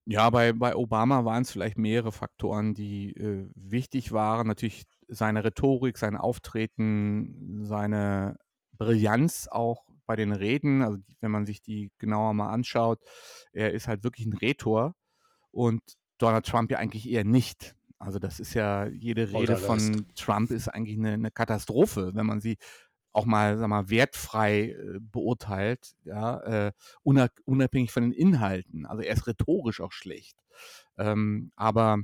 Ja, 0.06 0.30
bei, 0.30 0.54
bei 0.54 0.74
Obama 0.74 1.26
waren 1.26 1.42
es 1.42 1.50
vielleicht 1.50 1.76
mehrere 1.76 2.10
Faktoren, 2.10 2.72
die 2.72 3.10
äh, 3.18 3.50
wichtig 3.54 4.12
waren. 4.12 4.46
Natürlich 4.46 4.84
seine 5.08 5.44
Rhetorik, 5.44 5.98
sein 5.98 6.16
Auftreten, 6.16 7.66
seine 7.66 8.38
Brillanz 8.78 9.48
auch 9.50 9.84
bei 10.06 10.16
den 10.16 10.32
Reden. 10.32 10.80
Also 10.80 10.96
wenn 11.20 11.32
man 11.32 11.44
sich 11.44 11.60
die 11.60 11.92
genauer 11.98 12.32
mal 12.32 12.48
anschaut, 12.48 12.98
er 13.52 13.74
ist 13.74 13.88
halt 13.88 14.04
wirklich 14.04 14.24
ein 14.24 14.32
Rhetor 14.32 14.94
und 15.50 15.82
Donald 16.16 16.46
Trump 16.46 16.70
ja 16.70 16.78
eigentlich 16.78 17.10
eher 17.10 17.24
nicht. 17.24 17.75
Also 17.98 18.18
das 18.18 18.40
ist 18.40 18.54
ja, 18.54 18.86
jede 18.86 19.30
Rede 19.32 19.56
von 19.56 20.06
Trump 20.14 20.50
ist 20.50 20.68
eigentlich 20.68 20.98
eine, 20.98 21.12
eine 21.12 21.30
Katastrophe, 21.30 22.12
wenn 22.14 22.26
man 22.26 22.40
sie 22.40 22.58
auch 23.12 23.24
mal, 23.24 23.56
sag 23.56 23.68
mal, 23.68 23.88
wertfrei 23.88 24.72
äh, 24.72 24.98
beurteilt, 25.00 25.94
ja, 26.04 26.66
äh, 26.66 26.72
una- 27.02 27.30
unabhängig 27.46 27.90
von 27.90 28.02
den 28.02 28.12
Inhalten. 28.12 28.84
Also 28.84 29.02
er 29.02 29.14
ist 29.14 29.26
rhetorisch 29.26 29.80
auch 29.80 29.92
schlecht. 29.92 30.36
Ähm, 30.98 31.50
aber 31.56 32.00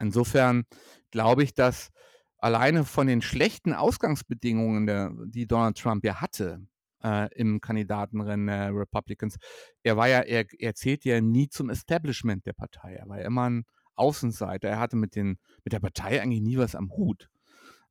insofern 0.00 0.64
glaube 1.10 1.42
ich, 1.42 1.52
dass 1.54 1.90
alleine 2.38 2.84
von 2.84 3.06
den 3.06 3.20
schlechten 3.20 3.74
Ausgangsbedingungen, 3.74 4.86
der, 4.86 5.12
die 5.26 5.46
Donald 5.46 5.76
Trump 5.76 6.04
ja 6.04 6.22
hatte 6.22 6.66
äh, 7.04 7.28
im 7.34 7.60
Kandidatenrennen 7.60 8.46
der 8.46 8.74
Republicans, 8.74 9.36
er 9.82 9.98
war 9.98 10.08
ja, 10.08 10.20
er, 10.20 10.46
er 10.58 10.74
zählt 10.74 11.04
ja 11.04 11.20
nie 11.20 11.50
zum 11.50 11.68
Establishment 11.68 12.46
der 12.46 12.54
Partei. 12.54 12.94
Er 12.94 13.06
war 13.08 13.20
immer 13.20 13.50
ein 13.50 13.64
Außenseiter. 13.98 14.68
Er 14.68 14.80
hatte 14.80 14.96
mit, 14.96 15.14
den, 15.14 15.38
mit 15.64 15.72
der 15.72 15.80
Partei 15.80 16.20
eigentlich 16.20 16.42
nie 16.42 16.58
was 16.58 16.74
am 16.74 16.90
Hut. 16.90 17.28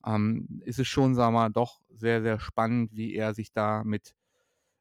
Ähm, 0.06 0.62
ist 0.66 0.80
es 0.80 0.88
schon, 0.88 1.16
sagen 1.16 1.34
wir 1.34 1.40
mal, 1.40 1.50
doch 1.50 1.82
sehr, 1.90 2.22
sehr 2.22 2.40
spannend, 2.40 2.92
wie 2.94 3.16
er 3.16 3.34
sich 3.34 3.52
da 3.52 3.84
mit 3.84 4.14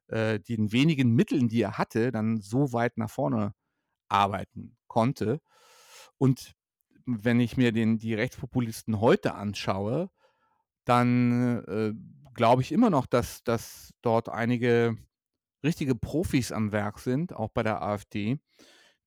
äh, 0.07 0.39
den 0.39 0.71
wenigen 0.71 1.13
Mitteln, 1.13 1.49
die 1.49 1.61
er 1.61 1.77
hatte, 1.77 2.11
dann 2.11 2.39
so 2.39 2.73
weit 2.73 2.97
nach 2.97 3.09
vorne 3.09 3.53
arbeiten 4.09 4.77
konnte. 4.87 5.41
Und 6.17 6.53
wenn 7.05 7.39
ich 7.39 7.57
mir 7.57 7.71
den, 7.71 7.99
die 7.99 8.13
Rechtspopulisten 8.13 8.99
heute 9.01 9.35
anschaue, 9.35 10.09
dann 10.85 11.63
äh, 11.67 11.93
glaube 12.33 12.61
ich 12.61 12.71
immer 12.71 12.89
noch, 12.89 13.05
dass, 13.05 13.43
dass 13.43 13.93
dort 14.01 14.29
einige 14.29 14.97
richtige 15.63 15.95
Profis 15.95 16.51
am 16.51 16.71
Werk 16.71 16.99
sind, 16.99 17.33
auch 17.33 17.49
bei 17.49 17.63
der 17.63 17.81
AfD, 17.81 18.39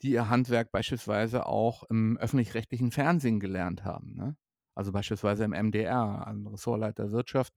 die 0.02 0.12
ihr 0.12 0.28
Handwerk 0.28 0.72
beispielsweise 0.72 1.46
auch 1.46 1.84
im 1.84 2.16
öffentlich-rechtlichen 2.18 2.90
Fernsehen 2.90 3.40
gelernt 3.40 3.84
haben. 3.84 4.14
Ne? 4.14 4.36
Also 4.74 4.92
beispielsweise 4.92 5.44
im 5.44 5.52
MDR, 5.52 6.26
ein 6.26 6.46
Ressortleiter 6.46 7.10
Wirtschaft, 7.10 7.52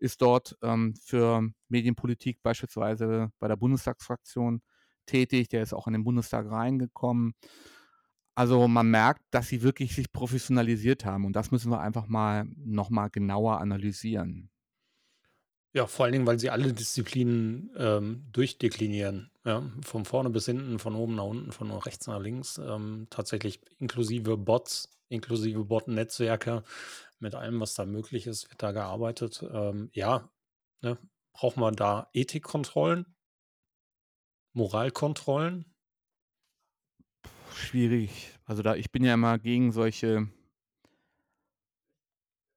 ist 0.00 0.22
dort 0.22 0.56
ähm, 0.62 0.94
für 1.02 1.48
Medienpolitik 1.68 2.42
beispielsweise 2.42 3.30
bei 3.38 3.48
der 3.48 3.56
Bundestagsfraktion 3.56 4.60
tätig. 5.06 5.48
Der 5.48 5.62
ist 5.62 5.72
auch 5.72 5.86
in 5.86 5.92
den 5.92 6.04
Bundestag 6.04 6.50
reingekommen. 6.50 7.34
Also 8.36 8.66
man 8.66 8.90
merkt, 8.90 9.22
dass 9.30 9.48
sie 9.48 9.62
wirklich 9.62 9.94
sich 9.94 10.12
professionalisiert 10.12 11.04
haben 11.04 11.24
und 11.24 11.36
das 11.36 11.52
müssen 11.52 11.70
wir 11.70 11.80
einfach 11.80 12.08
mal 12.08 12.46
nochmal 12.56 13.08
genauer 13.10 13.60
analysieren. 13.60 14.50
Ja, 15.74 15.88
vor 15.88 16.04
allen 16.04 16.12
Dingen, 16.12 16.26
weil 16.26 16.38
sie 16.38 16.50
alle 16.50 16.72
Disziplinen 16.72 17.68
ähm, 17.76 18.24
durchdeklinieren. 18.32 19.32
Ja, 19.44 19.68
von 19.82 20.04
vorne 20.04 20.30
bis 20.30 20.46
hinten, 20.46 20.78
von 20.78 20.94
oben 20.94 21.16
nach 21.16 21.24
unten, 21.24 21.50
von 21.50 21.70
rechts 21.72 22.06
nach 22.06 22.20
links. 22.20 22.58
Ähm, 22.58 23.08
tatsächlich 23.10 23.60
inklusive 23.80 24.36
Bots, 24.36 24.88
inklusive 25.08 25.64
Bot-Netzwerke, 25.64 26.62
mit 27.18 27.34
allem, 27.34 27.60
was 27.60 27.74
da 27.74 27.86
möglich 27.86 28.28
ist, 28.28 28.48
wird 28.50 28.62
da 28.62 28.70
gearbeitet. 28.70 29.44
Ähm, 29.52 29.90
ja, 29.92 30.30
ne, 30.80 30.96
braucht 31.32 31.56
man 31.56 31.74
da 31.74 32.08
Ethikkontrollen, 32.12 33.06
Moralkontrollen? 34.52 35.74
Schwierig. 37.52 38.38
Also 38.44 38.62
da, 38.62 38.76
ich 38.76 38.92
bin 38.92 39.02
ja 39.02 39.14
immer 39.14 39.40
gegen 39.40 39.72
solche 39.72 40.28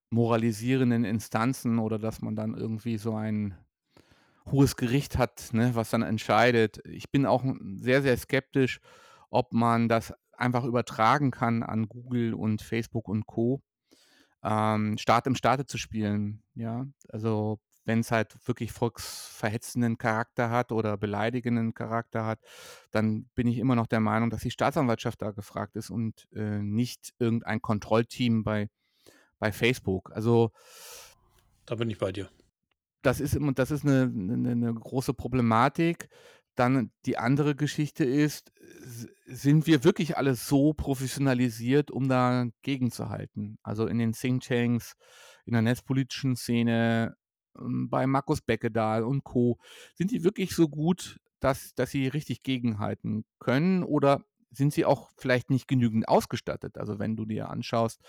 moralisierenden 0.10 1.06
Instanzen 1.06 1.80
oder 1.80 2.00
dass 2.00 2.22
man 2.22 2.36
dann 2.36 2.56
irgendwie 2.56 2.98
so 2.98 3.16
ein 3.16 3.56
hohes 4.52 4.76
Gericht 4.76 5.18
hat, 5.18 5.50
ne, 5.52 5.72
was 5.76 5.90
dann 5.90 6.02
entscheidet. 6.02 6.80
Ich 6.86 7.12
bin 7.12 7.26
auch 7.26 7.44
sehr, 7.76 8.02
sehr 8.02 8.18
skeptisch, 8.18 8.80
ob 9.30 9.54
man 9.54 9.90
das 9.90 10.14
einfach 10.34 10.64
übertragen 10.64 11.32
kann 11.32 11.64
an 11.64 11.88
Google 11.90 12.34
und 12.34 12.62
Facebook 12.62 13.10
und 13.10 13.26
Co. 13.26 13.62
Ähm, 14.44 14.98
Staat 14.98 15.28
im 15.28 15.36
Staate 15.36 15.66
zu 15.66 15.78
spielen, 15.78 16.44
ja. 16.54 16.86
Also 17.10 17.60
wenn 17.86 18.02
es 18.02 18.12
halt 18.12 18.36
wirklich 18.48 18.72
volksverhetzenden 18.74 19.98
Charakter 19.98 20.50
hat 20.50 20.72
oder 20.72 20.98
beleidigenden 20.98 21.74
Charakter 21.74 22.26
hat, 22.26 22.40
dann 22.92 23.26
bin 23.34 23.48
ich 23.48 23.58
immer 23.58 23.76
noch 23.76 23.88
der 23.88 24.02
Meinung, 24.02 24.30
dass 24.30 24.42
die 24.42 24.52
Staatsanwaltschaft 24.52 25.22
da 25.22 25.32
gefragt 25.32 25.76
ist 25.78 25.90
und 25.90 26.28
äh, 26.34 26.60
nicht 26.62 27.14
irgendein 27.18 27.62
Kontrollteam 27.62 28.44
bei, 28.44 28.70
bei 29.40 29.52
Facebook. 29.52 30.12
Also 30.14 30.52
Da 31.66 31.76
bin 31.76 31.90
ich 31.90 31.98
bei 32.00 32.12
dir. 32.12 32.30
das 33.04 33.20
ist 33.20 33.36
immer, 33.36 33.54
das 33.54 33.72
ist 33.72 33.86
eine, 33.86 34.04
eine, 34.04 34.52
eine 34.52 34.74
große 34.74 35.14
Problematik. 35.14 36.10
Dann 36.56 36.92
die 37.06 37.18
andere 37.18 37.56
Geschichte 37.56 38.04
ist, 38.04 38.52
sind 39.26 39.68
wir 39.68 39.84
wirklich 39.84 40.18
alle 40.18 40.36
so 40.36 40.74
professionalisiert, 40.74 41.92
um 41.92 42.10
da 42.10 42.48
gegenzuhalten? 42.64 43.60
Also 43.64 43.86
in 43.88 44.00
den 44.00 44.14
Thinktanks, 44.14 44.96
in 45.46 45.54
der 45.54 45.62
netzpolitischen 45.62 46.36
Szene, 46.36 47.16
ähm, 47.60 47.90
bei 47.90 48.08
Markus 48.08 48.42
Beckedahl 48.42 49.04
und 49.04 49.24
Co. 49.24 49.60
Sind 49.96 50.12
die 50.12 50.24
wirklich 50.24 50.56
so 50.56 50.68
gut, 50.68 51.20
dass, 51.40 51.76
dass 51.76 51.92
sie 51.92 52.08
richtig 52.08 52.42
gegenhalten 52.44 53.26
können? 53.40 53.84
Oder 53.84 54.24
sind 54.52 54.74
sie 54.74 54.86
auch 54.86 55.12
vielleicht 55.18 55.50
nicht 55.50 55.68
genügend 55.68 56.08
ausgestattet. 56.08 56.78
Also 56.78 57.00
wenn 57.00 57.16
du 57.16 57.26
dir 57.26 57.50
anschaust, 57.50 58.02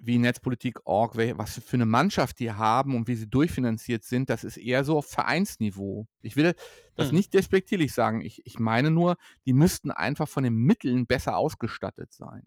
wie 0.00 0.18
Netzpolitik.org, 0.18 1.16
was 1.36 1.60
für 1.64 1.76
eine 1.76 1.86
Mannschaft 1.86 2.38
die 2.38 2.52
haben 2.52 2.94
und 2.94 3.08
wie 3.08 3.16
sie 3.16 3.28
durchfinanziert 3.28 4.04
sind, 4.04 4.30
das 4.30 4.44
ist 4.44 4.56
eher 4.56 4.84
so 4.84 4.98
auf 4.98 5.06
Vereinsniveau. 5.06 6.06
Ich 6.22 6.36
will 6.36 6.54
das 6.94 7.08
hm. 7.08 7.16
nicht 7.16 7.34
despektierlich 7.34 7.92
sagen. 7.92 8.20
Ich, 8.20 8.44
ich 8.46 8.58
meine 8.58 8.90
nur, 8.90 9.16
die 9.46 9.52
müssten 9.52 9.90
einfach 9.90 10.28
von 10.28 10.44
den 10.44 10.54
Mitteln 10.54 11.06
besser 11.06 11.36
ausgestattet 11.36 12.12
sein. 12.12 12.42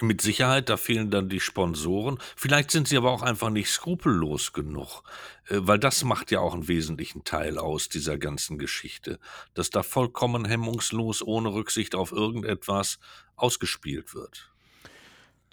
Mit 0.00 0.20
Sicherheit, 0.20 0.68
da 0.68 0.76
fehlen 0.76 1.10
dann 1.10 1.28
die 1.28 1.40
Sponsoren. 1.40 2.18
Vielleicht 2.36 2.70
sind 2.70 2.86
sie 2.86 2.96
aber 2.96 3.10
auch 3.10 3.22
einfach 3.22 3.50
nicht 3.50 3.68
skrupellos 3.68 4.52
genug, 4.52 5.02
äh, 5.48 5.56
weil 5.58 5.80
das 5.80 6.04
macht 6.04 6.30
ja 6.30 6.38
auch 6.38 6.54
einen 6.54 6.68
wesentlichen 6.68 7.24
Teil 7.24 7.58
aus 7.58 7.88
dieser 7.88 8.16
ganzen 8.16 8.58
Geschichte, 8.58 9.18
dass 9.54 9.70
da 9.70 9.82
vollkommen 9.82 10.44
hemmungslos, 10.44 11.20
ohne 11.20 11.52
Rücksicht 11.52 11.96
auf 11.96 12.12
irgendetwas 12.12 13.00
ausgespielt 13.34 14.14
wird. 14.14 14.52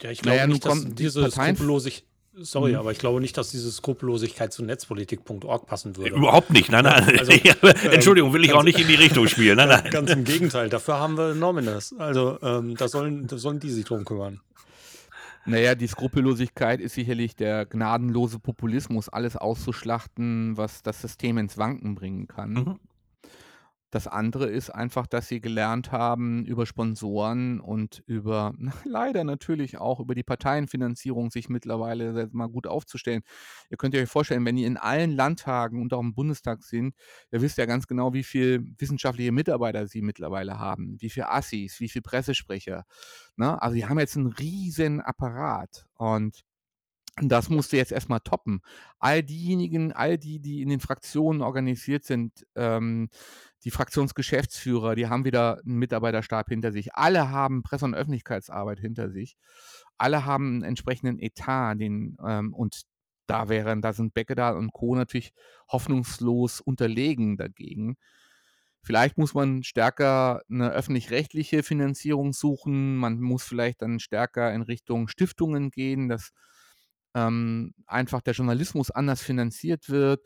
Ja, 0.02 0.12
ich 0.12 0.22
glaube 0.22 0.38
naja, 0.38 0.48
nicht, 0.48 0.66
dass 0.66 0.86
diese 0.94 1.30
Skrupellosigkeit 1.32 2.10
Sorry, 2.38 2.74
mhm. 2.74 2.80
aber 2.80 2.92
ich 2.92 2.98
glaube 2.98 3.22
nicht, 3.22 3.38
dass 3.38 3.52
diese 3.52 3.72
Skrupellosigkeit 3.72 4.52
zu 4.52 4.62
netzpolitik.org 4.64 5.68
passen 5.68 5.96
würde. 5.96 6.16
Überhaupt 6.16 6.50
nicht, 6.50 6.70
nein, 6.70 6.84
nein. 6.84 7.18
Also, 7.18 7.32
ja, 7.44 7.54
Entschuldigung, 7.92 8.34
will 8.34 8.44
ich 8.44 8.52
auch 8.52 8.64
nicht 8.64 8.78
in 8.78 8.88
die 8.88 8.96
Richtung 8.96 9.30
spielen. 9.30 9.56
Nein, 9.56 9.70
nein. 9.84 9.90
Ganz 9.90 10.12
im 10.12 10.26
Gegenteil, 10.26 10.68
dafür 10.68 11.00
haben 11.00 11.18
wir 11.18 11.34
Nominas. 11.34 11.96
Also 11.98 12.38
ähm, 12.42 12.76
da, 12.76 12.90
sollen, 12.90 13.28
da 13.28 13.38
sollen 13.38 13.62
die 13.62 13.70
sich 13.70 13.86
drum 13.86 14.04
kümmern. 14.04 14.42
Naja, 15.46 15.76
die 15.76 15.88
Skrupellosigkeit 15.88 16.82
ist 16.82 16.96
sicherlich 16.96 17.36
der 17.36 17.66
gnadenlose 17.66 18.40
Populismus, 18.40 19.08
alles 19.08 19.38
auszuschlachten, 19.38 20.58
was 20.58 20.84
das 20.84 21.02
System 21.02 21.38
ins 21.38 21.58
Wanken 21.58 21.96
bringen 21.96 22.28
kann. 22.28 22.54
Mhm. 22.54 22.80
Das 23.96 24.08
andere 24.08 24.48
ist 24.48 24.72
einfach, 24.72 25.08
dass 25.08 25.30
sie 25.30 25.40
gelernt 25.40 25.94
haben, 25.94 26.44
über 26.44 26.66
Sponsoren 26.66 27.62
und 27.62 28.04
über 28.08 28.54
leider 28.84 29.24
natürlich 29.24 29.78
auch 29.78 30.02
über 30.02 30.16
die 30.16 30.24
Parteienfinanzierung 30.24 31.32
sich 31.32 31.48
mittlerweile 31.48 32.28
mal 32.34 32.48
gut 32.48 32.68
aufzustellen. 32.68 33.22
Ihr 33.70 33.78
könnt 33.78 33.96
euch 33.96 34.10
vorstellen, 34.10 34.44
wenn 34.44 34.58
ihr 34.58 34.68
in 34.68 34.76
allen 34.76 35.12
Landtagen 35.12 35.82
und 35.82 35.94
auch 35.94 36.02
im 36.02 36.14
Bundestag 36.14 36.62
sind, 36.64 36.94
ihr 37.32 37.40
wisst 37.42 37.58
ja 37.58 37.66
ganz 37.68 37.88
genau, 37.88 38.14
wie 38.14 38.26
viel 38.26 38.66
wissenschaftliche 38.78 39.32
Mitarbeiter 39.32 39.88
sie 39.88 40.02
mittlerweile 40.02 40.60
haben, 40.60 40.98
wie 41.00 41.10
viele 41.10 41.30
Assis, 41.30 41.80
wie 41.80 41.88
viele 41.88 42.04
Pressesprecher. 42.04 42.84
Ne? 43.38 43.62
Also 43.62 43.76
die 43.76 43.86
haben 43.86 43.98
jetzt 43.98 44.18
einen 44.18 44.28
riesen 44.28 45.00
Apparat 45.00 45.88
und 45.94 46.44
das 47.22 47.50
musste 47.50 47.78
jetzt 47.78 47.94
erstmal 47.94 48.20
toppen. 48.20 48.62
All 49.00 49.24
diejenigen, 49.24 49.94
all 49.94 50.18
die, 50.18 50.40
die 50.40 50.62
in 50.62 50.70
den 50.70 50.82
Fraktionen 50.82 51.42
organisiert 51.42 52.04
sind, 52.04 52.46
ähm, 52.56 53.10
die 53.64 53.72
Fraktionsgeschäftsführer, 53.72 54.96
die 54.96 55.08
haben 55.08 55.24
wieder 55.26 55.60
einen 55.66 55.78
Mitarbeiterstab 55.78 56.50
hinter 56.50 56.72
sich. 56.72 56.94
Alle 56.94 57.32
haben 57.32 57.64
Presse- 57.64 57.86
und 57.86 57.96
Öffentlichkeitsarbeit 57.96 58.80
hinter 58.80 59.10
sich. 59.10 59.38
Alle 59.98 60.26
haben 60.26 60.56
einen 60.56 60.64
entsprechenden 60.64 61.20
Etat, 61.20 61.76
den, 61.76 62.18
ähm, 62.26 62.54
und 62.54 62.82
da 63.28 63.50
wären, 63.50 63.82
da 63.82 63.94
sind 63.94 64.14
Beckedahl 64.14 64.58
und 64.58 64.72
Co. 64.72 64.96
natürlich 64.96 65.34
hoffnungslos 65.70 66.62
unterlegen 66.62 67.38
dagegen. 67.38 67.98
Vielleicht 68.84 69.18
muss 69.18 69.34
man 69.34 69.64
stärker 69.64 70.44
eine 70.48 70.70
öffentlich-rechtliche 70.70 71.64
Finanzierung 71.64 72.34
suchen. 72.34 72.98
Man 72.98 73.20
muss 73.20 73.44
vielleicht 73.44 73.82
dann 73.82 74.00
stärker 74.00 74.54
in 74.54 74.62
Richtung 74.62 75.08
Stiftungen 75.08 75.72
gehen, 75.72 76.08
dass 76.08 76.34
ähm, 77.16 77.74
einfach 77.88 78.22
der 78.22 78.34
Journalismus 78.34 78.92
anders 78.92 79.24
finanziert 79.24 79.90
wird. 79.90 80.22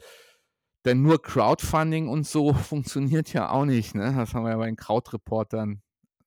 Denn 0.86 1.02
nur 1.02 1.21
Crowdfunding 1.21 2.10
und 2.10 2.28
so 2.28 2.54
funktioniert 2.54 3.32
ja 3.32 3.49
auch 3.49 3.65
nicht. 3.65 3.95
Ne? 3.95 4.13
Das 4.17 4.34
haben 4.34 4.43
wir 4.43 4.52
ja 4.52 4.58
bei 4.58 4.65
den 4.65 4.75
Krautreportern 4.75 5.82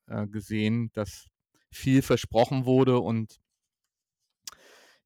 äh, 0.07 0.27
gesehen, 0.27 0.91
dass 0.95 1.27
viel 1.71 2.03
versprochen 2.03 2.65
wurde 2.65 2.99
und 3.01 3.41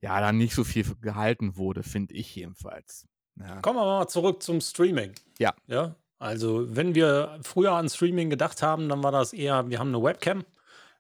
ja, 0.02 0.20
dann 0.20 0.36
nicht 0.36 0.54
so 0.54 0.62
viel 0.62 0.84
gehalten 1.00 1.56
wurde, 1.56 1.82
finde 1.82 2.14
ich 2.14 2.34
jedenfalls. 2.34 3.06
Ja. 3.36 3.60
Kommen 3.62 3.78
wir 3.78 3.84
mal 3.84 4.08
zurück 4.08 4.42
zum 4.42 4.60
Streaming. 4.60 5.12
Ja. 5.38 5.54
Ja. 5.66 5.96
Also, 6.18 6.74
wenn 6.74 6.94
wir 6.94 7.38
früher 7.42 7.72
an 7.72 7.88
Streaming 7.88 8.30
gedacht 8.30 8.62
haben, 8.62 8.88
dann 8.88 9.02
war 9.02 9.12
das 9.12 9.32
eher, 9.32 9.68
wir 9.68 9.78
haben 9.78 9.88
eine 9.88 10.02
Webcam, 10.02 10.44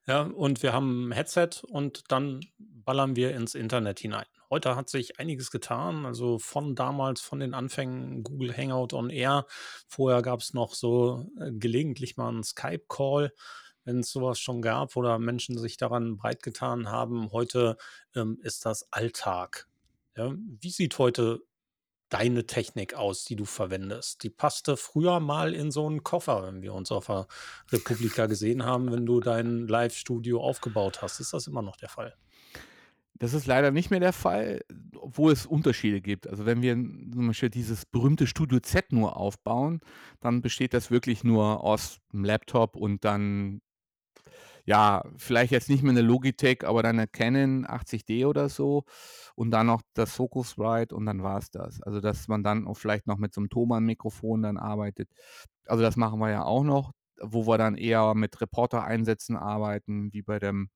ja, 0.06 0.22
und 0.22 0.62
wir 0.62 0.72
haben 0.72 1.08
ein 1.08 1.12
Headset 1.12 1.50
und 1.68 2.04
dann 2.08 2.40
ballern 2.58 3.16
wir 3.16 3.34
ins 3.34 3.54
Internet 3.54 3.98
hinein. 3.98 4.26
Heute 4.48 4.76
hat 4.76 4.88
sich 4.88 5.18
einiges 5.18 5.50
getan, 5.50 6.06
also 6.06 6.38
von 6.38 6.76
damals, 6.76 7.20
von 7.20 7.40
den 7.40 7.52
Anfängen 7.52 8.22
Google 8.22 8.56
Hangout 8.56 8.94
on 8.94 9.10
Air. 9.10 9.46
Vorher 9.88 10.22
gab 10.22 10.40
es 10.40 10.54
noch 10.54 10.74
so 10.74 11.26
äh, 11.40 11.50
gelegentlich 11.50 12.16
mal 12.16 12.28
einen 12.28 12.44
Skype-Call, 12.44 13.32
wenn 13.84 14.00
es 14.00 14.10
sowas 14.12 14.38
schon 14.38 14.62
gab 14.62 14.94
oder 14.96 15.18
Menschen 15.18 15.58
sich 15.58 15.76
daran 15.76 16.16
breit 16.16 16.44
getan 16.44 16.88
haben. 16.88 17.32
Heute 17.32 17.76
ähm, 18.14 18.38
ist 18.42 18.64
das 18.64 18.92
Alltag. 18.92 19.66
Ja? 20.16 20.32
Wie 20.36 20.70
sieht 20.70 20.96
heute 20.98 21.42
deine 22.08 22.46
Technik 22.46 22.94
aus, 22.94 23.24
die 23.24 23.36
du 23.36 23.44
verwendest? 23.44 24.22
Die 24.22 24.30
passte 24.30 24.76
früher 24.76 25.20
mal 25.20 25.54
in 25.54 25.70
so 25.70 25.86
einen 25.86 26.02
Koffer, 26.02 26.46
wenn 26.46 26.62
wir 26.62 26.74
uns 26.74 26.92
auf 26.92 27.06
der 27.06 27.26
Republika 27.72 28.26
gesehen 28.26 28.64
haben, 28.64 28.92
wenn 28.92 29.06
du 29.06 29.20
dein 29.20 29.66
Live-Studio 29.66 30.40
aufgebaut 30.42 31.02
hast. 31.02 31.20
Ist 31.20 31.32
das 31.32 31.46
immer 31.46 31.62
noch 31.62 31.76
der 31.76 31.88
Fall? 31.88 32.14
Das 33.18 33.32
ist 33.32 33.46
leider 33.46 33.70
nicht 33.70 33.90
mehr 33.90 34.00
der 34.00 34.12
Fall, 34.12 34.60
obwohl 34.94 35.32
es 35.32 35.46
Unterschiede 35.46 36.02
gibt. 36.02 36.28
Also 36.28 36.44
wenn 36.44 36.60
wir 36.60 36.74
zum 36.74 37.28
Beispiel 37.28 37.48
dieses 37.48 37.86
berühmte 37.86 38.26
Studio 38.26 38.60
Z 38.60 38.92
nur 38.92 39.16
aufbauen, 39.16 39.80
dann 40.20 40.42
besteht 40.42 40.74
das 40.74 40.90
wirklich 40.90 41.24
nur 41.24 41.64
aus 41.64 41.98
einem 42.12 42.26
Laptop 42.26 42.76
und 42.76 43.06
dann, 43.06 43.62
ja, 44.66 45.02
vielleicht 45.16 45.52
jetzt 45.52 45.70
nicht 45.70 45.82
mehr 45.84 45.92
eine 45.92 46.02
Logitech, 46.02 46.66
aber 46.66 46.82
dann 46.82 46.98
eine 46.98 47.06
Canon 47.06 47.64
80D 47.66 48.26
oder 48.26 48.48
so 48.48 48.84
und 49.36 49.52
dann 49.52 49.66
noch 49.68 49.82
das 49.94 50.12
Focusrite 50.12 50.94
und 50.94 51.06
dann 51.06 51.22
war 51.22 51.38
es 51.38 51.50
das. 51.50 51.80
Also 51.82 52.00
dass 52.00 52.26
man 52.28 52.42
dann 52.42 52.66
auch 52.66 52.74
vielleicht 52.74 53.06
noch 53.06 53.16
mit 53.16 53.32
so 53.32 53.40
einem 53.40 53.48
Thomann-Mikrofon 53.48 54.42
dann 54.42 54.56
arbeitet. 54.58 55.08
Also 55.66 55.82
das 55.82 55.96
machen 55.96 56.18
wir 56.18 56.30
ja 56.30 56.44
auch 56.44 56.64
noch, 56.64 56.92
wo 57.20 57.46
wir 57.46 57.58
dann 57.58 57.76
eher 57.76 58.14
mit 58.14 58.40
Reporter-Einsätzen 58.40 59.36
arbeiten, 59.36 60.12
wie 60.12 60.22
bei 60.22 60.40
dem 60.40 60.68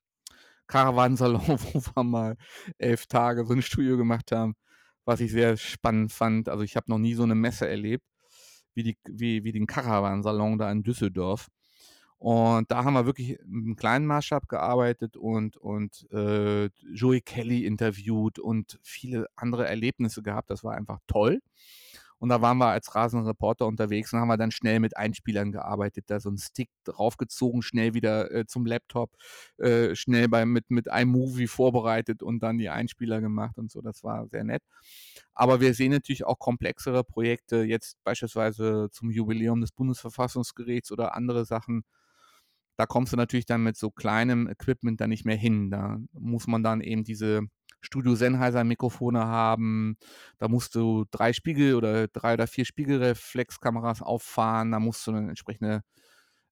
Caravansalon, 0.69 1.43
wo 1.49 1.81
wir 1.81 2.05
mal 2.05 2.37
elf 2.79 3.07
Tage 3.07 3.45
so 3.45 3.55
ein 3.55 3.63
Studio 3.63 3.97
gemacht 3.97 4.31
haben, 4.33 4.55
was 5.05 5.21
ich 5.21 5.33
sehr 5.33 5.57
spannend 5.57 6.13
fand. 6.13 6.49
Also 6.49 6.63
ich 6.63 6.77
habe 6.77 6.91
noch 6.91 6.99
nie 6.99 7.15
so 7.15 7.25
eine 7.25 7.35
Messe 7.35 7.69
erlebt, 7.69 8.05
wie, 8.75 8.85
die, 8.85 8.99
wie, 9.09 9.43
wie 9.43 9.53
den 9.53 9.67
Caravansalon 9.67 10.59
da 10.59 10.71
in 10.71 10.85
Düsseldorf. 10.85 11.49
Und 12.21 12.71
da 12.71 12.85
haben 12.85 12.93
wir 12.93 13.07
wirklich 13.07 13.39
im 13.41 13.77
kleinen 13.77 14.05
Maßstab 14.05 14.47
gearbeitet 14.47 15.17
und, 15.17 15.57
und 15.57 16.07
äh, 16.13 16.67
Joey 16.93 17.23
Kelly 17.23 17.65
interviewt 17.65 18.39
und 18.39 18.79
viele 18.83 19.27
andere 19.37 19.67
Erlebnisse 19.67 20.23
gehabt. 20.23 20.51
Das 20.51 20.63
war 20.63 20.75
einfach 20.75 20.99
toll. 21.07 21.41
Und 22.19 22.29
da 22.29 22.43
waren 22.43 22.59
wir 22.59 22.67
als 22.67 22.95
rasende 22.95 23.27
Reporter 23.27 23.67
unterwegs 23.67 24.13
und 24.13 24.21
haben 24.21 24.29
wir 24.29 24.37
dann 24.37 24.51
schnell 24.51 24.81
mit 24.81 24.99
Einspielern 24.99 25.51
gearbeitet, 25.51 26.05
da 26.09 26.21
so 26.21 26.29
einen 26.29 26.37
Stick 26.37 26.69
draufgezogen, 26.85 27.63
schnell 27.63 27.95
wieder 27.95 28.31
äh, 28.31 28.45
zum 28.47 28.67
Laptop, 28.67 29.17
äh, 29.57 29.95
schnell 29.95 30.29
bei, 30.29 30.45
mit, 30.45 30.71
mit 30.71 30.89
iMovie 30.89 31.47
vorbereitet 31.47 32.23
und 32.23 32.43
dann 32.43 32.59
die 32.59 32.69
Einspieler 32.69 33.23
gemacht 33.23 33.57
und 33.57 33.71
so. 33.71 33.81
Das 33.81 34.05
war 34.05 34.29
sehr 34.29 34.45
nett. 34.45 34.63
Aber 35.33 35.63
wir 35.63 35.73
sehen 35.73 35.93
natürlich 35.93 36.25
auch 36.27 36.39
komplexere 36.39 37.03
Projekte, 37.03 37.63
jetzt 37.63 37.97
beispielsweise 38.05 38.89
zum 38.93 39.11
Jubiläum 39.11 39.63
des 39.63 39.73
Bundesverfassungsgerichts 39.73 40.93
oder 40.93 41.15
andere 41.15 41.47
Sachen. 41.47 41.85
Da 42.81 42.87
kommst 42.87 43.13
du 43.13 43.19
natürlich 43.19 43.45
dann 43.45 43.63
mit 43.63 43.77
so 43.77 43.91
kleinem 43.91 44.49
Equipment 44.49 45.03
dann 45.03 45.11
nicht 45.11 45.27
mehr 45.27 45.37
hin. 45.37 45.71
Da 45.71 45.99
muss 46.13 46.47
man 46.47 46.63
dann 46.63 46.81
eben 46.81 47.05
diese 47.05 47.43
Studio 47.83 48.15
Sennheiser 48.15 48.65
Mikrofone 48.65 49.27
haben. 49.27 49.99
Da 50.39 50.49
musst 50.49 50.75
du 50.77 51.05
drei 51.11 51.35
Spiegel 51.35 51.75
oder 51.75 52.09
drei 52.09 52.33
oder 52.33 52.47
vier 52.47 52.65
Spiegelreflexkameras 52.65 54.01
auffahren. 54.01 54.71
Da 54.71 54.81
musst 54.81 55.07
du 55.07 55.13
dann 55.13 55.29
entsprechende 55.29 55.83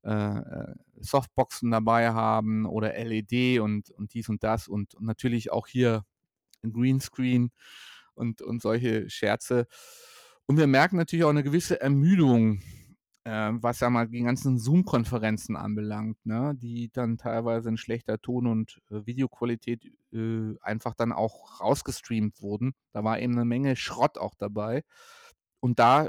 äh, 0.05 0.11
äh 0.11 0.75
Softboxen 1.01 1.71
dabei 1.71 2.11
haben 2.11 2.67
oder 2.67 2.93
LED 2.93 3.61
und, 3.61 3.91
und 3.93 4.12
dies 4.12 4.29
und 4.29 4.45
das 4.45 4.69
und, 4.69 4.95
und 4.97 5.07
natürlich 5.07 5.51
auch 5.51 5.67
hier 5.67 6.05
ein 6.62 6.75
Greenscreen 6.75 7.53
und, 8.12 8.43
und 8.43 8.61
solche 8.61 9.09
Scherze. 9.09 9.67
Und 10.45 10.59
wir 10.59 10.67
merken 10.67 10.97
natürlich 10.97 11.25
auch 11.25 11.31
eine 11.31 11.43
gewisse 11.43 11.81
Ermüdung 11.81 12.61
äh, 13.29 13.53
was 13.62 13.81
ja 13.81 13.91
mal 13.91 14.09
die 14.09 14.23
ganzen 14.23 14.59
Zoom-Konferenzen 14.59 15.55
anbelangt, 15.55 16.17
ne, 16.25 16.55
die 16.57 16.91
dann 16.93 17.19
teilweise 17.19 17.69
in 17.69 17.77
schlechter 17.77 18.19
Ton- 18.21 18.47
und 18.47 18.81
äh, 18.91 19.05
Videoqualität 19.05 19.85
äh, 20.12 20.55
einfach 20.62 20.95
dann 20.95 21.12
auch 21.12 21.61
rausgestreamt 21.61 22.41
wurden. 22.41 22.73
Da 22.93 23.05
war 23.05 23.21
eben 23.21 23.35
eine 23.35 23.45
Menge 23.45 23.77
Schrott 23.77 24.17
auch 24.17 24.35
dabei. 24.35 24.83
Und 25.61 25.79
da, 25.79 26.09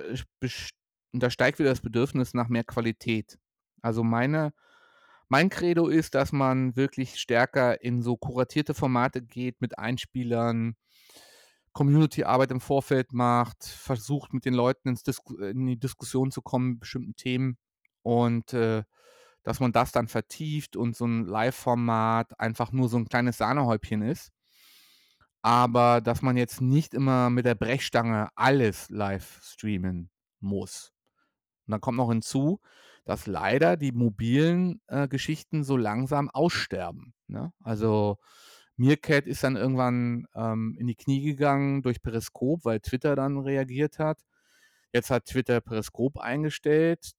da 1.12 1.30
steigt 1.30 1.60
wieder 1.60 1.72
das 1.72 1.82
Bedürfnis 1.82 2.34
nach 2.34 2.48
mehr 2.48 2.64
Qualität. 2.64 3.38
Also 3.82 4.04
meine, 4.04 4.54
mein 5.28 5.50
Credo 5.50 5.88
ist, 5.90 6.16
dass 6.16 6.32
man 6.32 6.78
wirklich 6.78 7.20
stärker 7.20 7.84
in 7.84 8.02
so 8.02 8.16
kuratierte 8.16 8.74
Formate 8.74 9.22
geht 9.22 9.60
mit 9.60 9.78
Einspielern, 9.78 10.76
Community-Arbeit 11.74 12.52
im 12.52 12.62
Vorfeld 12.62 13.14
macht, 13.14 13.64
versucht 13.64 14.34
mit 14.34 14.46
den 14.46 14.54
Leuten 14.54 14.96
in 15.42 15.68
die 15.68 15.80
Diskussion 15.80 16.32
zu 16.32 16.42
kommen, 16.42 16.80
bestimmten 16.80 17.16
Themen. 17.16 17.58
Und 18.02 18.54
äh, 18.54 18.84
dass 19.44 19.60
man 19.60 19.72
das 19.72 19.92
dann 19.92 20.08
vertieft 20.08 20.76
und 20.76 20.96
so 20.96 21.06
ein 21.06 21.26
Live-Format 21.26 22.40
einfach 22.40 22.72
nur 22.72 22.90
so 22.90 22.98
ein 22.98 23.08
kleines 23.08 23.38
Sahnehäubchen 23.38 24.02
ist. 24.02 24.32
Aber 25.42 26.02
dass 26.02 26.22
man 26.22 26.36
jetzt 26.36 26.62
nicht 26.62 26.94
immer 26.94 27.30
mit 27.30 27.46
der 27.46 27.56
Brechstange 27.56 28.30
alles 28.36 28.90
live 28.90 29.40
streamen 29.42 30.10
muss. 30.40 30.92
Und 31.66 31.72
dann 31.72 31.82
kommt 31.82 31.98
noch 31.98 32.10
hinzu, 32.10 32.60
dass 33.06 33.26
leider 33.26 33.78
die 33.78 33.92
mobilen 33.92 34.82
äh, 34.88 35.08
Geschichten 35.08 35.64
so 35.64 35.78
langsam 35.78 36.30
aussterben. 36.30 37.14
Ne? 37.28 37.54
Also 37.64 38.18
Meerkat 38.80 39.28
ist 39.28 39.44
dann 39.44 39.58
irgendwann 39.58 40.26
ähm, 40.36 40.76
in 40.80 40.88
die 40.88 40.96
Knie 40.96 41.22
gegangen 41.22 41.82
durch 41.82 42.02
Periskop, 42.02 42.64
weil 42.64 42.80
Twitter 42.80 43.16
dann 43.16 43.38
reagiert 43.38 44.00
hat. 44.00 44.22
Jetzt 44.94 45.12
hat 45.12 45.26
Twitter 45.26 45.60
Periskop 45.60 46.18
eingestellt. 46.18 47.12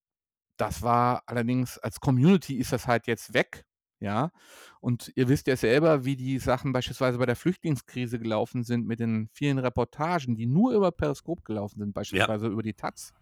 Das 0.56 0.82
war 0.82 1.22
allerdings, 1.26 1.78
als 1.78 2.00
Community 2.00 2.56
ist 2.56 2.72
das 2.72 2.86
halt 2.86 3.06
jetzt 3.06 3.34
weg. 3.34 3.66
Ja, 4.02 4.32
und 4.80 5.12
ihr 5.14 5.28
wisst 5.28 5.46
ja 5.46 5.56
selber, 5.56 6.06
wie 6.06 6.16
die 6.16 6.38
Sachen 6.38 6.72
beispielsweise 6.72 7.18
bei 7.18 7.26
der 7.26 7.36
Flüchtlingskrise 7.36 8.18
gelaufen 8.18 8.64
sind 8.64 8.86
mit 8.86 8.98
den 8.98 9.28
vielen 9.34 9.58
Reportagen, 9.58 10.36
die 10.36 10.46
nur 10.46 10.72
über 10.72 10.90
Periskop 10.90 11.44
gelaufen 11.44 11.80
sind, 11.80 11.92
beispielsweise 11.92 12.46
ja. 12.46 12.52
über 12.52 12.62
die 12.62 12.72
Taz. 12.72 13.12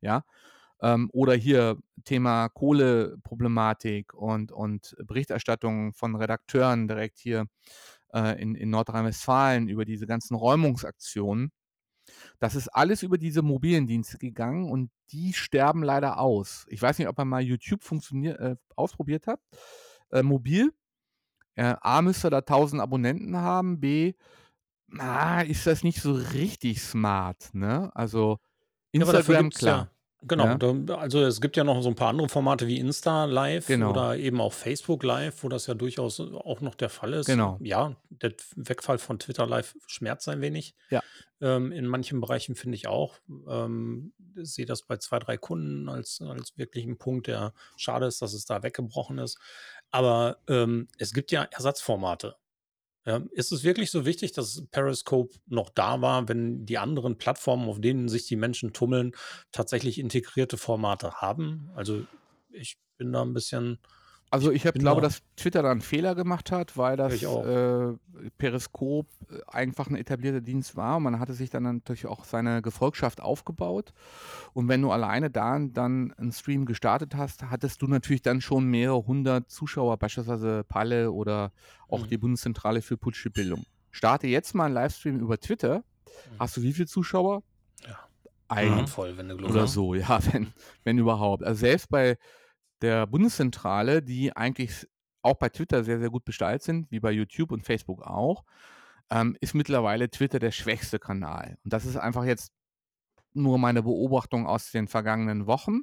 Ja, 0.00 0.24
ähm, 0.80 1.10
oder 1.12 1.34
hier 1.34 1.78
Thema 2.04 2.48
Kohleproblematik 2.48 4.14
und, 4.14 4.52
und 4.52 4.96
Berichterstattung 5.04 5.92
von 5.92 6.14
Redakteuren 6.14 6.88
direkt 6.88 7.18
hier 7.18 7.46
äh, 8.12 8.40
in, 8.40 8.54
in 8.54 8.70
Nordrhein-Westfalen 8.70 9.68
über 9.68 9.84
diese 9.84 10.06
ganzen 10.06 10.34
Räumungsaktionen. 10.34 11.52
Das 12.38 12.54
ist 12.54 12.68
alles 12.68 13.02
über 13.02 13.18
diese 13.18 13.42
mobilen 13.42 13.86
Dienste 13.86 14.16
gegangen 14.18 14.70
und 14.70 14.90
die 15.10 15.34
sterben 15.34 15.82
leider 15.82 16.18
aus. 16.18 16.64
Ich 16.68 16.80
weiß 16.80 16.98
nicht, 16.98 17.08
ob 17.08 17.18
man 17.18 17.28
mal 17.28 17.42
YouTube 17.42 17.82
funktioniert, 17.82 18.38
äh, 18.40 18.56
ausprobiert 18.76 19.26
hat. 19.26 19.40
Äh, 20.10 20.22
mobil. 20.22 20.72
Äh, 21.54 21.74
A, 21.80 22.00
müsste 22.00 22.30
da 22.30 22.38
1000 22.38 22.80
Abonnenten 22.80 23.36
haben. 23.36 23.80
B, 23.80 24.14
na, 24.86 25.42
ist 25.42 25.66
das 25.66 25.82
nicht 25.82 26.00
so 26.00 26.12
richtig 26.12 26.80
smart. 26.80 27.50
Ne? 27.52 27.90
Also 27.94 28.38
Instagram, 28.92 29.50
ja, 29.50 29.50
klar. 29.50 29.78
Ja 29.78 29.97
Genau, 30.22 30.46
Ja? 30.46 30.56
da 30.56 30.94
also 30.96 31.22
es 31.24 31.40
gibt 31.40 31.56
ja 31.56 31.62
noch 31.64 31.80
so 31.80 31.88
ein 31.88 31.94
paar 31.94 32.08
andere 32.08 32.28
Formate 32.28 32.66
wie 32.66 32.78
Insta 32.78 33.24
Live 33.26 33.66
Genau. 33.68 33.90
oder 33.90 34.16
eben 34.16 34.40
auch 34.40 34.52
Facebook 34.52 35.04
Live, 35.04 35.44
wo 35.44 35.48
das 35.48 35.66
ja 35.68 35.74
durchaus 35.74 36.18
auch 36.20 36.60
noch 36.60 36.74
der 36.74 36.88
Fall 36.88 37.12
ist. 37.14 37.26
Genau. 37.26 37.56
Ja, 37.62 37.94
der 38.10 38.32
Wegfall 38.56 38.98
von 38.98 39.18
Twitter 39.20 39.46
Live 39.46 39.76
schmerzt 39.86 40.28
ein 40.28 40.40
wenig. 40.40 40.74
Ja. 40.90 41.02
Ähm, 41.40 41.70
in 41.70 41.86
manchen 41.86 42.20
Bereichen 42.20 42.56
finde 42.56 42.74
ich 42.74 42.88
auch. 42.88 43.14
Ähm, 43.48 44.12
sehe 44.34 44.66
das 44.66 44.82
bei 44.82 44.96
zwei, 44.96 45.20
drei 45.20 45.36
Kunden 45.36 45.88
als, 45.88 46.20
als 46.20 46.56
wirklichen 46.58 46.98
Punkt, 46.98 47.28
der 47.28 47.52
schade 47.76 48.06
ist, 48.06 48.20
dass 48.20 48.32
es 48.32 48.44
da 48.44 48.64
weggebrochen 48.64 49.18
ist. 49.18 49.38
Aber 49.92 50.38
ähm, 50.48 50.88
es 50.98 51.12
gibt 51.14 51.30
ja 51.30 51.44
Ersatzformate. 51.44 52.34
Ja, 53.08 53.22
ist 53.30 53.52
es 53.52 53.64
wirklich 53.64 53.90
so 53.90 54.04
wichtig, 54.04 54.32
dass 54.32 54.66
Periscope 54.70 55.34
noch 55.46 55.70
da 55.70 56.02
war, 56.02 56.28
wenn 56.28 56.66
die 56.66 56.76
anderen 56.76 57.16
Plattformen, 57.16 57.66
auf 57.66 57.80
denen 57.80 58.10
sich 58.10 58.26
die 58.26 58.36
Menschen 58.36 58.74
tummeln, 58.74 59.12
tatsächlich 59.50 59.98
integrierte 59.98 60.58
Formate 60.58 61.14
haben? 61.14 61.70
Also 61.74 62.04
ich 62.50 62.76
bin 62.98 63.10
da 63.14 63.22
ein 63.22 63.32
bisschen 63.32 63.78
also 64.30 64.52
ich 64.52 64.66
hab, 64.66 64.74
glaube, 64.74 65.00
dass 65.00 65.22
Twitter 65.36 65.62
da 65.62 65.70
einen 65.70 65.80
Fehler 65.80 66.14
gemacht 66.14 66.52
hat, 66.52 66.76
weil 66.76 66.96
das 66.96 67.22
äh, 67.22 67.92
Periskop 68.36 69.06
äh, 69.30 69.38
einfach 69.46 69.88
ein 69.88 69.96
etablierter 69.96 70.40
Dienst 70.40 70.76
war. 70.76 71.00
Man 71.00 71.18
hatte 71.18 71.32
sich 71.32 71.48
dann 71.48 71.62
natürlich 71.62 72.06
auch 72.06 72.24
seine 72.24 72.60
Gefolgschaft 72.60 73.22
aufgebaut. 73.22 73.92
Und 74.52 74.68
wenn 74.68 74.82
du 74.82 74.90
alleine 74.90 75.30
da 75.30 75.58
dann 75.58 76.12
einen 76.12 76.32
Stream 76.32 76.66
gestartet 76.66 77.14
hast, 77.14 77.44
hattest 77.44 77.80
du 77.80 77.86
natürlich 77.86 78.22
dann 78.22 78.40
schon 78.40 78.66
mehrere 78.66 79.06
hundert 79.06 79.50
Zuschauer, 79.50 79.96
beispielsweise 79.96 80.62
Palle 80.64 81.10
oder 81.10 81.52
auch 81.88 82.04
mhm. 82.04 82.08
die 82.08 82.18
Bundeszentrale 82.18 82.82
für 82.82 82.98
politische 82.98 83.30
Bildung. 83.30 83.64
Starte 83.90 84.26
jetzt 84.26 84.54
mal 84.54 84.66
einen 84.66 84.74
Livestream 84.74 85.18
über 85.18 85.38
Twitter. 85.38 85.78
Mhm. 85.78 86.38
Hast 86.38 86.56
du 86.56 86.62
wie 86.62 86.72
viele 86.74 86.86
Zuschauer? 86.86 87.42
Ja. 87.86 87.98
Ein 88.48 88.86
voll, 88.86 89.16
wenn 89.16 89.28
du 89.28 89.36
Glück 89.36 89.50
Oder 89.50 89.66
so, 89.66 89.94
ja, 89.94 90.18
wenn, 90.32 90.52
wenn 90.84 90.98
überhaupt. 90.98 91.44
Also 91.44 91.60
selbst 91.60 91.88
bei 91.88 92.18
der 92.82 93.06
Bundeszentrale, 93.06 94.02
die 94.02 94.36
eigentlich 94.36 94.86
auch 95.22 95.36
bei 95.36 95.48
Twitter 95.48 95.84
sehr, 95.84 95.98
sehr 95.98 96.10
gut 96.10 96.24
bestallt 96.24 96.62
sind, 96.62 96.90
wie 96.90 97.00
bei 97.00 97.10
YouTube 97.10 97.50
und 97.52 97.62
Facebook 97.64 98.02
auch, 98.02 98.44
ähm, 99.10 99.36
ist 99.40 99.54
mittlerweile 99.54 100.10
Twitter 100.10 100.38
der 100.38 100.52
schwächste 100.52 100.98
Kanal. 100.98 101.58
Und 101.64 101.72
das 101.72 101.84
ist 101.84 101.96
einfach 101.96 102.24
jetzt 102.24 102.52
nur 103.34 103.58
meine 103.58 103.82
Beobachtung 103.82 104.46
aus 104.46 104.70
den 104.70 104.88
vergangenen 104.88 105.46
Wochen. 105.46 105.80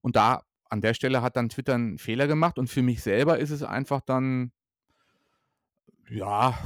Und 0.00 0.16
da 0.16 0.42
an 0.68 0.80
der 0.80 0.94
Stelle 0.94 1.22
hat 1.22 1.36
dann 1.36 1.48
Twitter 1.48 1.74
einen 1.74 1.98
Fehler 1.98 2.26
gemacht. 2.26 2.58
Und 2.58 2.68
für 2.68 2.82
mich 2.82 3.02
selber 3.02 3.38
ist 3.38 3.50
es 3.50 3.62
einfach 3.62 4.00
dann, 4.00 4.52
ja, 6.08 6.58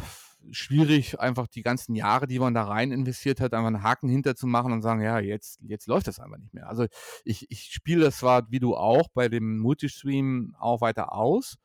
schwierig, 0.51 1.19
einfach 1.21 1.47
die 1.47 1.63
ganzen 1.63 1.95
Jahre, 1.95 2.27
die 2.27 2.39
man 2.39 2.55
da 2.55 2.65
rein 2.65 2.93
investiert 2.93 3.41
hat, 3.41 3.55
einfach 3.55 3.69
einen 3.69 3.83
Haken 3.83 4.09
hinter 4.09 4.37
zu 4.37 4.47
machen 4.47 4.73
und 4.73 4.83
sagen, 4.83 5.01
ja, 5.01 5.19
jetzt, 5.19 5.61
jetzt 5.63 5.87
läuft 5.87 6.07
das 6.07 6.19
einfach 6.19 6.39
nicht 6.39 6.55
mehr. 6.55 6.69
Also 6.69 6.87
ich, 7.25 7.51
ich 7.51 7.65
spiele 7.73 8.05
das 8.05 8.19
zwar, 8.19 8.51
wie 8.51 8.61
du 8.61 8.77
auch, 8.77 9.09
bei 9.15 9.29
dem 9.29 9.59
Multistream 9.59 10.55
auch 10.59 10.81
weiter 10.81 11.13
aus, 11.13 11.57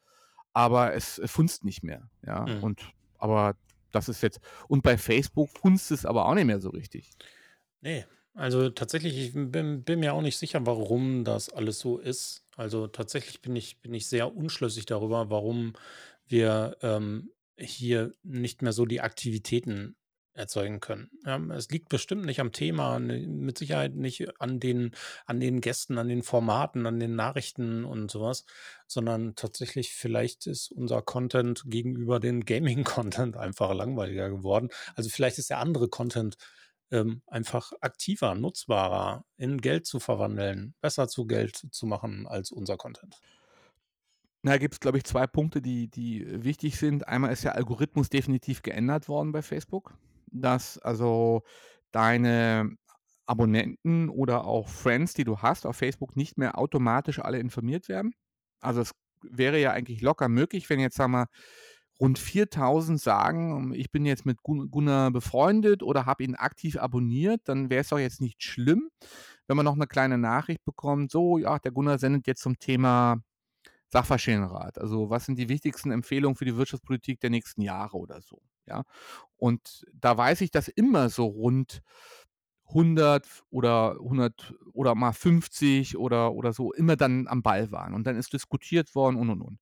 aber 0.53 0.93
es 0.93 1.21
funzt 1.25 1.63
nicht 1.63 1.83
mehr. 1.83 2.09
Ja, 2.25 2.45
mhm. 2.45 2.63
und 2.63 2.93
aber 3.17 3.55
das 3.91 4.09
ist 4.09 4.21
jetzt, 4.21 4.39
und 4.67 4.83
bei 4.83 4.97
Facebook 4.97 5.49
funzt 5.49 5.91
es 5.91 6.05
aber 6.05 6.25
auch 6.25 6.35
nicht 6.35 6.45
mehr 6.45 6.61
so 6.61 6.69
richtig. 6.69 7.11
Nee, 7.81 8.05
also 8.33 8.69
tatsächlich, 8.69 9.17
ich 9.17 9.33
bin, 9.33 9.83
bin 9.83 9.99
mir 9.99 10.13
auch 10.13 10.21
nicht 10.21 10.37
sicher, 10.37 10.65
warum 10.65 11.23
das 11.23 11.49
alles 11.49 11.79
so 11.79 11.97
ist. 11.97 12.45
Also 12.55 12.87
tatsächlich 12.87 13.41
bin 13.41 13.55
ich, 13.55 13.81
bin 13.81 13.93
ich 13.93 14.07
sehr 14.07 14.35
unschlüssig 14.35 14.85
darüber, 14.85 15.29
warum 15.29 15.73
wir 16.27 16.77
ähm, 16.81 17.31
hier 17.59 18.13
nicht 18.23 18.61
mehr 18.61 18.73
so 18.73 18.85
die 18.85 19.01
Aktivitäten 19.01 19.95
erzeugen 20.33 20.79
können. 20.79 21.11
Ja, 21.25 21.37
es 21.53 21.69
liegt 21.69 21.89
bestimmt 21.89 22.25
nicht 22.25 22.39
am 22.39 22.51
Thema, 22.51 22.97
ne, 22.99 23.27
mit 23.27 23.57
Sicherheit 23.57 23.95
nicht 23.95 24.39
an 24.39 24.59
den, 24.59 24.95
an 25.25 25.39
den 25.39 25.59
Gästen, 25.61 25.97
an 25.97 26.07
den 26.07 26.23
Formaten, 26.23 26.85
an 26.85 26.99
den 26.99 27.15
Nachrichten 27.15 27.83
und 27.83 28.09
sowas, 28.09 28.45
sondern 28.87 29.35
tatsächlich 29.35 29.93
vielleicht 29.93 30.47
ist 30.47 30.71
unser 30.71 31.01
Content 31.01 31.63
gegenüber 31.65 32.19
den 32.19 32.45
Gaming-Content 32.45 33.37
einfach 33.37 33.73
langweiliger 33.73 34.29
geworden. 34.29 34.69
Also 34.95 35.09
vielleicht 35.09 35.37
ist 35.37 35.49
der 35.49 35.59
andere 35.59 35.89
Content 35.89 36.37
ähm, 36.91 37.21
einfach 37.27 37.73
aktiver, 37.81 38.33
nutzbarer, 38.33 39.25
in 39.37 39.59
Geld 39.59 39.85
zu 39.85 39.99
verwandeln, 39.99 40.73
besser 40.81 41.07
zu 41.07 41.25
Geld 41.27 41.67
zu 41.71 41.85
machen 41.85 42.25
als 42.27 42.51
unser 42.51 42.77
Content. 42.77 43.15
Na, 44.41 44.57
gibt 44.57 44.75
es, 44.75 44.79
glaube 44.79 44.97
ich, 44.97 45.03
zwei 45.03 45.27
Punkte, 45.27 45.61
die, 45.61 45.89
die 45.89 46.25
wichtig 46.43 46.77
sind. 46.77 47.07
Einmal 47.07 47.33
ist 47.33 47.43
der 47.43 47.55
Algorithmus 47.55 48.09
definitiv 48.09 48.61
geändert 48.61 49.09
worden 49.09 49.33
bei 49.33 49.41
Facebook, 49.41 49.97
dass 50.27 50.77
also 50.77 51.43
deine 51.91 52.71
Abonnenten 53.25 54.09
oder 54.09 54.45
auch 54.45 54.69
Friends, 54.69 55.13
die 55.13 55.25
du 55.25 55.39
hast 55.39 55.65
auf 55.65 55.75
Facebook, 55.75 56.15
nicht 56.15 56.37
mehr 56.37 56.57
automatisch 56.57 57.19
alle 57.19 57.39
informiert 57.39 57.89
werden. 57.89 58.13
Also 58.61 58.81
es 58.81 58.91
wäre 59.21 59.59
ja 59.59 59.71
eigentlich 59.71 60.01
locker 60.01 60.29
möglich, 60.29 60.69
wenn 60.69 60.79
jetzt, 60.79 60.95
sagen 60.95 61.11
wir, 61.11 61.27
rund 61.99 62.17
4000 62.17 62.99
sagen, 62.99 63.73
ich 63.73 63.91
bin 63.91 64.05
jetzt 64.05 64.25
mit 64.25 64.37
Gunnar 64.41 65.11
befreundet 65.11 65.83
oder 65.83 66.05
habe 66.05 66.23
ihn 66.23 66.35
aktiv 66.35 66.77
abonniert, 66.77 67.41
dann 67.45 67.69
wäre 67.69 67.81
es 67.81 67.89
doch 67.89 67.99
jetzt 67.99 68.21
nicht 68.21 68.41
schlimm, 68.41 68.89
wenn 69.47 69.57
man 69.57 69.65
noch 69.65 69.75
eine 69.75 69.87
kleine 69.87 70.17
Nachricht 70.17 70.63
bekommt, 70.63 71.11
so, 71.11 71.37
ja, 71.37 71.59
der 71.59 71.71
Gunnar 71.73 71.99
sendet 71.99 72.25
jetzt 72.25 72.41
zum 72.41 72.57
Thema 72.57 73.21
Sachverständigenrat. 73.89 74.77
Also 74.77 75.09
was 75.09 75.25
sind 75.25 75.37
die 75.37 75.49
wichtigsten 75.49 75.91
Empfehlungen 75.91 76.35
für 76.35 76.45
die 76.45 76.55
Wirtschaftspolitik 76.55 77.19
der 77.19 77.29
nächsten 77.29 77.61
Jahre 77.61 77.97
oder 77.97 78.21
so. 78.21 78.41
Ja? 78.65 78.83
Und 79.37 79.85
da 79.93 80.17
weiß 80.17 80.41
ich, 80.41 80.51
dass 80.51 80.67
immer 80.67 81.09
so 81.09 81.25
rund 81.25 81.81
100 82.69 83.25
oder 83.49 83.95
100 83.99 84.53
oder 84.73 84.93
mal 84.93 85.11
50 85.11 85.97
oder, 85.97 86.33
oder 86.33 86.53
so 86.53 86.71
immer 86.73 86.95
dann 86.95 87.27
am 87.27 87.41
Ball 87.41 87.71
waren. 87.71 87.93
Und 87.93 88.05
dann 88.05 88.15
ist 88.15 88.31
diskutiert 88.31 88.93
worden 88.93 89.15
und 89.15 89.29
und 89.31 89.41
und. 89.41 89.59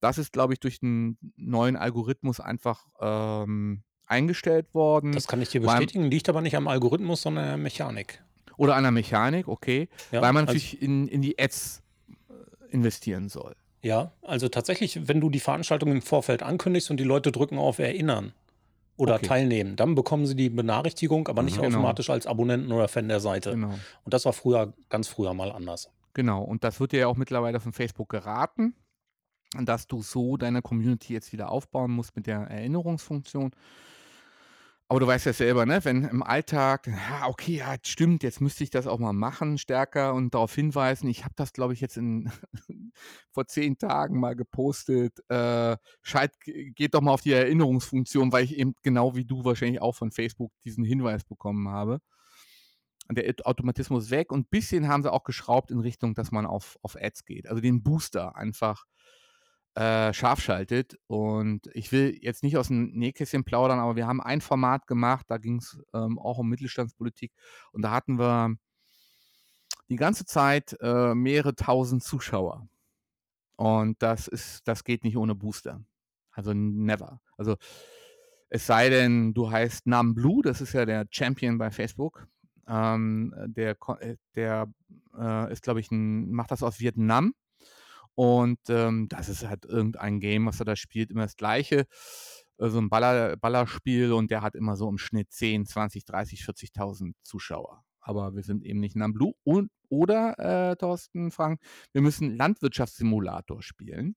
Das 0.00 0.18
ist, 0.18 0.32
glaube 0.32 0.52
ich, 0.52 0.60
durch 0.60 0.80
den 0.80 1.16
neuen 1.36 1.76
Algorithmus 1.76 2.40
einfach 2.40 2.86
ähm, 3.00 3.84
eingestellt 4.06 4.74
worden. 4.74 5.12
Das 5.12 5.28
kann 5.28 5.40
ich 5.40 5.50
dir 5.50 5.60
bestätigen, 5.60 6.04
liegt 6.04 6.28
aber 6.28 6.40
nicht 6.40 6.56
am 6.56 6.66
Algorithmus, 6.66 7.22
sondern 7.22 7.44
an 7.44 7.50
der 7.50 7.58
Mechanik. 7.58 8.22
Oder 8.56 8.74
an 8.74 8.82
der 8.82 8.92
Mechanik, 8.92 9.46
okay. 9.46 9.88
Ja, 10.10 10.20
weil 10.20 10.32
man 10.32 10.48
also 10.48 10.54
natürlich 10.54 10.82
in, 10.82 11.06
in 11.06 11.22
die 11.22 11.38
Ads 11.38 11.82
investieren 12.70 13.28
soll. 13.28 13.54
Ja, 13.82 14.12
also 14.22 14.48
tatsächlich, 14.48 15.08
wenn 15.08 15.20
du 15.20 15.30
die 15.30 15.40
Veranstaltung 15.40 15.90
im 15.90 16.02
Vorfeld 16.02 16.42
ankündigst 16.42 16.90
und 16.90 16.98
die 16.98 17.04
Leute 17.04 17.32
drücken 17.32 17.58
auf 17.58 17.78
Erinnern 17.78 18.32
oder 18.96 19.14
okay. 19.14 19.26
teilnehmen, 19.26 19.76
dann 19.76 19.94
bekommen 19.94 20.26
sie 20.26 20.36
die 20.36 20.50
Benachrichtigung, 20.50 21.28
aber 21.28 21.42
nicht 21.42 21.56
genau. 21.56 21.68
automatisch 21.68 22.10
als 22.10 22.26
Abonnenten 22.26 22.70
oder 22.72 22.88
Fan 22.88 23.08
der 23.08 23.20
Seite. 23.20 23.52
Genau. 23.52 23.78
Und 24.04 24.14
das 24.14 24.26
war 24.26 24.34
früher, 24.34 24.74
ganz 24.90 25.08
früher 25.08 25.32
mal 25.32 25.50
anders. 25.50 25.90
Genau, 26.12 26.42
und 26.42 26.64
das 26.64 26.80
wird 26.80 26.92
dir 26.92 27.00
ja 27.00 27.06
auch 27.06 27.16
mittlerweile 27.16 27.60
von 27.60 27.72
Facebook 27.72 28.10
geraten, 28.10 28.74
dass 29.58 29.86
du 29.86 30.02
so 30.02 30.36
deine 30.36 30.60
Community 30.60 31.14
jetzt 31.14 31.32
wieder 31.32 31.50
aufbauen 31.50 31.90
musst 31.90 32.14
mit 32.16 32.26
der 32.26 32.40
Erinnerungsfunktion. 32.40 33.52
Aber 34.90 34.98
du 34.98 35.06
weißt 35.06 35.26
ja 35.26 35.32
selber, 35.32 35.66
ne, 35.66 35.84
wenn 35.84 36.02
im 36.02 36.24
Alltag, 36.24 36.88
ja, 36.88 37.28
okay, 37.28 37.58
ja, 37.58 37.76
stimmt, 37.80 38.24
jetzt 38.24 38.40
müsste 38.40 38.64
ich 38.64 38.70
das 38.70 38.88
auch 38.88 38.98
mal 38.98 39.12
machen, 39.12 39.56
stärker 39.56 40.14
und 40.14 40.34
darauf 40.34 40.52
hinweisen. 40.52 41.08
Ich 41.08 41.22
habe 41.22 41.32
das, 41.36 41.52
glaube 41.52 41.74
ich, 41.74 41.80
jetzt 41.80 41.96
in 41.96 42.28
vor 43.30 43.46
zehn 43.46 43.78
Tagen 43.78 44.18
mal 44.18 44.34
gepostet. 44.34 45.20
Äh, 45.28 45.76
Scheit, 46.02 46.32
geht 46.40 46.94
doch 46.94 47.02
mal 47.02 47.12
auf 47.12 47.20
die 47.20 47.30
Erinnerungsfunktion, 47.30 48.32
weil 48.32 48.42
ich 48.42 48.56
eben 48.56 48.74
genau 48.82 49.14
wie 49.14 49.24
du 49.24 49.44
wahrscheinlich 49.44 49.80
auch 49.80 49.94
von 49.94 50.10
Facebook 50.10 50.50
diesen 50.64 50.82
Hinweis 50.82 51.22
bekommen 51.22 51.68
habe. 51.68 52.00
Der 53.12 53.32
Automatismus 53.44 54.10
weg 54.10 54.32
und 54.32 54.40
ein 54.40 54.50
bisschen 54.50 54.88
haben 54.88 55.04
sie 55.04 55.12
auch 55.12 55.22
geschraubt 55.22 55.70
in 55.70 55.78
Richtung, 55.78 56.14
dass 56.14 56.32
man 56.32 56.46
auf, 56.46 56.78
auf 56.82 56.96
Ads 56.96 57.26
geht. 57.26 57.48
Also 57.48 57.62
den 57.62 57.84
Booster 57.84 58.34
einfach 58.34 58.86
äh, 59.74 60.12
scharf 60.12 60.40
schaltet. 60.40 60.98
Und 61.06 61.68
ich 61.74 61.92
will 61.92 62.18
jetzt 62.20 62.42
nicht 62.42 62.56
aus 62.56 62.68
dem 62.68 62.90
Nähkästchen 62.92 63.44
plaudern, 63.44 63.78
aber 63.78 63.96
wir 63.96 64.06
haben 64.06 64.20
ein 64.20 64.40
Format 64.40 64.86
gemacht, 64.86 65.26
da 65.28 65.38
ging 65.38 65.58
es 65.58 65.78
ähm, 65.94 66.18
auch 66.18 66.38
um 66.38 66.48
Mittelstandspolitik 66.48 67.32
und 67.72 67.82
da 67.82 67.90
hatten 67.90 68.18
wir 68.18 68.56
die 69.88 69.96
ganze 69.96 70.24
Zeit 70.24 70.76
äh, 70.80 71.14
mehrere 71.14 71.54
tausend 71.54 72.02
Zuschauer. 72.02 72.68
Und 73.56 74.02
das 74.02 74.28
ist, 74.28 74.66
das 74.66 74.84
geht 74.84 75.04
nicht 75.04 75.16
ohne 75.16 75.34
Booster. 75.34 75.84
Also 76.30 76.52
never. 76.54 77.20
Also 77.36 77.56
es 78.48 78.66
sei 78.66 78.88
denn, 78.88 79.34
du 79.34 79.50
heißt 79.50 79.86
Nam 79.86 80.14
Blue, 80.14 80.42
das 80.42 80.60
ist 80.60 80.72
ja 80.72 80.86
der 80.86 81.06
Champion 81.10 81.58
bei 81.58 81.70
Facebook. 81.70 82.26
Ähm, 82.66 83.34
der 83.46 83.76
äh, 84.00 84.16
der 84.36 84.72
äh, 85.18 85.52
ist, 85.52 85.62
glaube 85.62 85.80
ich, 85.80 85.90
ein, 85.90 86.30
macht 86.30 86.50
das 86.52 86.62
aus 86.62 86.80
Vietnam 86.80 87.34
und 88.20 88.58
ähm, 88.68 89.08
das 89.08 89.30
ist 89.30 89.48
halt 89.48 89.64
irgendein 89.64 90.20
Game, 90.20 90.44
was 90.44 90.60
er 90.60 90.66
da 90.66 90.76
spielt, 90.76 91.10
immer 91.10 91.22
das 91.22 91.36
gleiche. 91.36 91.86
Äh, 92.58 92.68
so 92.68 92.78
ein 92.78 92.90
Baller, 92.90 93.38
Ballerspiel 93.38 94.12
und 94.12 94.30
der 94.30 94.42
hat 94.42 94.54
immer 94.54 94.76
so 94.76 94.90
im 94.90 94.98
Schnitt 94.98 95.32
10, 95.32 95.64
20, 95.64 96.04
30, 96.04 96.42
40.000 96.42 97.14
Zuschauer. 97.22 97.82
Aber 97.98 98.34
wir 98.34 98.42
sind 98.42 98.62
eben 98.62 98.78
nicht 98.78 98.94
in 98.94 99.12
Blue. 99.14 99.32
Und, 99.42 99.70
oder, 99.88 100.38
äh, 100.38 100.76
Thorsten, 100.76 101.30
Frank, 101.30 101.62
wir 101.92 102.02
müssen 102.02 102.36
Landwirtschaftssimulator 102.36 103.62
spielen. 103.62 104.16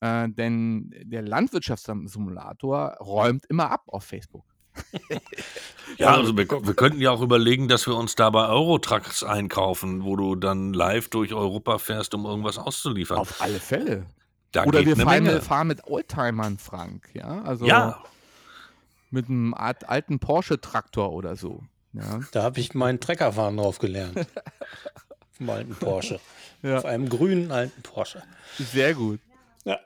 Äh, 0.00 0.28
denn 0.30 0.92
der 1.04 1.22
Landwirtschaftssimulator 1.22 2.96
räumt 2.98 3.46
immer 3.46 3.70
ab 3.70 3.84
auf 3.86 4.02
Facebook. 4.02 4.49
Ja, 5.98 6.14
also 6.14 6.36
wir, 6.36 6.48
wir 6.48 6.74
könnten 6.74 7.00
ja 7.00 7.10
auch 7.10 7.20
überlegen, 7.20 7.68
dass 7.68 7.86
wir 7.86 7.96
uns 7.96 8.14
da 8.14 8.30
bei 8.30 8.48
Eurotrucks 8.48 9.22
einkaufen, 9.22 10.04
wo 10.04 10.16
du 10.16 10.34
dann 10.34 10.72
live 10.72 11.08
durch 11.08 11.34
Europa 11.34 11.78
fährst, 11.78 12.14
um 12.14 12.24
irgendwas 12.24 12.58
auszuliefern. 12.58 13.18
Auf 13.18 13.40
alle 13.40 13.60
Fälle. 13.60 14.06
Da 14.52 14.64
Oder 14.64 14.84
wir 14.84 14.96
fahren, 14.96 15.42
fahren 15.42 15.66
mit 15.68 15.84
Oldtimern, 15.84 16.58
Frank. 16.58 17.08
Ja, 17.14 17.42
also 17.42 17.66
Ja, 17.66 18.02
mit 19.10 19.28
einem 19.28 19.54
Art 19.54 19.88
alten 19.88 20.18
Porsche-Traktor 20.18 21.12
oder 21.12 21.36
so. 21.36 21.62
Ja. 21.92 22.20
Da 22.32 22.42
habe 22.42 22.60
ich 22.60 22.74
meinen 22.74 23.00
Treckerfahren 23.00 23.56
drauf 23.56 23.78
gelernt. 23.78 24.16
Auf 24.16 25.38
dem 25.38 25.50
alten 25.50 25.74
Porsche. 25.74 26.20
Ja. 26.62 26.76
Auf 26.76 26.84
einem 26.84 27.08
grünen 27.08 27.50
alten 27.52 27.80
Porsche. 27.80 28.22
Sehr 28.58 28.92
gut. 28.92 29.18
Ja. 29.64 29.78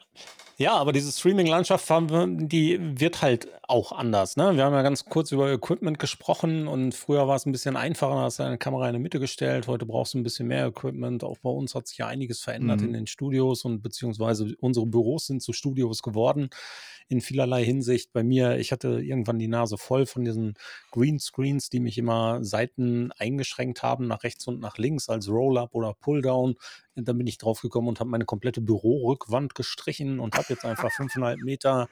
Ja, 0.57 0.75
aber 0.75 0.93
diese 0.93 1.11
Streaming-Landschaft, 1.11 1.89
die 1.91 2.79
wird 2.81 3.23
halt 3.23 3.49
auch 3.67 3.91
anders. 3.91 4.37
Ne? 4.37 4.55
Wir 4.55 4.65
haben 4.65 4.73
ja 4.73 4.83
ganz 4.83 5.05
kurz 5.05 5.33
über 5.33 5.51
Equipment 5.51 5.99
gesprochen 5.99 6.69
und 6.69 6.95
früher 6.95 7.27
war 7.27 7.35
es 7.35 7.45
ein 7.45 7.51
bisschen 7.53 7.77
einfacher, 7.77 8.15
da 8.15 8.21
hast 8.23 8.39
du 8.39 8.45
eine 8.45 8.59
Kamera 8.59 8.87
in 8.87 8.93
der 8.93 9.01
Mitte 9.01 9.19
gestellt. 9.19 9.67
Heute 9.67 9.85
brauchst 9.85 10.15
du 10.15 10.19
ein 10.19 10.23
bisschen 10.23 10.47
mehr 10.47 10.67
Equipment. 10.67 11.25
Auch 11.25 11.39
bei 11.39 11.51
uns 11.51 11.75
hat 11.75 11.89
sich 11.89 11.99
ja 11.99 12.07
einiges 12.07 12.41
verändert 12.41 12.81
Mhm. 12.81 12.87
in 12.87 12.93
den 12.93 13.07
Studios 13.09 13.65
und 13.65 13.83
beziehungsweise 13.83 14.55
unsere 14.61 14.87
Büros 14.87 15.27
sind 15.27 15.43
zu 15.43 15.53
Studios 15.53 16.03
geworden 16.03 16.51
in 17.09 17.21
vielerlei 17.21 17.65
Hinsicht. 17.65 18.13
Bei 18.13 18.23
mir, 18.23 18.59
ich 18.59 18.73
hatte 18.73 19.01
irgendwann 19.03 19.39
die 19.39 19.49
Nase 19.49 19.77
voll 19.79 20.07
von 20.07 20.25
diesen 20.25 20.55
Greenscreens, 20.91 21.69
die 21.69 21.81
mich 21.81 21.99
immer 21.99 22.43
Seiten 22.45 23.13
eingeschränkt 23.19 23.83
haben, 23.83 24.07
nach 24.07 24.23
rechts 24.23 24.47
und 24.47 24.61
nach 24.61 24.79
links 24.79 25.09
als 25.09 25.29
Roll-Up 25.29 25.75
oder 25.75 25.95
Pull-Down. 26.01 26.57
Und 26.97 27.09
dann 27.09 27.19
bin 27.19 27.27
ich 27.27 27.39
draufgekommen 27.39 27.89
und 27.89 28.01
habe 28.01 28.11
meine 28.11 28.25
komplette 28.25 28.61
Bürorückwand 28.61 29.55
gestrichen 29.55 30.19
und 30.21 30.35
habe 30.37 30.47
jetzt 30.51 30.65
einfach 30.65 30.91
5,5 30.99 31.45
Meter 31.45 31.89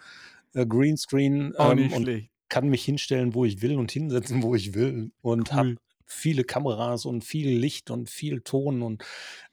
äh, 0.54 0.66
Greenscreen 0.66 1.54
Auch 1.56 1.72
ähm, 1.72 1.76
nicht 1.78 1.94
und 1.94 2.02
schlecht. 2.04 2.30
kann 2.48 2.68
mich 2.68 2.84
hinstellen, 2.84 3.34
wo 3.34 3.44
ich 3.44 3.62
will 3.62 3.76
und 3.76 3.90
hinsetzen, 3.92 4.42
wo 4.42 4.54
ich 4.54 4.74
will. 4.74 5.12
Und 5.22 5.50
Cool. 5.50 5.56
habe 5.56 5.76
viele 6.06 6.44
Kameras 6.44 7.04
und 7.04 7.24
viel 7.24 7.56
Licht 7.56 7.90
und 7.90 8.10
viel 8.10 8.40
Ton 8.40 8.82
und 8.82 9.04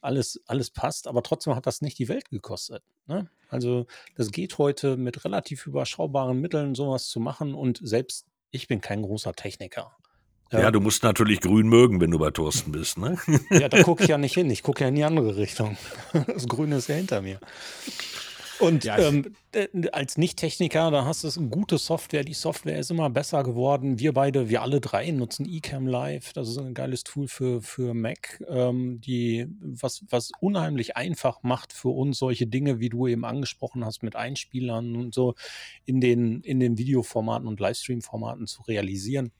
alles, 0.02 0.41
alles 0.45 0.72
passt. 0.72 1.08
Aber 1.08 1.24
trotzdem 1.24 1.56
hat 1.56 1.68
das 1.68 1.82
nicht 1.82 2.00
die 2.00 2.10
Welt 2.10 2.30
gekostet. 2.30 2.84
Ne? 3.08 3.30
Also 3.50 3.88
das 4.16 4.32
geht 4.32 4.58
heute 4.58 4.97
mit 4.97 5.26
relativ 5.26 5.66
überschaubaren 5.68 6.39
Mitteln, 6.39 6.76
sowas 6.76 7.08
zu 7.08 7.20
machen. 7.20 7.54
Und 7.54 7.80
selbst 7.84 8.26
ich 8.52 8.68
bin 8.68 8.82
kein 8.82 9.02
großer 9.02 9.34
Techniker. 9.34 9.95
ja, 10.52 10.72
du 10.72 10.80
musst 10.80 11.04
natürlich 11.04 11.41
grün 11.41 11.68
mögen, 11.68 12.02
wenn 12.02 12.12
du 12.12 12.20
bei 12.20 12.32
Thorsten 12.32 12.72
bist, 12.72 12.97
ne? 12.97 13.18
Ja, 13.52 13.70
da 13.70 13.84
gucke 13.84 14.04
ich 14.04 14.10
ja 14.10 14.18
nicht 14.18 14.34
hin. 14.34 14.50
Ich 14.50 14.64
gucke 14.64 14.84
ja 14.84 14.89
in 14.89 14.95
die 14.95 15.04
andere 15.04 15.36
Richtung. 15.38 15.78
Das 16.28 16.47
Grüne 16.47 16.78
ist 16.78 16.88
ja 16.88 16.95
hinter 16.95 17.22
mir. 17.22 17.39
Und 18.60 18.84
Ja, 18.84 18.97
ähm, 18.97 19.36
äh, 19.53 19.68
als 19.91 20.18
Nicht-Techniker, 20.18 20.91
da 20.91 21.05
hast 21.05 21.24
du 21.24 21.49
gute 21.49 21.78
Software. 21.78 22.24
Die 22.24 22.34
Software 22.34 22.78
ist 22.78 22.91
immer 22.91 23.10
besser 23.10 23.43
geworden. 23.43 23.99
Wir 23.99 24.14
beide, 24.14 24.49
wir 24.49 24.62
alle 24.62 24.82
drei 24.82 25.12
nutzen 25.12 25.45
eCam 25.47 25.88
Live. 25.88 26.34
Das 26.34 26.49
ist 26.49 26.57
ein 26.57 26.74
geiles 26.74 27.03
Tool 27.03 27.28
für, 27.28 27.62
für 27.62 27.93
Mac, 27.93 28.43
ähm, 28.49 28.99
die, 29.01 29.47
was, 29.60 30.03
was 30.10 30.32
unheimlich 30.41 30.97
einfach 30.97 31.41
macht 31.43 31.72
für 31.72 31.89
uns, 31.89 32.20
solche 32.20 32.47
Dinge, 32.47 32.80
wie 32.80 32.89
du 32.89 33.07
eben 33.07 33.24
angesprochen 33.24 33.86
hast, 33.86 34.03
mit 34.03 34.16
Einspielern 34.16 34.95
und 34.95 35.14
so 35.14 35.36
in 35.86 36.01
den, 36.01 36.41
in 36.41 36.60
den 36.60 36.78
Videoformaten 36.78 37.47
und 37.47 37.60
Livestream-Formaten 37.60 38.47
zu 38.47 38.62
realisieren. 38.64 39.32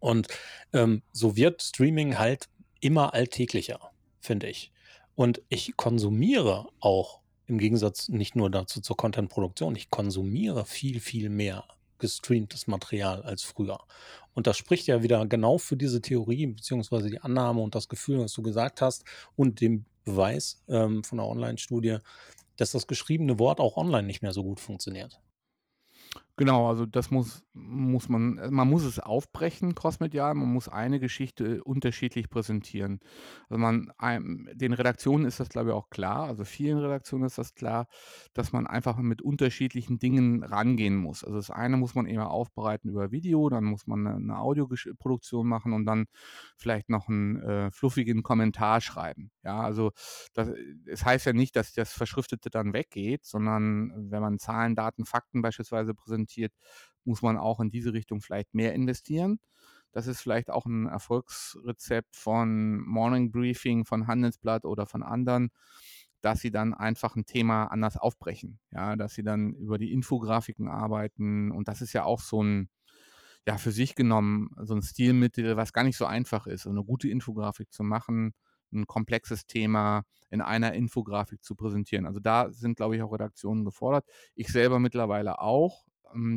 Und 0.00 0.28
ähm, 0.72 1.02
so 1.12 1.36
wird 1.36 1.62
Streaming 1.62 2.18
halt 2.18 2.48
immer 2.80 3.14
alltäglicher, 3.14 3.92
finde 4.20 4.48
ich. 4.48 4.72
Und 5.14 5.42
ich 5.48 5.76
konsumiere 5.76 6.66
auch 6.80 7.21
im 7.46 7.58
Gegensatz 7.58 8.08
nicht 8.08 8.36
nur 8.36 8.50
dazu 8.50 8.80
zur 8.80 8.96
Content-Produktion, 8.96 9.76
ich 9.76 9.90
konsumiere 9.90 10.64
viel, 10.64 11.00
viel 11.00 11.28
mehr 11.28 11.64
gestreamtes 11.98 12.66
Material 12.66 13.22
als 13.22 13.42
früher. 13.42 13.78
Und 14.34 14.46
das 14.46 14.56
spricht 14.56 14.86
ja 14.88 15.02
wieder 15.02 15.24
genau 15.26 15.58
für 15.58 15.76
diese 15.76 16.00
Theorie, 16.00 16.46
beziehungsweise 16.46 17.10
die 17.10 17.20
Annahme 17.20 17.60
und 17.60 17.74
das 17.74 17.88
Gefühl, 17.88 18.18
was 18.18 18.32
du 18.32 18.42
gesagt 18.42 18.80
hast, 18.80 19.04
und 19.36 19.60
dem 19.60 19.84
Beweis 20.04 20.62
ähm, 20.68 21.04
von 21.04 21.18
der 21.18 21.28
Online-Studie, 21.28 21.98
dass 22.56 22.72
das 22.72 22.86
geschriebene 22.86 23.38
Wort 23.38 23.60
auch 23.60 23.76
online 23.76 24.06
nicht 24.06 24.22
mehr 24.22 24.32
so 24.32 24.42
gut 24.42 24.60
funktioniert. 24.60 25.20
Genau, 26.42 26.66
also 26.68 26.86
das 26.86 27.12
muss, 27.12 27.44
muss 27.52 28.08
man, 28.08 28.36
äh, 28.38 28.50
man 28.50 28.68
muss 28.68 28.82
es 28.82 28.98
aufbrechen, 28.98 29.76
crossmedial, 29.76 30.34
man 30.34 30.52
muss 30.52 30.68
eine 30.68 30.98
Geschichte 30.98 31.62
unterschiedlich 31.62 32.30
präsentieren. 32.30 32.98
Also 33.48 33.60
man, 33.60 33.92
einem- 33.96 34.48
den 34.52 34.72
Redaktionen 34.72 35.24
ist 35.24 35.38
das, 35.38 35.50
glaube 35.50 35.68
ich, 35.70 35.74
auch 35.76 35.88
klar, 35.88 36.24
also 36.26 36.44
vielen 36.44 36.78
Redaktionen 36.78 37.26
ist 37.26 37.38
das 37.38 37.54
klar, 37.54 37.86
dass 38.32 38.52
man 38.52 38.66
einfach 38.66 38.96
mit 38.98 39.22
unterschiedlichen 39.22 40.00
Dingen 40.00 40.42
rangehen 40.42 40.96
muss. 40.96 41.22
Also 41.22 41.36
das 41.36 41.50
eine 41.52 41.76
muss 41.76 41.94
man 41.94 42.06
eher 42.06 42.28
aufbereiten 42.30 42.88
über 42.90 43.12
Video, 43.12 43.48
dann 43.48 43.62
muss 43.64 43.86
man 43.86 44.04
eine, 44.04 44.16
eine 44.16 44.38
Audioproduktion 44.40 45.46
machen 45.46 45.72
und 45.74 45.84
dann 45.86 46.06
vielleicht 46.56 46.88
noch 46.90 47.08
einen 47.08 47.36
äh, 47.42 47.70
fluffigen 47.70 48.22
Kommentar 48.22 48.80
schreiben. 48.80 49.30
Ja, 49.44 49.60
also 49.60 49.92
das, 50.34 50.50
es 50.86 51.04
heißt 51.04 51.26
ja 51.26 51.32
nicht, 51.32 51.56
dass 51.56 51.72
das 51.72 51.92
Verschriftete 51.92 52.50
dann 52.50 52.72
weggeht, 52.72 53.24
sondern 53.24 53.92
wenn 54.10 54.20
man 54.22 54.38
Zahlen, 54.38 54.74
Daten, 54.74 55.04
Fakten 55.04 55.42
beispielsweise 55.42 55.94
präsentiert, 55.94 56.31
muss 57.04 57.22
man 57.22 57.36
auch 57.36 57.60
in 57.60 57.70
diese 57.70 57.92
Richtung 57.92 58.20
vielleicht 58.20 58.54
mehr 58.54 58.74
investieren. 58.74 59.40
Das 59.92 60.06
ist 60.06 60.20
vielleicht 60.20 60.50
auch 60.50 60.64
ein 60.66 60.86
Erfolgsrezept 60.86 62.16
von 62.16 62.80
Morning 62.80 63.30
Briefing, 63.30 63.84
von 63.84 64.06
Handelsblatt 64.06 64.64
oder 64.64 64.86
von 64.86 65.02
anderen, 65.02 65.50
dass 66.22 66.40
sie 66.40 66.50
dann 66.50 66.72
einfach 66.72 67.14
ein 67.14 67.26
Thema 67.26 67.66
anders 67.66 67.96
aufbrechen. 67.98 68.58
Ja, 68.70 68.96
dass 68.96 69.14
sie 69.14 69.22
dann 69.22 69.52
über 69.54 69.76
die 69.76 69.92
Infografiken 69.92 70.68
arbeiten. 70.68 71.50
Und 71.50 71.68
das 71.68 71.82
ist 71.82 71.92
ja 71.92 72.04
auch 72.04 72.20
so 72.20 72.42
ein, 72.42 72.70
ja, 73.46 73.58
für 73.58 73.72
sich 73.72 73.94
genommen, 73.94 74.50
so 74.62 74.74
ein 74.74 74.82
Stilmittel, 74.82 75.56
was 75.56 75.72
gar 75.72 75.84
nicht 75.84 75.98
so 75.98 76.06
einfach 76.06 76.46
ist, 76.46 76.66
eine 76.66 76.84
gute 76.84 77.08
Infografik 77.08 77.72
zu 77.72 77.82
machen, 77.82 78.34
ein 78.72 78.86
komplexes 78.86 79.46
Thema 79.46 80.04
in 80.30 80.40
einer 80.40 80.72
Infografik 80.72 81.42
zu 81.44 81.54
präsentieren. 81.54 82.06
Also 82.06 82.20
da 82.20 82.50
sind, 82.50 82.76
glaube 82.76 82.96
ich, 82.96 83.02
auch 83.02 83.12
Redaktionen 83.12 83.64
gefordert. 83.64 84.06
Ich 84.34 84.48
selber 84.48 84.78
mittlerweile 84.78 85.40
auch, 85.40 85.84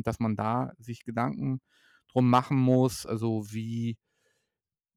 dass 0.04 0.20
man 0.20 0.36
da 0.36 0.72
sich 0.78 1.04
Gedanken 1.04 1.60
drum 2.08 2.30
machen 2.30 2.56
muss. 2.56 3.06
Also 3.06 3.44
wie 3.50 3.96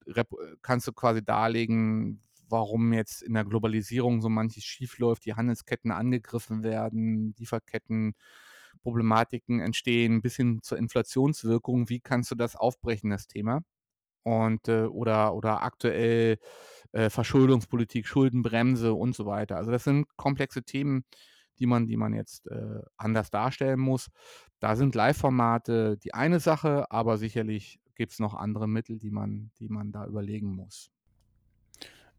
rep- 0.07 0.35
kannst 0.61 0.87
du 0.87 0.93
quasi 0.93 1.23
darlegen, 1.23 2.21
warum 2.47 2.93
jetzt 2.93 3.21
in 3.21 3.33
der 3.33 3.45
Globalisierung 3.45 4.21
so 4.21 4.29
manches 4.29 4.63
schiefläuft, 4.63 5.25
die 5.25 5.35
Handelsketten 5.35 5.91
angegriffen 5.91 6.63
werden, 6.63 7.35
Lieferketten, 7.37 8.13
Problematiken 8.81 9.59
entstehen, 9.59 10.21
bis 10.21 10.35
hin 10.35 10.59
zur 10.63 10.77
Inflationswirkung. 10.77 11.89
Wie 11.89 11.99
kannst 11.99 12.31
du 12.31 12.35
das 12.35 12.55
aufbrechen, 12.55 13.09
das 13.11 13.27
Thema? 13.27 13.61
Und 14.23 14.67
äh, 14.69 14.83
oder, 14.85 15.35
oder 15.35 15.63
aktuell 15.63 16.39
äh, 16.93 17.09
Verschuldungspolitik, 17.09 18.07
Schuldenbremse 18.07 18.93
und 18.93 19.15
so 19.15 19.25
weiter. 19.25 19.57
Also 19.57 19.71
das 19.71 19.83
sind 19.85 20.07
komplexe 20.17 20.63
Themen, 20.63 21.05
die 21.59 21.65
man, 21.65 21.87
die 21.87 21.97
man 21.97 22.13
jetzt 22.13 22.47
äh, 22.47 22.81
anders 22.97 23.31
darstellen 23.31 23.79
muss. 23.79 24.09
Da 24.59 24.75
sind 24.75 24.95
Live-Formate 24.95 25.97
die 25.97 26.13
eine 26.13 26.39
Sache, 26.39 26.89
aber 26.91 27.17
sicherlich 27.17 27.79
gibt 27.95 28.13
es 28.13 28.19
noch 28.19 28.33
andere 28.33 28.67
Mittel, 28.67 28.97
die 28.97 29.11
man, 29.11 29.51
die 29.59 29.69
man 29.69 29.91
da 29.91 30.05
überlegen 30.05 30.55
muss. 30.55 30.89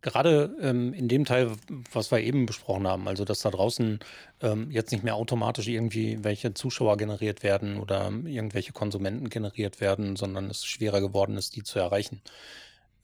Gerade 0.02 0.56
ähm, 0.62 0.94
in 0.94 1.08
dem 1.08 1.26
Teil, 1.26 1.52
was 1.92 2.10
wir 2.10 2.20
eben 2.20 2.46
besprochen 2.46 2.86
haben, 2.86 3.06
also 3.06 3.26
dass 3.26 3.40
da 3.40 3.50
draußen 3.50 3.98
ähm, 4.40 4.70
jetzt 4.70 4.92
nicht 4.92 5.04
mehr 5.04 5.14
automatisch 5.14 5.68
irgendwie 5.68 6.24
welche 6.24 6.54
Zuschauer 6.54 6.96
generiert 6.96 7.42
werden 7.42 7.78
oder 7.78 8.10
irgendwelche 8.24 8.72
Konsumenten 8.72 9.28
generiert 9.28 9.80
werden, 9.80 10.16
sondern 10.16 10.48
es 10.48 10.64
schwerer 10.64 11.02
geworden 11.02 11.36
ist, 11.36 11.54
die 11.54 11.64
zu 11.64 11.78
erreichen. 11.78 12.22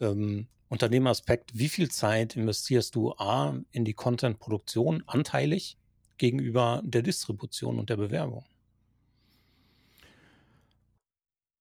Ähm, 0.01 0.47
unter 0.69 0.89
dem 0.89 1.07
Aspekt, 1.07 1.59
wie 1.59 1.69
viel 1.69 1.91
Zeit 1.91 2.35
investierst 2.35 2.95
du 2.95 3.13
A 3.13 3.59
in 3.73 3.85
die 3.85 3.95
Content-Produktion 3.95 5.05
anteilig 5.07 5.77
gegenüber 6.19 6.83
der 6.85 7.03
Distribution 7.03 7.79
und 7.79 7.91
der 7.91 7.97
Bewerbung? 7.97 8.45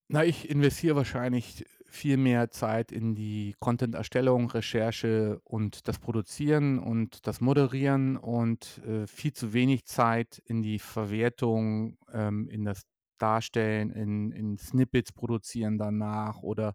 Na, 0.08 0.24
ich 0.24 0.48
investiere 0.48 0.94
wahrscheinlich 0.96 1.64
viel 1.88 2.16
mehr 2.16 2.50
Zeit 2.50 2.92
in 2.92 3.14
die 3.14 3.54
Content-Erstellung, 3.58 4.50
Recherche 4.50 5.40
und 5.44 5.88
das 5.88 5.98
Produzieren 5.98 6.78
und 6.78 7.26
das 7.26 7.40
Moderieren 7.40 8.16
und 8.16 8.80
äh, 8.86 9.06
viel 9.06 9.32
zu 9.32 9.52
wenig 9.52 9.86
Zeit 9.86 10.42
in 10.46 10.62
die 10.62 10.78
Verwertung, 10.78 11.98
ähm, 12.12 12.48
in 12.48 12.64
das 12.64 12.82
Darstellen, 13.18 13.90
in, 13.90 14.30
in 14.32 14.58
Snippets 14.58 15.12
produzieren 15.12 15.78
danach 15.78 16.42
oder 16.42 16.74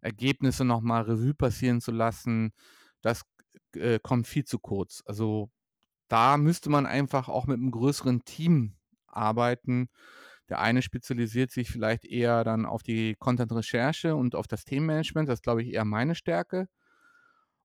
Ergebnisse 0.00 0.64
nochmal 0.64 1.02
Revue 1.02 1.34
passieren 1.34 1.80
zu 1.80 1.90
lassen. 1.90 2.52
Das 3.02 3.22
äh, 3.74 3.98
kommt 4.00 4.26
viel 4.26 4.44
zu 4.44 4.58
kurz. 4.58 5.02
Also 5.04 5.50
da 6.10 6.36
müsste 6.36 6.70
man 6.70 6.86
einfach 6.86 7.28
auch 7.28 7.46
mit 7.46 7.58
einem 7.58 7.70
größeren 7.70 8.24
Team 8.24 8.74
arbeiten 9.06 9.88
der 10.50 10.58
eine 10.58 10.82
spezialisiert 10.82 11.52
sich 11.52 11.70
vielleicht 11.70 12.04
eher 12.04 12.42
dann 12.42 12.66
auf 12.66 12.82
die 12.82 13.14
Content-Recherche 13.14 14.16
und 14.16 14.34
auf 14.34 14.48
das 14.48 14.64
Themenmanagement. 14.64 15.28
Das 15.28 15.38
ist, 15.38 15.44
glaube 15.44 15.62
ich, 15.62 15.72
eher 15.72 15.84
meine 15.84 16.16
Stärke. 16.16 16.66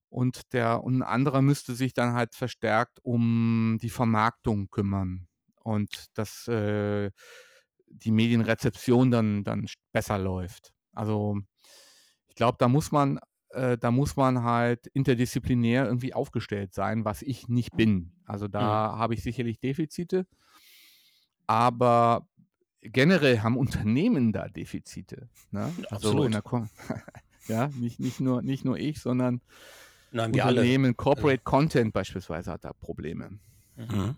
Und, 0.09 0.53
der, 0.53 0.83
und 0.83 0.99
ein 0.99 1.03
anderer 1.03 1.41
müsste 1.41 1.73
sich 1.73 1.93
dann 1.93 2.13
halt 2.13 2.35
verstärkt 2.35 2.99
um 3.01 3.79
die 3.81 3.89
Vermarktung 3.89 4.69
kümmern 4.69 5.27
und 5.63 6.05
dass 6.13 6.47
äh, 6.47 7.09
die 7.87 8.11
Medienrezeption 8.11 9.09
dann, 9.09 9.43
dann 9.43 9.65
besser 9.91 10.19
läuft. 10.19 10.71
Also 10.93 11.39
ich 12.27 12.35
glaube, 12.35 12.57
da 12.59 12.67
muss 12.67 12.91
man 12.91 13.19
äh, 13.55 13.77
da 13.77 13.91
muss 13.91 14.15
man 14.15 14.43
halt 14.43 14.87
interdisziplinär 14.87 15.85
irgendwie 15.85 16.13
aufgestellt 16.13 16.73
sein, 16.73 17.05
was 17.05 17.21
ich 17.21 17.47
nicht 17.47 17.75
bin. 17.75 18.11
Also 18.25 18.47
da 18.47 18.93
mhm. 18.93 18.99
habe 18.99 19.13
ich 19.13 19.23
sicherlich 19.23 19.59
Defizite. 19.59 20.27
Aber 21.47 22.27
generell 22.81 23.39
haben 23.39 23.57
Unternehmen 23.57 24.33
da 24.33 24.47
Defizite. 24.47 25.29
Ne? 25.51 25.71
Also 25.89 26.09
Absolut. 26.09 26.25
in 26.25 26.31
der 26.31 26.69
ja, 27.47 27.67
nicht, 27.79 27.99
nicht, 27.99 28.19
nur, 28.19 28.41
nicht 28.41 28.65
nur 28.65 28.77
ich, 28.77 28.99
sondern 28.99 29.41
Nein, 30.11 30.31
Unternehmen, 30.31 30.85
alle. 30.85 30.93
Corporate 30.93 31.41
also. 31.45 31.57
Content 31.57 31.93
beispielsweise 31.93 32.51
hat 32.51 32.65
da 32.65 32.73
Probleme. 32.73 33.39
Mhm. 33.77 34.15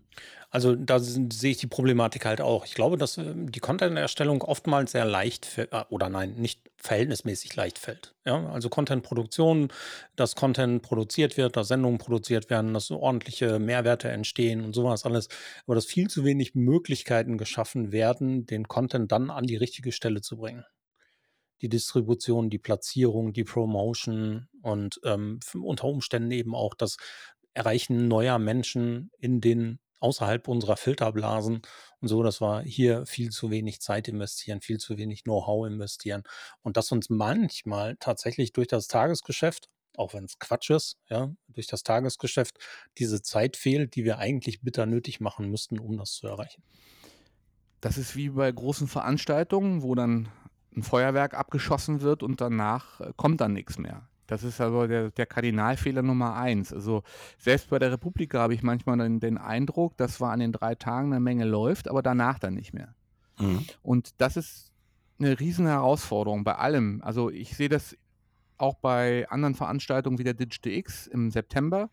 Also 0.50 0.76
da 0.76 1.00
sehe 1.00 1.52
ich 1.52 1.58
die 1.58 1.68
Problematik 1.68 2.26
halt 2.26 2.42
auch. 2.42 2.66
Ich 2.66 2.74
glaube, 2.74 2.98
dass 2.98 3.18
ähm, 3.18 3.52
die 3.52 3.60
Content-Erstellung 3.60 4.42
oftmals 4.44 4.94
sehr 4.94 5.06
leicht 5.06 5.58
äh, 5.58 5.68
oder 5.90 6.10
nein, 6.10 6.36
nicht 6.36 6.62
verhältnismäßig 6.78 7.56
leicht 7.56 7.80
fällt. 7.80 8.16
Ja, 8.26 8.48
also 8.50 8.70
Content-Produktion, 8.70 9.70
dass 10.16 10.36
Content 10.36 10.84
produziert 10.84 11.36
wird, 11.38 11.58
dass 11.58 11.68
Sendungen 11.68 11.98
produziert 11.98 12.50
werden, 12.50 12.74
dass 12.74 12.92
ordentliche 12.92 13.60
Mehrwerte 13.60 14.10
entstehen 14.10 14.64
und 14.64 14.74
sowas 14.74 15.06
alles. 15.06 15.28
Aber 15.66 15.76
dass 15.76 15.86
viel 15.86 16.08
zu 16.08 16.24
wenig 16.24 16.56
Möglichkeiten 16.56 17.38
geschaffen 17.38 17.92
werden, 17.92 18.46
den 18.46 18.68
Content 18.68 19.12
dann 19.12 19.30
an 19.32 19.46
die 19.46 19.58
richtige 19.58 19.92
Stelle 19.92 20.22
zu 20.22 20.38
bringen. 20.38 20.64
Die 21.62 21.70
Distribution, 21.70 22.52
die 22.52 22.60
Platzierung, 22.60 23.34
die 23.34 23.44
Promotion 23.44 24.48
und 24.62 25.02
ähm, 25.04 25.40
unter 25.60 25.86
Umständen 25.86 26.30
eben 26.30 26.54
auch 26.54 26.76
das 26.76 26.98
Erreichen 27.58 28.08
neuer 28.08 28.40
Menschen 28.40 29.12
in 29.20 29.42
den 29.42 29.80
außerhalb 30.00 30.48
unserer 30.48 30.78
Filterblasen 30.78 31.62
und 32.02 32.08
so, 32.08 32.22
dass 32.22 32.40
wir 32.40 32.62
hier 32.62 33.06
viel 33.06 33.32
zu 33.32 33.50
wenig 33.50 33.82
Zeit 33.82 34.08
investieren, 34.08 34.62
viel 34.62 34.78
zu 34.78 34.98
wenig 34.98 35.24
Know-how 35.24 35.66
investieren 35.66 36.24
und 36.62 36.78
dass 36.78 36.92
uns 36.92 37.10
manchmal 37.10 37.98
tatsächlich 38.00 38.54
durch 38.54 38.68
das 38.68 38.88
Tagesgeschäft, 38.88 39.70
auch 39.96 40.14
wenn 40.14 40.26
es 40.26 40.38
Quatsch 40.38 40.70
ist, 40.70 40.98
ja, 41.10 41.34
durch 41.48 41.66
das 41.66 41.82
Tagesgeschäft 41.82 42.60
diese 43.00 43.24
Zeit 43.24 43.58
fehlt, 43.58 43.96
die 43.96 44.06
wir 44.06 44.20
eigentlich 44.20 44.62
bitter 44.62 44.86
nötig 44.86 45.20
machen 45.20 45.50
müssten, 45.50 45.80
um 45.80 45.98
das 45.98 46.12
zu 46.12 46.28
erreichen. 46.28 46.62
Das 47.82 47.98
ist 47.98 48.16
wie 48.16 48.30
bei 48.30 48.52
großen 48.52 48.88
Veranstaltungen, 48.88 49.82
wo 49.82 49.96
dann 49.96 50.30
ein 50.76 50.84
Feuerwerk 50.84 51.34
abgeschossen 51.34 52.02
wird 52.02 52.22
und 52.22 52.40
danach 52.40 53.02
äh, 53.02 53.14
kommt 53.16 53.42
dann 53.42 53.54
nichts 53.54 53.80
mehr. 53.80 54.08
Das 54.28 54.44
ist 54.44 54.60
also 54.62 54.88
der, 54.88 55.10
der 55.12 55.26
Kardinalfehler 55.26 56.04
Nummer 56.04 56.36
eins. 56.36 56.74
Also 56.74 57.04
selbst 57.40 57.70
bei 57.70 57.80
der 57.80 57.92
Republika 57.94 58.40
habe 58.40 58.54
ich 58.54 58.62
manchmal 58.62 58.98
den, 58.98 59.20
den 59.20 59.38
Eindruck, 59.38 59.96
dass 59.98 60.16
zwar 60.16 60.34
an 60.34 60.40
den 60.40 60.52
drei 60.52 60.76
Tagen 60.76 61.14
eine 61.14 61.22
Menge 61.22 61.46
läuft, 61.46 61.88
aber 61.88 62.04
danach 62.04 62.38
dann 62.38 62.54
nicht 62.54 62.74
mehr. 62.74 62.94
Mhm. 63.40 63.66
Und 63.82 64.22
das 64.22 64.38
ist 64.38 64.72
eine 65.20 65.40
riesen 65.40 65.66
Herausforderung 65.66 66.44
bei 66.44 66.56
allem. 66.56 67.02
Also 67.04 67.30
ich 67.30 67.56
sehe 67.56 67.70
das 67.70 67.98
auch 68.58 68.76
bei 68.76 69.28
anderen 69.30 69.56
Veranstaltungen 69.56 70.20
wie 70.20 70.24
der 70.24 70.34
Digital 70.34 70.74
X 70.74 71.08
im 71.08 71.32
September. 71.32 71.90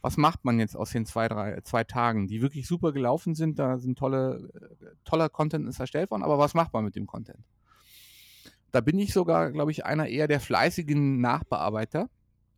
Was 0.00 0.16
macht 0.16 0.44
man 0.44 0.60
jetzt 0.60 0.76
aus 0.76 0.90
den 0.90 1.06
zwei, 1.06 1.28
drei, 1.28 1.60
zwei 1.62 1.84
Tagen, 1.84 2.28
die 2.28 2.40
wirklich 2.40 2.66
super 2.66 2.92
gelaufen 2.92 3.34
sind? 3.34 3.58
Da 3.58 3.78
sind 3.78 3.98
tolle, 3.98 4.48
äh, 4.54 4.86
toller 5.04 5.28
Content 5.28 5.68
ist 5.68 5.80
erstellt 5.80 6.10
worden, 6.10 6.22
aber 6.22 6.38
was 6.38 6.54
macht 6.54 6.72
man 6.72 6.84
mit 6.84 6.94
dem 6.94 7.06
Content? 7.06 7.44
Da 8.70 8.80
bin 8.80 8.98
ich 8.98 9.12
sogar, 9.12 9.50
glaube 9.50 9.70
ich, 9.70 9.86
einer 9.86 10.08
eher 10.08 10.28
der 10.28 10.40
fleißigen 10.40 11.20
Nachbearbeiter 11.20 12.10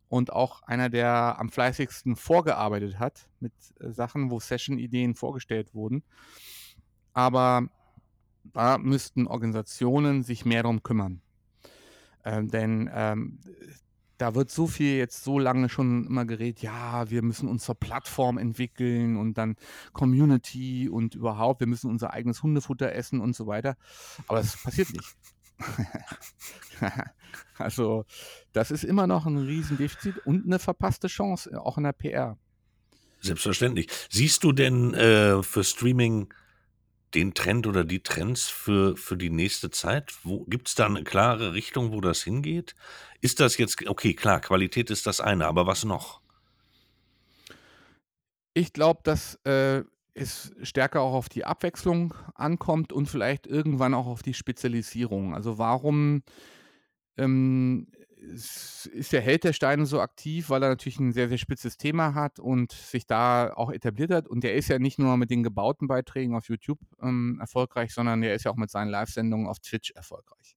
und 0.09 0.33
auch 0.33 0.61
einer, 0.63 0.89
der 0.89 1.39
am 1.39 1.49
fleißigsten 1.49 2.15
vorgearbeitet 2.15 2.99
hat 2.99 3.29
mit 3.39 3.53
äh, 3.79 3.91
Sachen, 3.91 4.29
wo 4.29 4.39
Session-Ideen 4.39 5.15
vorgestellt 5.15 5.73
wurden. 5.73 6.03
Aber 7.13 7.69
da 8.43 8.77
müssten 8.77 9.27
Organisationen 9.27 10.23
sich 10.23 10.45
mehr 10.45 10.63
darum 10.63 10.83
kümmern. 10.83 11.21
Ähm, 12.25 12.49
denn 12.49 12.89
ähm, 12.93 13.39
da 14.17 14.35
wird 14.35 14.51
so 14.51 14.67
viel 14.67 14.97
jetzt 14.97 15.23
so 15.23 15.39
lange 15.39 15.67
schon 15.67 16.05
immer 16.05 16.25
geredet, 16.25 16.61
ja, 16.61 17.09
wir 17.09 17.23
müssen 17.23 17.47
unsere 17.47 17.73
Plattform 17.73 18.37
entwickeln 18.37 19.17
und 19.17 19.37
dann 19.37 19.55
Community 19.93 20.89
und 20.89 21.15
überhaupt, 21.15 21.59
wir 21.61 21.67
müssen 21.67 21.89
unser 21.89 22.13
eigenes 22.13 22.43
Hundefutter 22.43 22.93
essen 22.93 23.19
und 23.19 23.35
so 23.35 23.47
weiter. 23.47 23.77
Aber 24.27 24.37
das 24.39 24.61
passiert 24.61 24.91
nicht. 24.91 25.15
also, 27.57 28.05
das 28.53 28.71
ist 28.71 28.83
immer 28.83 29.07
noch 29.07 29.25
ein 29.25 29.37
Riesendefizit 29.37 30.17
und 30.25 30.45
eine 30.45 30.59
verpasste 30.59 31.07
Chance, 31.07 31.59
auch 31.61 31.77
in 31.77 31.83
der 31.83 31.93
PR. 31.93 32.37
Selbstverständlich. 33.19 33.89
Siehst 34.09 34.43
du 34.43 34.51
denn 34.51 34.93
äh, 34.93 35.43
für 35.43 35.63
Streaming 35.63 36.33
den 37.13 37.33
Trend 37.33 37.67
oder 37.67 37.83
die 37.83 38.01
Trends 38.01 38.47
für, 38.47 38.95
für 38.95 39.17
die 39.17 39.29
nächste 39.29 39.69
Zeit? 39.69 40.13
Gibt 40.47 40.69
es 40.69 40.75
da 40.75 40.85
eine 40.85 41.03
klare 41.03 41.53
Richtung, 41.53 41.91
wo 41.91 42.01
das 42.01 42.23
hingeht? 42.23 42.75
Ist 43.19 43.39
das 43.39 43.57
jetzt, 43.57 43.87
okay, 43.87 44.13
klar, 44.13 44.39
Qualität 44.39 44.89
ist 44.89 45.05
das 45.05 45.19
eine, 45.19 45.45
aber 45.45 45.67
was 45.67 45.83
noch? 45.83 46.21
Ich 48.53 48.73
glaube, 48.73 49.01
dass 49.03 49.35
äh, 49.45 49.83
es 50.13 50.53
stärker 50.61 51.01
auch 51.01 51.13
auf 51.13 51.29
die 51.29 51.45
Abwechslung 51.45 52.13
ankommt 52.35 52.91
und 52.91 53.07
vielleicht 53.07 53.47
irgendwann 53.47 53.93
auch 53.93 54.07
auf 54.07 54.23
die 54.23 54.33
Spezialisierung. 54.33 55.33
Also 55.33 55.57
warum 55.57 56.23
ähm, 57.17 57.87
ist 58.21 59.11
der 59.11 59.21
Held 59.21 59.43
der 59.43 59.53
Steine 59.53 59.85
so 59.85 59.99
aktiv, 59.99 60.49
weil 60.49 60.61
er 60.61 60.69
natürlich 60.69 60.99
ein 60.99 61.11
sehr, 61.11 61.27
sehr 61.27 61.39
spitzes 61.39 61.77
Thema 61.77 62.13
hat 62.13 62.39
und 62.39 62.71
sich 62.71 63.07
da 63.07 63.51
auch 63.53 63.71
etabliert 63.71 64.11
hat. 64.11 64.27
Und 64.27 64.43
der 64.43 64.55
ist 64.55 64.67
ja 64.67 64.77
nicht 64.77 64.99
nur 64.99 65.17
mit 65.17 65.31
den 65.31 65.41
gebauten 65.41 65.87
Beiträgen 65.87 66.35
auf 66.35 66.47
YouTube 66.47 66.79
ähm, 67.01 67.37
erfolgreich, 67.39 67.93
sondern 67.93 68.21
der 68.21 68.35
ist 68.35 68.43
ja 68.43 68.51
auch 68.51 68.57
mit 68.57 68.69
seinen 68.69 68.89
Live-Sendungen 68.89 69.47
auf 69.47 69.59
Twitch 69.59 69.91
erfolgreich. 69.91 70.55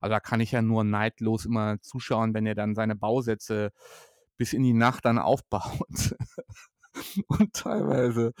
Also 0.00 0.12
da 0.12 0.20
kann 0.20 0.40
ich 0.40 0.52
ja 0.52 0.60
nur 0.60 0.84
neidlos 0.84 1.46
immer 1.46 1.80
zuschauen, 1.80 2.34
wenn 2.34 2.44
er 2.44 2.54
dann 2.54 2.74
seine 2.74 2.96
Bausätze 2.96 3.72
bis 4.36 4.52
in 4.52 4.62
die 4.62 4.74
Nacht 4.74 5.06
dann 5.06 5.18
aufbaut. 5.18 6.14
und 7.28 7.52
teilweise 7.52 8.32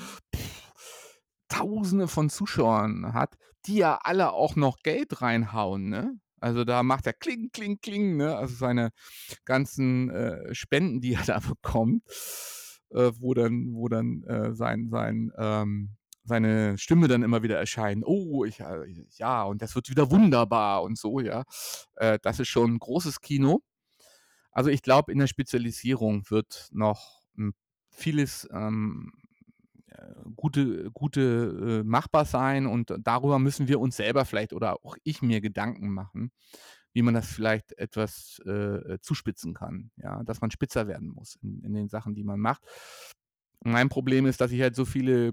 Tausende 1.48 2.08
von 2.08 2.28
Zuschauern 2.28 3.12
hat, 3.12 3.36
die 3.66 3.76
ja 3.76 3.98
alle 4.02 4.32
auch 4.32 4.56
noch 4.56 4.78
Geld 4.82 5.22
reinhauen, 5.22 5.88
ne? 5.88 6.18
Also 6.40 6.64
da 6.64 6.82
macht 6.82 7.06
er 7.06 7.12
kling, 7.12 7.50
kling, 7.52 7.80
kling, 7.80 8.16
ne? 8.16 8.36
Also 8.36 8.54
seine 8.56 8.90
ganzen 9.44 10.10
äh, 10.10 10.54
Spenden, 10.54 11.00
die 11.00 11.14
er 11.14 11.22
da 11.26 11.38
bekommt, 11.38 12.02
äh, 12.90 13.12
wo 13.18 13.34
dann, 13.34 13.72
wo 13.74 13.88
dann 13.88 14.24
äh, 14.24 14.54
sein, 14.54 14.88
sein, 14.90 15.32
ähm, 15.38 15.90
seine 16.24 16.76
Stimme 16.78 17.08
dann 17.08 17.22
immer 17.22 17.42
wieder 17.42 17.58
erscheint. 17.58 18.04
Oh, 18.04 18.44
ich, 18.44 18.60
äh, 18.60 18.84
ja, 19.16 19.44
und 19.44 19.62
das 19.62 19.74
wird 19.76 19.88
wieder 19.88 20.10
wunderbar 20.10 20.82
und 20.82 20.98
so, 20.98 21.20
ja. 21.20 21.44
Äh, 21.94 22.18
das 22.22 22.40
ist 22.40 22.48
schon 22.48 22.74
ein 22.74 22.78
großes 22.78 23.20
Kino. 23.20 23.62
Also 24.50 24.70
ich 24.70 24.82
glaube, 24.82 25.12
in 25.12 25.18
der 25.18 25.26
Spezialisierung 25.26 26.28
wird 26.30 26.68
noch 26.72 27.15
vieles 27.96 28.48
ähm, 28.52 29.12
gute, 30.36 30.90
gute 30.92 31.80
äh, 31.82 31.88
machbar 31.88 32.24
sein 32.24 32.66
und 32.66 32.94
darüber 33.00 33.38
müssen 33.38 33.68
wir 33.68 33.80
uns 33.80 33.96
selber 33.96 34.24
vielleicht 34.24 34.52
oder 34.52 34.84
auch 34.84 34.96
ich 35.02 35.22
mir 35.22 35.40
Gedanken 35.40 35.90
machen, 35.90 36.30
wie 36.92 37.02
man 37.02 37.14
das 37.14 37.28
vielleicht 37.28 37.72
etwas 37.78 38.40
äh, 38.46 38.98
zuspitzen 39.00 39.54
kann, 39.54 39.90
ja, 39.96 40.22
dass 40.24 40.40
man 40.40 40.50
spitzer 40.50 40.88
werden 40.88 41.08
muss 41.08 41.36
in, 41.42 41.62
in 41.62 41.74
den 41.74 41.88
Sachen, 41.88 42.14
die 42.14 42.24
man 42.24 42.40
macht. 42.40 42.62
Mein 43.64 43.88
Problem 43.88 44.26
ist, 44.26 44.40
dass 44.40 44.52
ich 44.52 44.60
halt 44.60 44.76
so 44.76 44.84
viele 44.84 45.32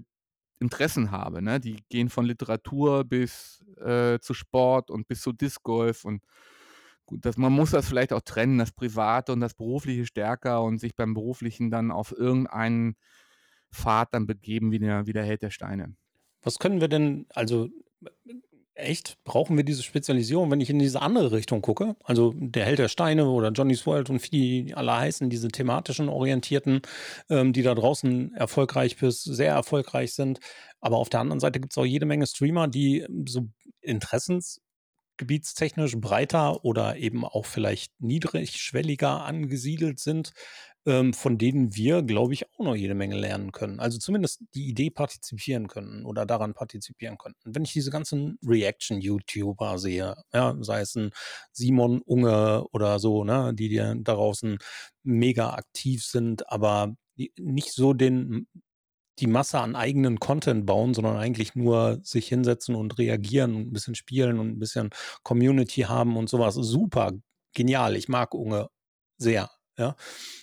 Interessen 0.60 1.10
habe. 1.10 1.42
Ne? 1.42 1.60
Die 1.60 1.84
gehen 1.88 2.08
von 2.08 2.24
Literatur 2.24 3.04
bis 3.04 3.64
äh, 3.78 4.18
zu 4.20 4.34
Sport 4.34 4.90
und 4.90 5.06
bis 5.08 5.20
zu 5.20 5.32
Disc 5.32 5.62
Golf 5.62 6.04
und 6.04 6.22
dass 7.10 7.36
man 7.36 7.52
muss 7.52 7.70
das 7.70 7.88
vielleicht 7.88 8.12
auch 8.12 8.22
trennen, 8.22 8.58
das 8.58 8.72
Private 8.72 9.32
und 9.32 9.40
das 9.40 9.54
Berufliche 9.54 10.06
stärker 10.06 10.62
und 10.62 10.78
sich 10.78 10.94
beim 10.94 11.14
Beruflichen 11.14 11.70
dann 11.70 11.90
auf 11.90 12.12
irgendeinen 12.12 12.96
Pfad 13.72 14.14
dann 14.14 14.26
begeben 14.26 14.72
wie 14.72 14.78
der, 14.78 15.06
wie 15.06 15.12
der 15.12 15.24
Held 15.24 15.42
der 15.42 15.50
Steine. 15.50 15.94
Was 16.42 16.58
können 16.58 16.80
wir 16.80 16.88
denn, 16.88 17.26
also 17.34 17.68
echt, 18.74 19.22
brauchen 19.24 19.56
wir 19.56 19.64
diese 19.64 19.82
Spezialisierung, 19.82 20.50
wenn 20.50 20.60
ich 20.60 20.70
in 20.70 20.78
diese 20.78 21.00
andere 21.00 21.32
Richtung 21.32 21.62
gucke? 21.62 21.96
Also 22.02 22.34
der 22.36 22.64
Held 22.64 22.78
der 22.78 22.88
Steine 22.88 23.28
oder 23.28 23.50
Johnny's 23.50 23.86
World 23.86 24.10
und 24.10 24.22
wie 24.24 24.64
die 24.66 24.74
alle 24.74 24.96
heißen, 24.96 25.30
diese 25.30 25.48
thematischen 25.48 26.08
Orientierten, 26.08 26.82
ähm, 27.30 27.52
die 27.52 27.62
da 27.62 27.74
draußen 27.74 28.34
erfolgreich 28.34 28.96
bis 28.96 29.22
sehr 29.22 29.52
erfolgreich 29.52 30.14
sind. 30.14 30.40
Aber 30.80 30.98
auf 30.98 31.08
der 31.08 31.20
anderen 31.20 31.40
Seite 31.40 31.60
gibt 31.60 31.72
es 31.72 31.78
auch 31.78 31.84
jede 31.84 32.06
Menge 32.06 32.26
Streamer, 32.26 32.68
die 32.68 33.06
so 33.26 33.48
Interessens 33.80 34.60
gebietstechnisch 35.16 35.96
breiter 35.96 36.64
oder 36.64 36.96
eben 36.96 37.24
auch 37.24 37.46
vielleicht 37.46 37.92
niedrigschwelliger 38.00 39.24
angesiedelt 39.24 40.00
sind, 40.00 40.32
ähm, 40.86 41.14
von 41.14 41.38
denen 41.38 41.74
wir, 41.74 42.02
glaube 42.02 42.34
ich, 42.34 42.46
auch 42.54 42.64
noch 42.64 42.74
jede 42.74 42.94
Menge 42.94 43.16
lernen 43.16 43.52
können. 43.52 43.80
Also 43.80 43.98
zumindest 43.98 44.42
die 44.54 44.68
Idee 44.68 44.90
partizipieren 44.90 45.68
können 45.68 46.04
oder 46.04 46.26
daran 46.26 46.54
partizipieren 46.54 47.16
könnten. 47.18 47.54
Wenn 47.54 47.64
ich 47.64 47.72
diese 47.72 47.90
ganzen 47.90 48.38
Reaction-YouTuber 48.46 49.78
sehe, 49.78 50.14
ja, 50.32 50.56
sei 50.60 50.80
es 50.80 50.94
ein 50.94 51.10
Simon 51.52 52.02
Unge 52.02 52.64
oder 52.72 52.98
so, 52.98 53.24
ne, 53.24 53.52
die, 53.54 53.68
die 53.68 53.76
da 53.76 53.94
draußen 53.94 54.58
mega 55.02 55.54
aktiv 55.54 56.04
sind, 56.04 56.50
aber 56.50 56.94
nicht 57.38 57.72
so 57.72 57.94
den 57.94 58.46
die 59.20 59.26
Masse 59.26 59.60
an 59.60 59.76
eigenen 59.76 60.18
Content 60.20 60.66
bauen, 60.66 60.94
sondern 60.94 61.16
eigentlich 61.16 61.54
nur 61.54 62.00
sich 62.02 62.28
hinsetzen 62.28 62.74
und 62.74 62.98
reagieren 62.98 63.54
und 63.54 63.68
ein 63.68 63.72
bisschen 63.72 63.94
spielen 63.94 64.38
und 64.38 64.48
ein 64.48 64.58
bisschen 64.58 64.90
Community 65.22 65.82
haben 65.82 66.16
und 66.16 66.28
sowas. 66.28 66.54
Super, 66.54 67.12
genial. 67.54 67.96
Ich 67.96 68.08
mag 68.08 68.34
Unge 68.34 68.68
sehr. 69.16 69.50
Ja, 69.76 69.96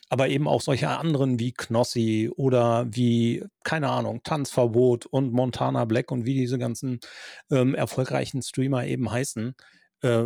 aber 0.09 0.27
eben 0.27 0.45
auch 0.45 0.61
solche 0.61 0.89
anderen 0.89 1.39
wie 1.39 1.53
Knossi 1.53 2.29
oder 2.35 2.85
wie, 2.93 3.45
keine 3.63 3.89
Ahnung, 3.89 4.23
Tanzverbot 4.23 5.05
und 5.05 5.31
Montana 5.31 5.85
Black 5.85 6.11
und 6.11 6.25
wie 6.25 6.33
diese 6.33 6.57
ganzen 6.57 6.99
ähm, 7.49 7.73
erfolgreichen 7.73 8.41
Streamer 8.41 8.85
eben 8.85 9.09
heißen. 9.09 9.55
Äh, 10.01 10.25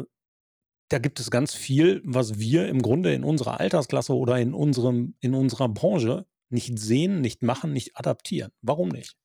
da 0.89 0.99
gibt 0.99 1.19
es 1.19 1.29
ganz 1.29 1.53
viel, 1.53 2.01
was 2.03 2.39
wir 2.39 2.67
im 2.67 2.81
Grunde 2.81 3.13
in 3.13 3.23
unserer 3.23 3.59
Altersklasse 3.59 4.15
oder 4.15 4.39
in 4.39 4.55
unserem, 4.55 5.15
in 5.19 5.35
unserer 5.35 5.69
Branche 5.69 6.25
nicht 6.55 6.79
sehen, 6.79 7.21
nicht 7.21 7.43
machen, 7.43 7.71
nicht 7.71 7.97
adaptieren. 7.97 8.51
Warum 8.63 8.89
nicht? 8.89 9.15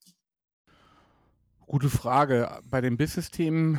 Gute 1.66 1.88
Frage. 1.88 2.60
Bei 2.68 2.80
den 2.80 2.96
Business-Themen 2.96 3.78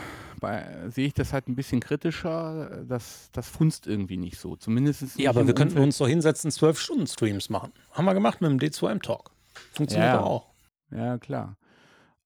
sehe 0.88 1.08
ich 1.08 1.14
das 1.14 1.34
halt 1.34 1.50
ein 1.50 1.56
bisschen 1.56 1.82
kritischer. 1.82 2.86
Das, 2.88 3.30
das 3.34 3.50
funzt 3.50 3.86
irgendwie 3.86 4.18
nicht 4.18 4.40
so. 4.40 4.56
Zumindest 4.56 5.20
Ja, 5.20 5.30
aber 5.30 5.46
wir 5.46 5.54
könnten 5.54 5.78
uns 5.78 5.98
doch 5.98 6.08
hinsetzen, 6.08 6.52
zwölf 6.52 6.80
Stunden 6.80 7.06
Streams 7.06 7.50
machen. 7.50 7.74
Haben 7.92 8.06
wir 8.06 8.14
gemacht 8.14 8.42
mit 8.42 8.50
dem 8.50 8.60
D2M-Talk. 8.60 9.32
Funktioniert 9.74 10.14
ja, 10.14 10.22
auch. 10.22 10.48
Ja, 10.90 11.18
klar. 11.18 11.58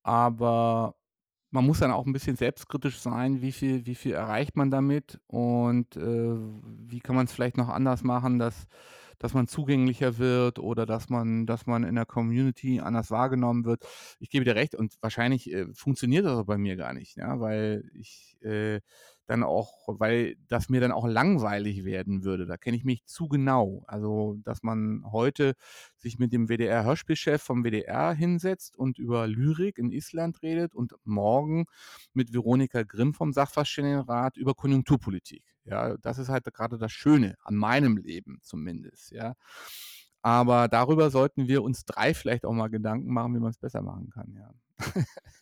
Aber 0.04 0.96
man 1.50 1.66
muss 1.66 1.80
dann 1.80 1.92
auch 1.92 2.06
ein 2.06 2.14
bisschen 2.14 2.36
selbstkritisch 2.36 3.00
sein, 3.00 3.42
wie 3.42 3.52
viel, 3.52 3.88
wie 3.88 3.96
viel 3.96 4.14
erreicht 4.14 4.56
man 4.56 4.70
damit 4.70 5.20
und 5.26 5.96
äh, 5.96 6.36
wie 6.88 7.00
kann 7.00 7.16
man 7.16 7.26
es 7.26 7.34
vielleicht 7.34 7.58
noch 7.58 7.70
anders 7.70 8.04
machen, 8.04 8.38
dass 8.38 8.68
dass 9.20 9.34
man 9.34 9.48
zugänglicher 9.48 10.18
wird 10.18 10.60
oder 10.60 10.86
dass 10.86 11.10
man, 11.10 11.46
dass 11.46 11.66
man 11.66 11.84
in 11.84 11.96
der 11.96 12.06
Community 12.06 12.80
anders 12.80 13.12
wahrgenommen 13.12 13.66
wird. 13.66 13.86
Ich 14.20 14.30
gebe 14.30 14.46
dir 14.46 14.56
recht 14.56 14.76
und 14.76 14.96
wahrscheinlich 15.02 15.52
äh, 15.52 15.68
funktioniert 15.74 16.26
das 16.26 16.46
bei 16.46 16.58
mir 16.58 16.76
gar 16.76 16.94
nicht, 16.94 17.18
ja, 17.18 17.40
weil 17.40 17.90
ich 17.94 18.38
äh, 18.42 18.82
dann 19.28 19.44
auch, 19.44 19.88
weil 19.88 20.36
das 20.48 20.70
mir 20.70 20.82
dann 20.82 20.92
auch 20.92 21.08
langweilig 21.08 21.84
werden 21.84 22.24
würde. 22.24 22.46
Da 22.46 22.58
kenne 22.58 22.78
ich 22.78 22.84
mich 22.84 23.06
zu 23.06 23.28
genau. 23.28 23.84
Also, 23.88 24.38
dass 24.44 24.64
man 24.64 25.04
heute 25.12 25.56
sich 25.98 26.20
mit 26.20 26.32
dem 26.34 26.48
WDR-Hörspielchef 26.48 27.42
vom 27.42 27.64
WDR 27.64 28.14
hinsetzt 28.14 28.78
und 28.78 29.00
über 29.00 29.28
Lyrik 29.28 29.78
in 29.78 29.92
Island 29.92 30.42
redet 30.42 30.76
und 30.76 30.94
morgen 31.04 31.66
mit 32.14 32.34
Veronika 32.34 32.84
Grimm 32.84 33.14
vom 33.14 33.34
Sachverständigenrat 33.34 34.38
über 34.38 34.54
Konjunkturpolitik. 34.54 35.55
Ja, 35.66 35.98
das 35.98 36.18
ist 36.18 36.30
halt 36.30 36.46
gerade 36.54 36.78
das 36.78 36.92
Schöne 36.92 37.36
an 37.44 37.56
meinem 37.56 37.98
Leben 37.98 38.40
zumindest. 38.42 39.12
Ja. 39.12 39.36
Aber 40.22 40.68
darüber 40.68 41.12
sollten 41.12 41.48
wir 41.48 41.64
uns 41.64 41.86
drei 41.86 42.14
vielleicht 42.14 42.46
auch 42.46 42.54
mal 42.54 42.70
Gedanken 42.70 43.14
machen, 43.14 43.36
wie 43.36 43.40
man 43.40 43.52
es 43.52 43.58
besser 43.58 43.82
machen 43.82 44.10
kann, 44.10 44.34
ja. 44.34 44.52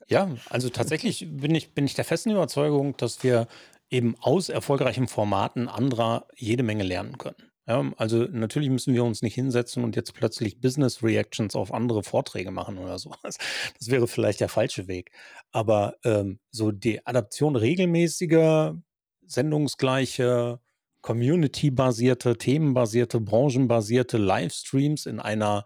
Ja, 0.10 0.30
also 0.50 0.70
tatsächlich 0.70 1.28
bin 1.32 1.56
ich, 1.56 1.74
bin 1.74 1.86
ich 1.86 1.94
der 1.94 2.06
festen 2.06 2.32
Überzeugung, 2.32 2.96
dass 2.98 3.24
wir 3.24 3.48
eben 3.90 4.16
aus 4.20 4.50
erfolgreichen 4.50 5.08
Formaten 5.08 5.70
anderer 5.70 6.28
jede 6.36 6.64
Menge 6.64 6.84
lernen 6.84 7.18
können. 7.18 7.52
Ja, 7.66 7.94
also 7.96 8.26
natürlich 8.30 8.70
müssen 8.70 8.94
wir 8.94 9.06
uns 9.06 9.22
nicht 9.22 9.36
hinsetzen 9.36 9.86
und 9.86 9.96
jetzt 9.96 10.14
plötzlich 10.14 10.60
Business 10.60 11.02
Reactions 11.02 11.56
auf 11.56 11.74
andere 11.74 12.04
Vorträge 12.04 12.52
machen 12.52 12.78
oder 12.78 13.00
sowas. 13.00 13.38
Das 13.80 13.88
wäre 13.88 14.08
vielleicht 14.08 14.42
der 14.42 14.50
falsche 14.50 14.88
Weg. 14.88 15.12
Aber 15.54 15.96
ähm, 16.04 16.40
so 16.52 16.72
die 16.72 17.06
Adaption 17.06 17.56
regelmäßiger, 17.56 18.78
sendungsgleiche, 19.26 20.60
community-basierte, 21.02 22.38
themenbasierte, 22.38 23.20
branchenbasierte 23.20 24.18
Livestreams 24.18 25.06
in 25.06 25.20
einer 25.20 25.66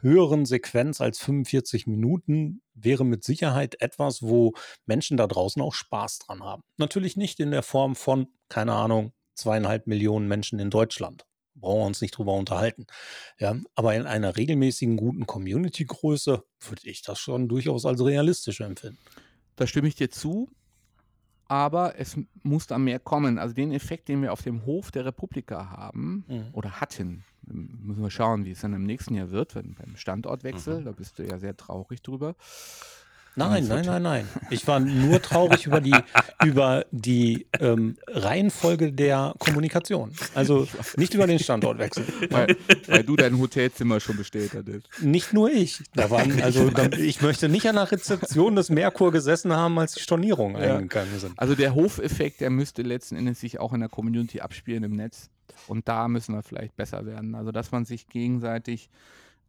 höheren 0.00 0.46
Sequenz 0.46 1.00
als 1.00 1.18
45 1.18 1.86
Minuten 1.86 2.62
wäre 2.74 3.04
mit 3.04 3.24
Sicherheit 3.24 3.80
etwas, 3.80 4.22
wo 4.22 4.54
Menschen 4.86 5.16
da 5.16 5.26
draußen 5.26 5.60
auch 5.60 5.74
Spaß 5.74 6.20
dran 6.20 6.42
haben. 6.42 6.62
Natürlich 6.76 7.16
nicht 7.16 7.40
in 7.40 7.50
der 7.50 7.62
Form 7.62 7.96
von, 7.96 8.28
keine 8.48 8.72
Ahnung, 8.72 9.12
zweieinhalb 9.34 9.86
Millionen 9.86 10.28
Menschen 10.28 10.58
in 10.58 10.70
Deutschland. 10.70 11.26
Brauchen 11.54 11.80
wir 11.80 11.86
uns 11.86 12.00
nicht 12.00 12.16
drüber 12.16 12.34
unterhalten. 12.34 12.86
Ja, 13.40 13.56
aber 13.74 13.94
in 13.96 14.06
einer 14.06 14.36
regelmäßigen 14.36 14.96
guten 14.96 15.26
Community-Größe 15.26 16.44
würde 16.60 16.88
ich 16.88 17.02
das 17.02 17.18
schon 17.18 17.48
durchaus 17.48 17.84
als 17.84 18.04
realistisch 18.04 18.60
empfinden. 18.60 18.98
Da 19.56 19.66
stimme 19.66 19.88
ich 19.88 19.96
dir 19.96 20.08
zu 20.08 20.48
aber 21.48 21.98
es 21.98 22.16
muss 22.42 22.66
da 22.66 22.78
mehr 22.78 22.98
kommen. 22.98 23.38
Also 23.38 23.54
den 23.54 23.72
Effekt, 23.72 24.08
den 24.08 24.22
wir 24.22 24.32
auf 24.32 24.42
dem 24.42 24.66
Hof 24.66 24.90
der 24.90 25.06
Republika 25.06 25.70
haben 25.70 26.24
mhm. 26.28 26.46
oder 26.52 26.80
hatten, 26.80 27.24
müssen 27.42 28.02
wir 28.02 28.10
schauen, 28.10 28.44
wie 28.44 28.50
es 28.50 28.60
dann 28.60 28.74
im 28.74 28.84
nächsten 28.84 29.14
Jahr 29.14 29.30
wird, 29.30 29.54
wenn, 29.54 29.74
beim 29.74 29.96
Standortwechsel, 29.96 30.80
mhm. 30.80 30.84
da 30.84 30.92
bist 30.92 31.18
du 31.18 31.26
ja 31.26 31.38
sehr 31.38 31.56
traurig 31.56 32.02
drüber. 32.02 32.36
Nein, 33.38 33.68
nein, 33.68 33.84
nein, 33.86 34.02
nein. 34.02 34.28
Ich 34.50 34.66
war 34.66 34.80
nur 34.80 35.22
traurig 35.22 35.66
über 35.66 35.80
die, 35.80 35.94
über 36.44 36.84
die 36.90 37.46
ähm, 37.60 37.96
Reihenfolge 38.08 38.92
der 38.92 39.34
Kommunikation. 39.38 40.12
Also 40.34 40.66
nicht 40.96 41.14
über 41.14 41.26
den 41.26 41.38
Standortwechsel. 41.38 42.04
Weil, 42.30 42.56
weil, 42.88 43.04
du 43.04 43.14
dein 43.14 43.38
Hotelzimmer 43.38 44.00
schon 44.00 44.16
bestellt 44.16 44.54
hattest. 44.54 44.88
Nicht 45.00 45.32
nur 45.32 45.50
ich. 45.50 45.82
Da 45.94 46.10
waren, 46.10 46.42
also 46.42 46.70
ich 46.98 47.22
möchte 47.22 47.48
nicht 47.48 47.66
an 47.68 47.76
der 47.76 47.92
Rezeption 47.92 48.56
des 48.56 48.70
Merkur 48.70 49.12
gesessen 49.12 49.52
haben, 49.52 49.78
als 49.78 49.94
die 49.94 50.00
Stornierungen 50.00 50.60
ja. 50.60 50.76
eingegangen 50.76 51.18
sind. 51.18 51.38
Also 51.38 51.54
der 51.54 51.74
Hofeffekt, 51.74 52.40
der 52.40 52.50
müsste 52.50 52.82
letzten 52.82 53.14
Endes 53.14 53.40
sich 53.40 53.60
auch 53.60 53.72
in 53.72 53.80
der 53.80 53.88
Community 53.88 54.40
abspielen 54.40 54.82
im 54.82 54.96
Netz. 54.96 55.30
Und 55.68 55.86
da 55.86 56.08
müssen 56.08 56.34
wir 56.34 56.42
vielleicht 56.42 56.76
besser 56.76 57.06
werden. 57.06 57.36
Also 57.36 57.52
dass 57.52 57.70
man 57.70 57.84
sich 57.84 58.08
gegenseitig 58.08 58.90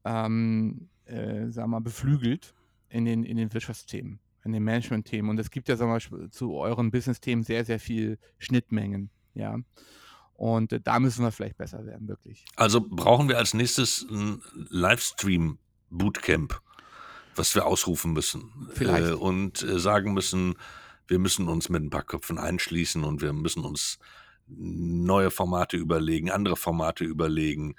ähm, 0.06 0.90
äh, 1.06 1.50
sag 1.50 1.68
mal, 1.68 1.82
beflügelt 1.82 2.54
in 2.90 3.06
den, 3.06 3.24
in 3.24 3.38
den 3.38 3.54
Wirtschaftsthemen, 3.54 4.20
in 4.44 4.52
den 4.52 4.64
Management-Themen. 4.64 5.30
Und 5.30 5.40
es 5.40 5.52
gibt 5.52 5.70
ja 5.70 5.78
zum 5.78 5.90
Beispiel 5.90 6.30
zu 6.30 6.56
euren 6.56 6.92
Business-Themen 6.92 7.44
sehr, 7.44 7.66
sehr 7.66 7.80
viel 7.80 8.18
Schnittmengen, 8.38 9.10
ja. 9.34 9.58
Und 10.34 10.72
äh, 10.72 10.80
da 10.80 11.00
müssen 11.00 11.24
wir 11.24 11.32
vielleicht 11.32 11.58
besser 11.58 11.86
werden, 11.86 12.08
wirklich. 12.08 12.46
Also 12.56 12.80
brauchen 12.82 13.28
wir 13.28 13.38
als 13.38 13.54
nächstes 13.54 14.06
ein 14.10 14.42
Livestream-Bootcamp, 14.70 16.62
was 17.36 17.56
wir 17.56 17.66
ausrufen 17.66 18.14
müssen. 18.14 18.70
Vielleicht. 18.74 19.10
Äh, 19.10 19.14
und 19.14 19.62
äh, 19.64 19.80
sagen 19.80 20.14
müssen, 20.14 20.56
wir 21.08 21.20
müssen 21.20 21.50
uns 21.50 21.68
mit 21.70 21.84
ein 21.84 21.90
paar 21.90 22.04
Köpfen 22.04 22.38
einschließen 22.38 23.04
und 23.04 23.22
wir 23.22 23.34
müssen 23.34 23.66
uns 23.66 24.00
neue 24.48 25.30
Formate 25.30 25.78
überlegen, 25.78 26.32
andere 26.32 26.56
Formate 26.56 27.04
überlegen. 27.04 27.76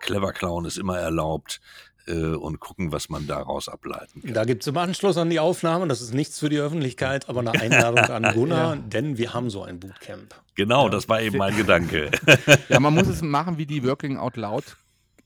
Clever 0.00 0.32
Clown 0.32 0.64
ist 0.64 0.78
immer 0.78 0.98
erlaubt 0.98 1.60
und 2.08 2.60
gucken, 2.60 2.92
was 2.92 3.08
man 3.08 3.26
daraus 3.26 3.68
ableiten 3.68 4.22
kann. 4.22 4.34
Da 4.34 4.44
gibt 4.44 4.62
es 4.62 4.66
im 4.66 4.76
Anschluss 4.76 5.16
an 5.16 5.30
die 5.30 5.38
Aufnahme, 5.38 5.86
das 5.86 6.00
ist 6.00 6.14
nichts 6.14 6.38
für 6.38 6.48
die 6.48 6.58
Öffentlichkeit, 6.58 7.28
aber 7.28 7.40
eine 7.40 7.52
Einladung 7.52 7.98
an 7.98 8.22
Gunnar, 8.34 8.74
ja. 8.74 8.80
denn 8.80 9.18
wir 9.18 9.34
haben 9.34 9.50
so 9.50 9.62
ein 9.62 9.78
Bootcamp. 9.78 10.34
Genau, 10.54 10.84
ja. 10.84 10.90
das 10.90 11.08
war 11.08 11.20
eben 11.20 11.38
mein 11.38 11.56
Gedanke. 11.56 12.10
Ja, 12.68 12.80
man 12.80 12.94
muss 12.94 13.08
es 13.08 13.22
machen 13.22 13.58
wie 13.58 13.66
die 13.66 13.84
Working 13.84 14.16
Out 14.16 14.36
Loud 14.36 14.76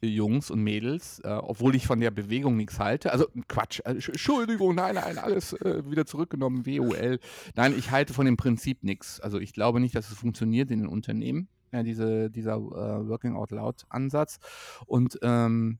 Jungs 0.04 0.50
und 0.50 0.62
Mädels, 0.62 1.20
äh, 1.24 1.28
obwohl 1.28 1.74
ich 1.74 1.86
von 1.86 2.00
der 2.00 2.10
Bewegung 2.10 2.56
nichts 2.56 2.78
halte. 2.78 3.12
Also 3.12 3.26
Quatsch, 3.48 3.80
äh, 3.84 3.90
Entschuldigung, 3.90 4.74
nein, 4.74 4.96
nein, 4.96 5.18
alles 5.18 5.52
äh, 5.54 5.82
wieder 5.90 6.06
zurückgenommen, 6.06 6.66
WOL. 6.66 7.18
Nein, 7.54 7.74
ich 7.76 7.90
halte 7.90 8.14
von 8.14 8.26
dem 8.26 8.36
Prinzip 8.36 8.82
nichts. 8.82 9.20
Also 9.20 9.38
ich 9.38 9.52
glaube 9.52 9.80
nicht, 9.80 9.94
dass 9.94 10.10
es 10.10 10.16
funktioniert 10.16 10.70
in 10.70 10.80
den 10.80 10.88
Unternehmen, 10.88 11.48
ja, 11.72 11.82
diese, 11.82 12.30
dieser 12.30 12.54
äh, 12.54 13.08
Working 13.08 13.34
Out 13.34 13.50
Loud 13.50 13.84
Ansatz. 13.88 14.38
Und 14.86 15.18
ähm, 15.22 15.78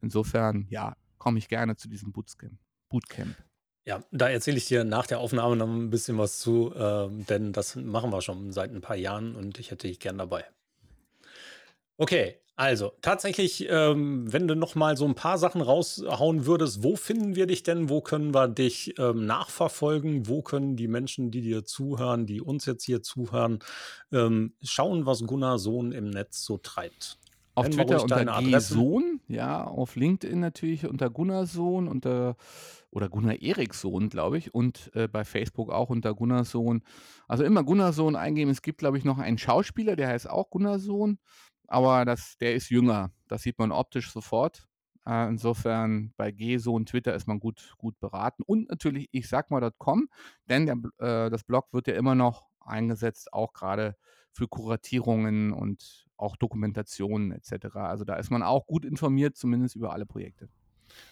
insofern, 0.00 0.66
ja, 0.70 0.96
komme 1.18 1.38
ich 1.38 1.48
gerne 1.48 1.76
zu 1.76 1.88
diesem 1.88 2.12
Bootcamp. 2.12 2.58
Bootcamp. 2.88 3.36
Ja, 3.84 4.02
da 4.10 4.28
erzähle 4.28 4.56
ich 4.56 4.66
dir 4.66 4.84
nach 4.84 5.06
der 5.06 5.20
Aufnahme 5.20 5.54
noch 5.54 5.68
ein 5.68 5.90
bisschen 5.90 6.18
was 6.18 6.40
zu, 6.40 6.74
ähm, 6.76 7.24
denn 7.26 7.52
das 7.52 7.76
machen 7.76 8.10
wir 8.10 8.20
schon 8.20 8.52
seit 8.52 8.72
ein 8.72 8.80
paar 8.80 8.96
Jahren 8.96 9.36
und 9.36 9.58
ich 9.58 9.70
hätte 9.70 9.86
dich 9.86 10.00
gern 10.00 10.18
dabei. 10.18 10.44
Okay, 11.96 12.36
also 12.56 12.92
tatsächlich, 13.02 13.66
ähm, 13.68 14.32
wenn 14.32 14.48
du 14.48 14.56
noch 14.56 14.74
mal 14.74 14.96
so 14.96 15.04
ein 15.04 15.14
paar 15.14 15.36
Sachen 15.36 15.60
raushauen 15.60 16.46
würdest, 16.46 16.82
wo 16.82 16.96
finden 16.96 17.36
wir 17.36 17.46
dich 17.46 17.62
denn? 17.62 17.90
Wo 17.90 18.00
können 18.00 18.34
wir 18.34 18.48
dich 18.48 18.98
ähm, 18.98 19.26
nachverfolgen? 19.26 20.26
Wo 20.26 20.40
können 20.40 20.74
die 20.74 20.88
Menschen, 20.88 21.30
die 21.30 21.42
dir 21.42 21.64
zuhören, 21.64 22.24
die 22.24 22.40
uns 22.40 22.64
jetzt 22.64 22.84
hier 22.84 23.02
zuhören, 23.02 23.58
ähm, 24.10 24.54
schauen, 24.62 25.04
was 25.04 25.22
Gunnar 25.24 25.58
Sohn 25.58 25.92
im 25.92 26.08
Netz 26.08 26.44
so 26.44 26.56
treibt? 26.56 27.18
Auf 27.56 27.70
Twitter 27.70 28.02
unter 28.02 28.24
G-Sohn, 28.42 29.20
ja, 29.28 29.64
auf 29.64 29.96
LinkedIn 29.96 30.38
natürlich 30.38 30.86
unter 30.86 31.10
Gunnar 31.10 31.46
Sohn, 31.46 31.88
unter 31.88 32.36
oder 32.90 33.08
Gunnar 33.08 33.40
Erikssohn, 33.40 34.08
glaube 34.08 34.38
ich, 34.38 34.54
und 34.54 34.90
äh, 34.94 35.08
bei 35.08 35.24
Facebook 35.24 35.70
auch 35.70 35.90
unter 35.90 36.14
Gunnar 36.14 36.44
Sohn. 36.44 36.82
Also 37.28 37.44
immer 37.44 37.64
Gunnar 37.64 37.92
Sohn 37.92 38.14
eingeben. 38.14 38.50
Es 38.50 38.62
gibt, 38.62 38.78
glaube 38.78 38.98
ich, 38.98 39.04
noch 39.04 39.18
einen 39.18 39.38
Schauspieler, 39.38 39.96
der 39.96 40.08
heißt 40.08 40.28
auch 40.28 40.50
Gunnar 40.50 40.78
Sohn, 40.78 41.18
aber 41.66 42.04
das, 42.04 42.36
der 42.38 42.54
ist 42.54 42.70
jünger. 42.70 43.10
Das 43.28 43.42
sieht 43.42 43.58
man 43.58 43.72
optisch 43.72 44.12
sofort. 44.12 44.68
Äh, 45.06 45.28
insofern 45.28 46.12
bei 46.16 46.32
G-Sohn 46.32 46.84
Twitter 46.86 47.14
ist 47.14 47.26
man 47.26 47.40
gut, 47.40 47.74
gut 47.78 47.98
beraten. 48.00 48.42
Und 48.44 48.68
natürlich 48.68 49.08
ich 49.12 49.28
sag 49.28 49.50
mal.com, 49.50 50.08
denn 50.48 50.66
der, 50.66 50.76
äh, 50.98 51.30
das 51.30 51.44
Blog 51.44 51.72
wird 51.72 51.86
ja 51.86 51.94
immer 51.94 52.14
noch 52.14 52.46
eingesetzt, 52.60 53.32
auch 53.32 53.52
gerade 53.52 53.96
für 54.32 54.48
Kuratierungen 54.48 55.52
und 55.52 56.05
auch 56.16 56.36
Dokumentationen 56.36 57.32
etc. 57.32 57.76
Also 57.76 58.04
da 58.04 58.16
ist 58.16 58.30
man 58.30 58.42
auch 58.42 58.66
gut 58.66 58.84
informiert, 58.84 59.36
zumindest 59.36 59.76
über 59.76 59.92
alle 59.92 60.06
Projekte. 60.06 60.48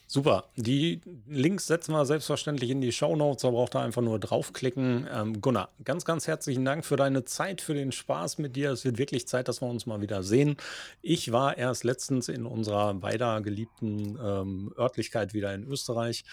Super. 0.07 0.51
Die 0.57 1.01
Links 1.27 1.67
setzen 1.67 1.93
wir 1.93 2.05
selbstverständlich 2.05 2.71
in 2.71 2.81
die 2.81 2.93
Show 2.93 3.17
Notes. 3.17 3.43
Da 3.43 3.51
braucht 3.51 3.75
ihr 3.75 3.81
einfach 3.81 4.03
nur 4.03 4.19
draufklicken. 4.19 5.09
Ähm, 5.11 5.41
Gunnar, 5.41 5.71
ganz, 5.83 6.05
ganz 6.05 6.27
herzlichen 6.27 6.65
Dank 6.65 6.85
für 6.85 6.97
deine 6.97 7.25
Zeit, 7.25 7.63
für 7.63 7.75
den 7.75 7.91
Spaß 7.91 8.39
mit 8.39 8.55
dir. 8.55 8.71
Es 8.71 8.85
wird 8.85 8.99
wirklich 8.99 9.27
Zeit, 9.27 9.49
dass 9.49 9.63
wir 9.63 9.69
uns 9.69 9.87
mal 9.87 10.03
wieder 10.03 10.23
sehen. 10.23 10.57
Ich 11.01 11.33
war 11.33 11.57
erst 11.57 11.85
letztens 11.85 12.29
in 12.29 12.45
unserer 12.45 12.93
beider 12.95 13.41
geliebten 13.41 14.19
ähm, 14.23 14.75
Örtlichkeit 14.79 15.33
wieder 15.33 15.55
in 15.55 15.65
Österreich, 15.65 16.25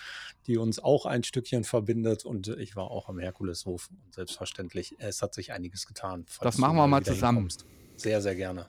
die 0.48 0.58
uns 0.58 0.80
auch 0.80 1.06
ein 1.06 1.24
Stückchen 1.24 1.64
verbindet. 1.64 2.26
Und 2.26 2.50
ich 2.50 2.76
war 2.76 2.92
auch 2.92 3.08
am 3.08 3.20
Herkuleshof. 3.20 3.90
Und 3.90 4.14
selbstverständlich, 4.14 4.96
es 5.00 5.22
hat 5.22 5.34
sich 5.34 5.54
einiges 5.54 5.88
getan. 5.88 6.26
Das 6.42 6.58
machen 6.58 6.76
wir 6.76 6.88
mal 6.88 7.04
zusammen. 7.04 7.48
Sehr, 8.02 8.22
sehr 8.22 8.36
gerne. 8.36 8.68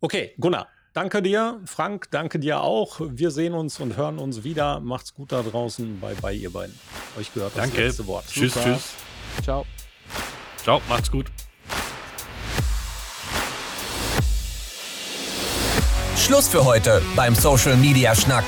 Okay, 0.00 0.34
Gunnar, 0.38 0.68
Danke 0.94 1.20
dir, 1.22 1.60
Frank, 1.66 2.06
danke 2.12 2.38
dir 2.38 2.60
auch. 2.60 3.00
Wir 3.00 3.32
sehen 3.32 3.54
uns 3.54 3.80
und 3.80 3.96
hören 3.96 4.20
uns 4.20 4.44
wieder. 4.44 4.78
Macht's 4.78 5.12
gut 5.12 5.32
da 5.32 5.42
draußen. 5.42 5.98
Bye 5.98 6.14
bye, 6.22 6.36
ihr 6.36 6.52
beiden. 6.52 6.78
Euch 7.18 7.34
gehört 7.34 7.56
das 7.56 7.64
danke. 7.64 7.84
letzte 7.84 8.06
Wort. 8.06 8.26
Tschüss, 8.28 8.54
Super. 8.54 8.74
tschüss. 8.74 8.90
Ciao. 9.42 9.66
Ciao, 10.62 10.80
macht's 10.88 11.10
gut. 11.10 11.26
Schluss 16.16 16.46
für 16.46 16.64
heute 16.64 17.02
beim 17.16 17.34
Social 17.34 17.76
Media 17.76 18.14
Schnack. 18.14 18.44